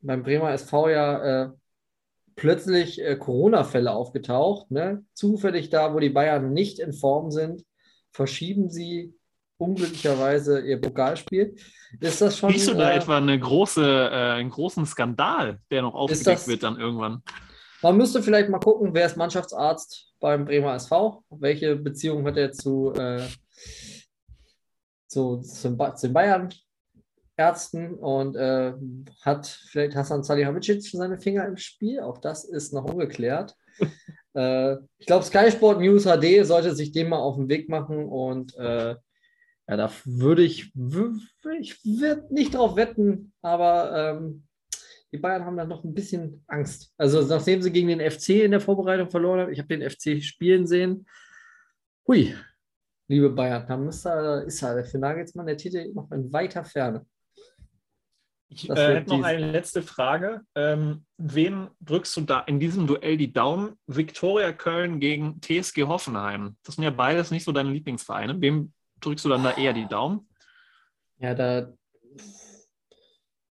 Beim 0.00 0.22
Bremer 0.22 0.52
SV 0.52 0.88
ja 0.88 1.44
äh, 1.44 1.50
plötzlich 2.34 3.00
äh, 3.02 3.16
Corona-Fälle 3.16 3.92
aufgetaucht. 3.92 4.70
Ne? 4.70 5.04
Zufällig 5.12 5.68
da, 5.68 5.94
wo 5.94 5.98
die 6.00 6.08
Bayern 6.08 6.52
nicht 6.54 6.78
in 6.78 6.94
Form 6.94 7.30
sind, 7.30 7.62
verschieben 8.12 8.70
sie 8.70 9.14
unglücklicherweise 9.58 10.60
ihr 10.60 10.80
Pokalspiel. 10.80 11.54
Ist 12.00 12.20
das 12.20 12.38
schon. 12.38 12.50
Siehst 12.52 12.68
du 12.68 12.74
da 12.74 12.90
äh, 12.92 12.96
etwa 12.96 13.18
eine 13.18 13.38
große, 13.38 13.82
äh, 13.84 14.14
einen 14.32 14.50
großen 14.50 14.86
Skandal, 14.86 15.60
der 15.70 15.82
noch 15.82 15.94
aufgedeckt 15.94 16.26
das- 16.26 16.48
wird 16.48 16.62
dann 16.62 16.78
irgendwann? 16.78 17.22
Man 17.82 17.96
müsste 17.96 18.22
vielleicht 18.22 18.50
mal 18.50 18.58
gucken, 18.58 18.92
wer 18.92 19.06
ist 19.06 19.16
Mannschaftsarzt 19.16 20.12
beim 20.20 20.44
Bremer 20.44 20.74
SV? 20.74 21.24
Welche 21.30 21.76
Beziehung 21.76 22.26
hat 22.26 22.36
er 22.36 22.52
zu, 22.52 22.92
äh, 22.92 23.26
zu, 25.06 25.40
zu, 25.40 25.70
den 25.70 26.12
Bayern-Ärzten 26.12 27.94
und 27.94 28.36
äh, 28.36 28.74
hat 29.22 29.46
vielleicht 29.46 29.96
Hassan 29.96 30.22
Salihamidzic 30.22 30.82
seine 30.82 31.18
Finger 31.18 31.46
im 31.46 31.56
Spiel? 31.56 32.00
Auch 32.00 32.18
das 32.18 32.44
ist 32.44 32.74
noch 32.74 32.84
ungeklärt. 32.84 33.56
Äh, 34.34 34.76
ich 34.98 35.06
glaube, 35.06 35.24
Sky 35.24 35.50
Sport 35.50 35.80
News 35.80 36.04
HD 36.04 36.44
sollte 36.44 36.74
sich 36.74 36.92
dem 36.92 37.08
mal 37.08 37.18
auf 37.18 37.36
den 37.36 37.48
Weg 37.48 37.68
machen 37.68 38.06
und 38.08 38.56
äh, 38.56 38.94
ja, 39.68 39.76
da 39.76 39.90
würde 40.04 40.42
ich, 40.42 40.72
ich 41.60 41.84
würde 41.84 42.26
nicht 42.30 42.54
drauf 42.54 42.74
wetten, 42.76 43.32
aber 43.40 44.16
ähm, 44.16 44.42
die 45.12 45.18
Bayern 45.18 45.44
haben 45.44 45.56
dann 45.56 45.68
noch 45.68 45.84
ein 45.84 45.94
bisschen 45.94 46.42
Angst. 46.46 46.92
Also 46.96 47.22
nachdem 47.22 47.62
sie 47.62 47.70
gegen 47.70 47.88
den 47.88 48.10
FC 48.10 48.30
in 48.30 48.52
der 48.52 48.60
Vorbereitung 48.60 49.10
verloren 49.10 49.40
haben, 49.40 49.52
ich 49.52 49.58
habe 49.58 49.68
den 49.68 49.88
FC 49.88 50.22
spielen 50.22 50.66
sehen. 50.66 51.06
Hui, 52.06 52.34
liebe 53.08 53.30
Bayern, 53.30 53.64
da 53.66 53.76
muss 53.76 54.02
da, 54.02 54.40
ist 54.40 54.62
da 54.62 54.82
für 54.82 54.98
Nagelsmann 54.98 55.46
der 55.46 55.56
Titel 55.56 55.92
noch 55.92 56.10
in 56.10 56.32
weiter 56.32 56.64
Ferne. 56.64 57.06
Ich 58.52 58.68
äh, 58.68 58.96
hätte 58.96 59.10
noch 59.10 59.22
eine 59.22 59.50
letzte 59.52 59.80
Frage. 59.80 60.42
Ähm, 60.56 61.06
wem 61.16 61.70
drückst 61.80 62.16
du 62.16 62.22
da 62.22 62.40
in 62.40 62.58
diesem 62.58 62.88
Duell 62.88 63.16
die 63.16 63.32
Daumen? 63.32 63.78
Viktoria 63.86 64.52
Köln 64.52 64.98
gegen 64.98 65.40
TSG 65.40 65.84
Hoffenheim. 65.84 66.56
Das 66.64 66.74
sind 66.74 66.82
ja 66.82 66.90
beides 66.90 67.30
nicht 67.30 67.44
so 67.44 67.52
deine 67.52 67.70
Lieblingsvereine. 67.70 68.40
Wem 68.40 68.72
drückst 69.00 69.24
du 69.24 69.28
dann 69.28 69.44
da 69.44 69.52
eher 69.52 69.72
die 69.72 69.86
Daumen? 69.86 70.28
Ja, 71.18 71.34
da 71.34 71.72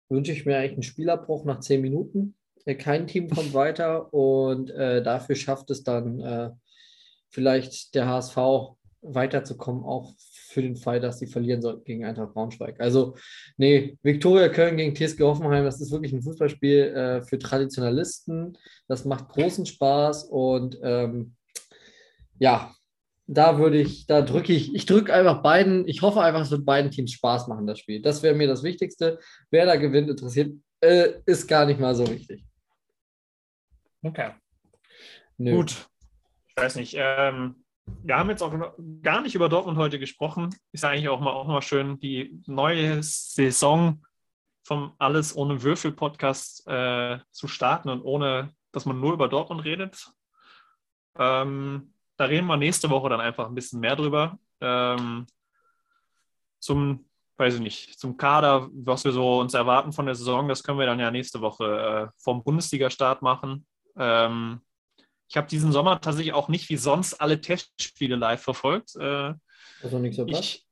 wünsche 0.08 0.32
ich 0.32 0.46
mir 0.46 0.58
eigentlich 0.58 0.74
einen 0.74 0.84
Spielabbruch 0.84 1.44
nach 1.44 1.60
zehn 1.60 1.82
Minuten. 1.82 2.36
Äh, 2.64 2.76
Kein 2.76 3.06
Team 3.08 3.30
kommt 3.30 3.54
weiter 3.54 4.14
und 4.14 4.70
äh, 4.72 5.04
dafür 5.04 5.36
schafft 5.36 5.70
es 5.72 5.84
dann 5.84 6.22
äh, 6.22 6.52
vielleicht 7.30 7.96
der 7.96 8.08
HSV 8.08 8.38
weiterzukommen, 9.02 9.84
auch 9.84 10.14
für 10.56 10.62
den 10.62 10.78
Fall, 10.78 11.02
dass 11.02 11.20
sie 11.20 11.28
verlieren 11.28 11.62
sollten 11.62 11.84
gegen 11.84 12.06
Eintracht 12.06 12.34
Braunschweig. 12.34 12.80
Also, 12.80 13.16
nee, 13.58 13.98
Viktoria 14.04 14.48
Köln 14.48 14.78
gegen 14.78 14.96
TSG 14.96 15.22
Hoffenheim, 15.22 15.66
das 15.66 15.82
ist 15.82 15.92
wirklich 15.92 16.14
ein 16.14 16.22
Fußballspiel 16.22 16.80
äh, 16.80 17.22
für 17.24 17.38
Traditionalisten. 17.38 18.58
Das 18.88 19.04
macht 19.04 19.28
großen 19.28 19.66
Spaß 19.66 20.24
und 20.24 20.80
ähm, 20.82 21.36
ja, 22.40 22.74
da 23.28 23.58
würde 23.60 23.82
ich, 23.82 24.08
da 24.08 24.22
drücke 24.22 24.54
ich, 24.54 24.74
ich 24.74 24.86
drücke 24.86 25.14
einfach 25.14 25.42
beiden, 25.42 25.86
ich 25.90 26.02
hoffe 26.02 26.22
einfach, 26.22 26.42
es 26.42 26.52
wird 26.52 26.66
beiden 26.66 26.90
Teams 26.90 27.12
Spaß 27.12 27.48
machen, 27.50 27.68
das 27.68 27.80
Spiel. 27.80 28.02
Das 28.02 28.24
wäre 28.24 28.34
mir 28.34 28.48
das 28.48 28.64
Wichtigste. 28.64 29.20
Wer 29.52 29.66
da 29.66 29.76
gewinnt, 29.76 30.10
interessiert, 30.10 30.56
äh, 30.80 31.16
ist 31.26 31.48
gar 31.48 31.66
nicht 31.66 31.82
mal 31.82 31.96
so 31.96 32.10
wichtig. 32.10 32.46
Okay. 34.04 34.32
Nö. 35.38 35.58
Gut. 35.58 35.90
Ich 36.48 36.56
weiß 36.56 36.76
nicht. 36.78 36.96
Ähm, 36.98 37.65
wir 37.86 38.18
haben 38.18 38.30
jetzt 38.30 38.42
auch 38.42 38.54
gar 39.02 39.22
nicht 39.22 39.36
über 39.36 39.50
Dortmund 39.50 39.78
heute 39.78 40.00
gesprochen. 40.00 40.56
Ist 40.72 40.84
ja 40.84 40.90
eigentlich 40.90 41.10
auch 41.10 41.20
mal, 41.20 41.32
auch 41.32 41.48
mal 41.48 41.62
schön, 41.62 42.00
die 42.00 42.42
neue 42.46 43.02
Saison 43.02 44.04
vom 44.64 44.94
Alles 44.98 45.36
ohne 45.36 45.62
Würfel 45.62 45.92
Podcast 45.92 46.68
äh, 46.68 47.20
zu 47.32 47.48
starten 47.48 47.90
und 47.90 48.02
ohne, 48.02 48.54
dass 48.72 48.86
man 48.86 49.00
nur 49.00 49.14
über 49.14 49.28
Dortmund 49.28 49.64
redet. 49.64 50.12
Ähm, 51.18 51.94
da 52.18 52.26
reden 52.26 52.48
wir 52.48 52.58
nächste 52.58 52.90
Woche 52.90 53.10
dann 53.10 53.22
einfach 53.22 53.48
ein 53.48 53.56
bisschen 53.56 53.80
mehr 53.80 53.96
drüber. 53.96 54.40
Ähm, 54.62 55.28
zum, 56.60 57.06
weiß 57.38 57.56
ich 57.56 57.60
nicht, 57.62 58.00
zum 58.00 58.18
Kader, 58.18 58.70
was 58.74 59.04
wir 59.04 59.12
so 59.12 59.40
uns 59.40 59.54
erwarten 59.54 59.92
von 59.92 60.08
der 60.08 60.16
Saison, 60.16 60.48
das 60.48 60.64
können 60.64 60.80
wir 60.80 60.88
dann 60.88 61.00
ja 61.00 61.12
nächste 61.12 61.42
Woche 61.42 62.10
äh, 62.10 62.22
vom 62.22 62.44
Bundesliga-Start 62.44 63.22
machen. 63.22 63.68
Ähm, 63.98 64.62
ich 65.28 65.38
habe 65.38 65.48
diesen 65.48 65.72
Sommer 65.72 66.02
tatsächlich 66.02 66.34
auch 66.34 66.48
nicht 66.48 66.70
wie 66.70 66.78
sonst 66.78 67.16
alle 67.16 67.42
Testspiele 67.42 68.16
live 68.16 68.42
verfolgt. 68.42 68.96
Äh, 68.96 69.34
Also 69.82 70.00
nicht 70.00 70.16
so 70.16 70.28
was. 70.28 70.40
ich 70.40 70.66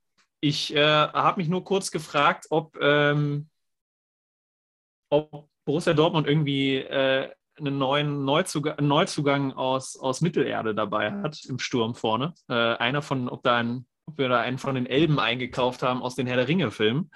ich 0.43 0.75
äh, 0.75 0.83
habe 0.83 1.39
mich 1.39 1.47
nur 1.47 1.63
kurz 1.63 1.89
gefragt, 1.89 2.47
ob, 2.49 2.77
ähm, 2.81 3.47
ob 5.09 5.47
Borussia 5.63 5.93
Dortmund 5.93 6.27
irgendwie 6.27 6.75
äh, 6.75 7.31
einen 7.57 7.77
neuen 7.77 8.25
Neuzugang, 8.25 8.85
Neuzugang 8.85 9.53
aus, 9.53 9.97
aus 9.97 10.19
Mittelerde 10.19 10.75
dabei 10.75 11.13
hat 11.13 11.45
im 11.45 11.59
Sturm 11.59 11.95
vorne. 11.95 12.33
Äh, 12.49 12.53
einer 12.55 13.01
von, 13.01 13.29
ob, 13.29 13.41
da 13.43 13.55
ein, 13.55 13.85
ob 14.05 14.17
wir 14.17 14.27
da 14.27 14.41
einen 14.41 14.57
von 14.57 14.75
den 14.75 14.85
Elben 14.85 15.17
eingekauft 15.17 15.81
haben 15.81 16.01
aus 16.01 16.15
den 16.15 16.27
Herr 16.27 16.35
der 16.35 16.49
Ringe-Filmen. 16.49 17.09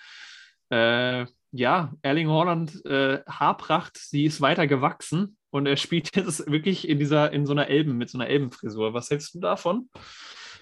Äh, 0.69 1.25
ja, 1.51 1.93
Erling 2.01 2.29
Haaland, 2.29 2.85
äh, 2.85 3.23
Haarpracht, 3.27 3.97
sie 3.97 4.23
ist 4.23 4.39
weiter 4.39 4.67
gewachsen 4.67 5.36
und 5.49 5.65
er 5.65 5.77
spielt 5.77 6.09
jetzt 6.15 6.49
wirklich 6.49 6.87
in 6.87 6.99
dieser, 6.99 7.31
in 7.31 7.45
so 7.45 7.53
einer 7.53 7.67
Elben, 7.67 7.97
mit 7.97 8.09
so 8.09 8.17
einer 8.17 8.27
Elbenfrisur. 8.27 8.93
Was 8.93 9.09
hältst 9.09 9.35
du 9.35 9.39
davon? 9.39 9.89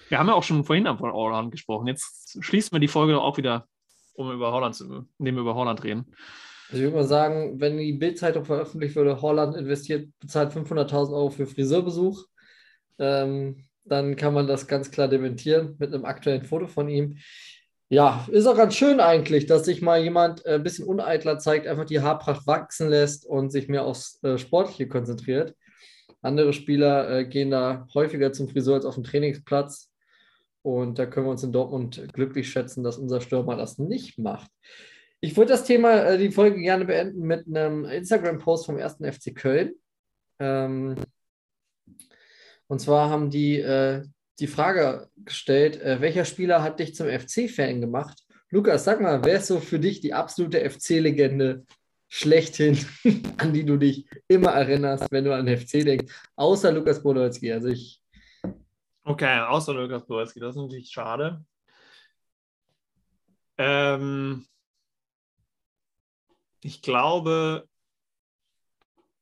Wir 0.08 0.18
haben 0.18 0.28
ja 0.28 0.34
auch 0.34 0.42
schon 0.42 0.64
vorhin 0.64 0.86
von 0.86 1.12
Holland 1.12 1.50
gesprochen. 1.50 1.88
Jetzt 1.88 2.38
schließen 2.40 2.72
wir 2.72 2.80
die 2.80 2.88
Folge 2.88 3.20
auch 3.20 3.38
wieder, 3.38 3.66
um 4.14 4.30
über 4.30 4.52
Holland 4.52 4.74
zu, 4.74 5.08
indem 5.18 5.38
über 5.38 5.54
Holland 5.54 5.82
reden. 5.82 6.14
Also 6.68 6.78
ich 6.78 6.82
würde 6.82 6.96
mal 6.96 7.06
sagen, 7.06 7.60
wenn 7.60 7.78
die 7.78 7.92
Bild-Zeitung 7.92 8.44
veröffentlicht 8.44 8.96
würde, 8.96 9.20
Holland 9.20 9.56
investiert, 9.56 10.08
bezahlt 10.20 10.52
500.000 10.52 11.12
Euro 11.12 11.30
für 11.30 11.46
Friseurbesuch. 11.46 12.24
Ähm, 12.98 13.64
dann 13.84 14.16
kann 14.16 14.34
man 14.34 14.48
das 14.48 14.66
ganz 14.66 14.90
klar 14.90 15.06
dementieren 15.08 15.76
mit 15.78 15.94
einem 15.94 16.04
aktuellen 16.04 16.44
Foto 16.44 16.66
von 16.66 16.88
ihm. 16.88 17.18
Ja, 17.88 18.26
ist 18.32 18.46
auch 18.46 18.56
ganz 18.56 18.74
schön 18.74 18.98
eigentlich, 18.98 19.46
dass 19.46 19.64
sich 19.64 19.80
mal 19.80 20.02
jemand 20.02 20.44
äh, 20.44 20.54
ein 20.54 20.64
bisschen 20.64 20.86
uneitler 20.86 21.38
zeigt, 21.38 21.68
einfach 21.68 21.84
die 21.84 22.00
Haarpracht 22.00 22.44
wachsen 22.46 22.88
lässt 22.88 23.24
und 23.24 23.50
sich 23.52 23.68
mehr 23.68 23.84
aufs 23.84 24.20
äh, 24.24 24.38
Sportliche 24.38 24.88
konzentriert. 24.88 25.54
Andere 26.20 26.52
Spieler 26.52 27.08
äh, 27.08 27.24
gehen 27.24 27.52
da 27.52 27.86
häufiger 27.94 28.32
zum 28.32 28.48
Friseur 28.48 28.74
als 28.74 28.84
auf 28.86 28.96
den 28.96 29.04
Trainingsplatz. 29.04 29.92
Und 30.62 30.98
da 30.98 31.06
können 31.06 31.26
wir 31.26 31.30
uns 31.30 31.44
in 31.44 31.52
Dortmund 31.52 32.08
glücklich 32.12 32.50
schätzen, 32.50 32.82
dass 32.82 32.98
unser 32.98 33.20
Stürmer 33.20 33.54
das 33.54 33.78
nicht 33.78 34.18
macht. 34.18 34.50
Ich 35.20 35.36
würde 35.36 35.52
das 35.52 35.64
Thema, 35.64 36.02
äh, 36.02 36.18
die 36.18 36.32
Folge 36.32 36.60
gerne 36.60 36.86
beenden 36.86 37.20
mit 37.20 37.46
einem 37.46 37.84
Instagram-Post 37.84 38.66
vom 38.66 38.78
ersten 38.78 39.04
FC 39.04 39.32
Köln. 39.32 39.74
Ähm, 40.40 40.96
und 42.66 42.80
zwar 42.80 43.10
haben 43.10 43.30
die 43.30 43.60
äh, 43.60 44.02
die 44.38 44.46
Frage 44.46 45.08
gestellt, 45.16 45.80
äh, 45.80 46.00
welcher 46.00 46.24
Spieler 46.24 46.62
hat 46.62 46.78
dich 46.78 46.94
zum 46.94 47.08
FC-Fan 47.08 47.80
gemacht? 47.80 48.22
Lukas, 48.50 48.84
sag 48.84 49.00
mal, 49.00 49.24
wer 49.24 49.38
ist 49.38 49.48
so 49.48 49.60
für 49.60 49.78
dich 49.78 50.00
die 50.00 50.14
absolute 50.14 50.68
FC-Legende 50.68 51.64
schlechthin, 52.08 52.78
an 53.38 53.52
die 53.52 53.64
du 53.64 53.76
dich 53.76 54.08
immer 54.28 54.50
erinnerst, 54.50 55.10
wenn 55.10 55.24
du 55.24 55.34
an 55.34 55.46
den 55.46 55.58
FC 55.58 55.84
denkst, 55.84 56.12
außer 56.36 56.72
Lukas 56.72 57.02
Podolski? 57.02 57.52
Also 57.52 57.68
ich. 57.68 58.02
Okay, 59.04 59.40
außer 59.40 59.74
Lukas 59.74 60.06
Podolski, 60.06 60.40
das 60.40 60.56
ist 60.56 60.62
natürlich 60.62 60.90
schade. 60.90 61.44
Ähm, 63.58 64.46
ich 66.60 66.82
glaube, 66.82 67.68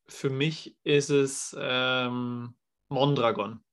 für 0.06 0.30
mich 0.30 0.76
ist 0.84 1.10
es 1.10 1.56
ähm, 1.58 2.54
Mondragon. 2.88 3.64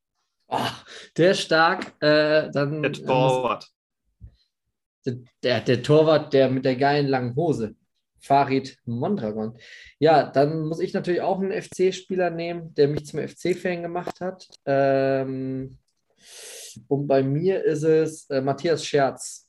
Oh, 0.51 0.67
der 1.15 1.33
stark. 1.33 1.93
Äh, 2.01 2.51
dann, 2.51 2.83
der 2.83 2.91
Torwart. 2.91 3.69
Der, 5.05 5.15
der, 5.41 5.61
der, 5.61 5.81
Torwart, 5.81 6.33
der 6.33 6.49
mit 6.49 6.65
der 6.65 6.75
geilen 6.75 7.07
langen 7.07 7.35
Hose. 7.37 7.75
Farid 8.19 8.77
Mondragon. 8.85 9.57
Ja, 9.97 10.29
dann 10.29 10.67
muss 10.67 10.79
ich 10.79 10.93
natürlich 10.93 11.21
auch 11.21 11.39
einen 11.39 11.59
FC-Spieler 11.59 12.29
nehmen, 12.29 12.73
der 12.75 12.89
mich 12.89 13.05
zum 13.05 13.25
FC-Fan 13.25 13.81
gemacht 13.81 14.19
hat. 14.19 14.47
Ähm, 14.65 15.77
und 16.87 17.07
bei 17.07 17.23
mir 17.23 17.63
ist 17.63 17.83
es 17.83 18.29
äh, 18.29 18.41
Matthias 18.41 18.85
Scherz. 18.85 19.47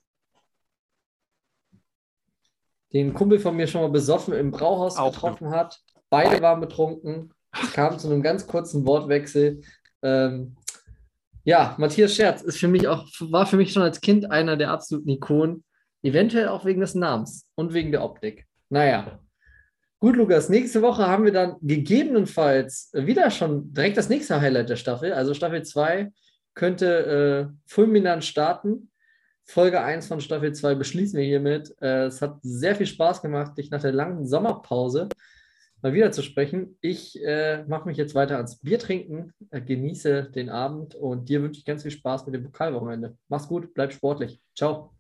Den 2.92 3.12
Kumpel 3.12 3.40
von 3.40 3.57
mir 3.57 3.66
schon 3.66 3.82
mal 3.82 3.90
besoffen 3.90 4.34
im 4.34 4.53
Brauhaus 4.53 4.96
auch 4.96 5.12
getroffen 5.12 5.50
hat. 5.50 5.80
Beide 6.09 6.40
waren 6.40 6.61
betrunken. 6.61 7.34
Es 7.53 7.72
kam 7.72 7.98
zu 7.98 8.09
einem 8.09 8.22
ganz 8.22 8.46
kurzen 8.46 8.86
Wortwechsel. 8.86 9.62
Ähm, 10.03 10.57
ja, 11.45 11.74
Matthias 11.78 12.14
Scherz 12.14 12.43
ist 12.43 12.59
für 12.59 12.68
mich 12.68 12.86
auch, 12.88 13.07
war 13.20 13.47
für 13.47 13.57
mich 13.57 13.72
schon 13.72 13.82
als 13.82 14.01
Kind 14.01 14.30
einer 14.30 14.57
der 14.57 14.70
absoluten 14.70 15.09
Ikonen. 15.09 15.64
Eventuell 16.03 16.49
auch 16.49 16.64
wegen 16.64 16.80
des 16.80 16.95
Namens 16.95 17.47
und 17.55 17.74
wegen 17.74 17.93
der 17.93 18.03
Optik. 18.03 18.47
Naja. 18.68 19.20
Gut, 20.01 20.16
Lukas, 20.16 20.49
nächste 20.49 20.82
Woche 20.82 21.07
haben 21.07 21.24
wir 21.24 21.32
dann 21.32 21.57
gegebenenfalls 21.61 22.90
wieder 22.93 23.30
schon 23.30 23.72
direkt 23.72 23.97
das 23.97 24.09
nächste 24.09 24.40
Highlight 24.40 24.68
der 24.68 24.76
Staffel. 24.76 25.12
Also 25.12 25.32
Staffel 25.32 25.62
2 25.62 26.11
könnte 26.55 27.51
äh, 27.51 27.55
fulminant 27.66 28.24
starten. 28.24 28.90
Folge 29.45 29.80
1 29.80 30.07
von 30.09 30.20
Staffel 30.20 30.53
2 30.53 30.74
beschließen 30.74 31.18
wir 31.18 31.24
hiermit. 31.24 31.72
Äh, 31.80 32.07
es 32.07 32.20
hat 32.20 32.38
sehr 32.43 32.74
viel 32.74 32.86
Spaß 32.86 33.22
gemacht, 33.22 33.57
dich 33.57 33.70
nach 33.70 33.82
der 33.82 33.93
langen 33.93 34.26
Sommerpause 34.26 35.09
mal 35.82 35.92
wieder 35.92 36.12
zu 36.12 36.22
sprechen. 36.22 36.78
Ich 36.80 37.22
äh, 37.22 37.64
mache 37.64 37.86
mich 37.86 37.96
jetzt 37.96 38.14
weiter 38.14 38.36
ans 38.36 38.58
Bier 38.58 38.78
trinken, 38.78 39.34
äh, 39.50 39.60
genieße 39.60 40.30
den 40.30 40.48
Abend 40.48 40.94
und 40.94 41.28
dir 41.28 41.42
wünsche 41.42 41.58
ich 41.58 41.64
ganz 41.64 41.82
viel 41.82 41.90
Spaß 41.90 42.24
mit 42.26 42.34
dem 42.34 42.44
Pokalwochenende. 42.44 43.18
Mach's 43.28 43.48
gut, 43.48 43.74
bleib 43.74 43.92
sportlich. 43.92 44.40
Ciao. 44.56 44.94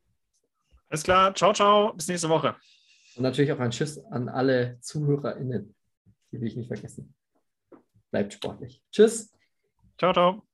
Alles 0.88 1.04
klar, 1.04 1.34
ciao, 1.34 1.52
ciao, 1.54 1.94
bis 1.94 2.08
nächste 2.08 2.28
Woche. 2.28 2.56
Und 3.16 3.22
natürlich 3.22 3.52
auch 3.52 3.60
ein 3.60 3.70
Tschüss 3.70 3.98
an 4.06 4.28
alle 4.28 4.78
ZuhörerInnen. 4.80 5.74
Die 6.30 6.40
will 6.40 6.48
ich 6.48 6.56
nicht 6.56 6.68
vergessen. 6.68 7.14
Bleibt 8.10 8.34
sportlich. 8.34 8.82
Tschüss. 8.90 9.32
Ciao, 9.98 10.12
ciao. 10.12 10.51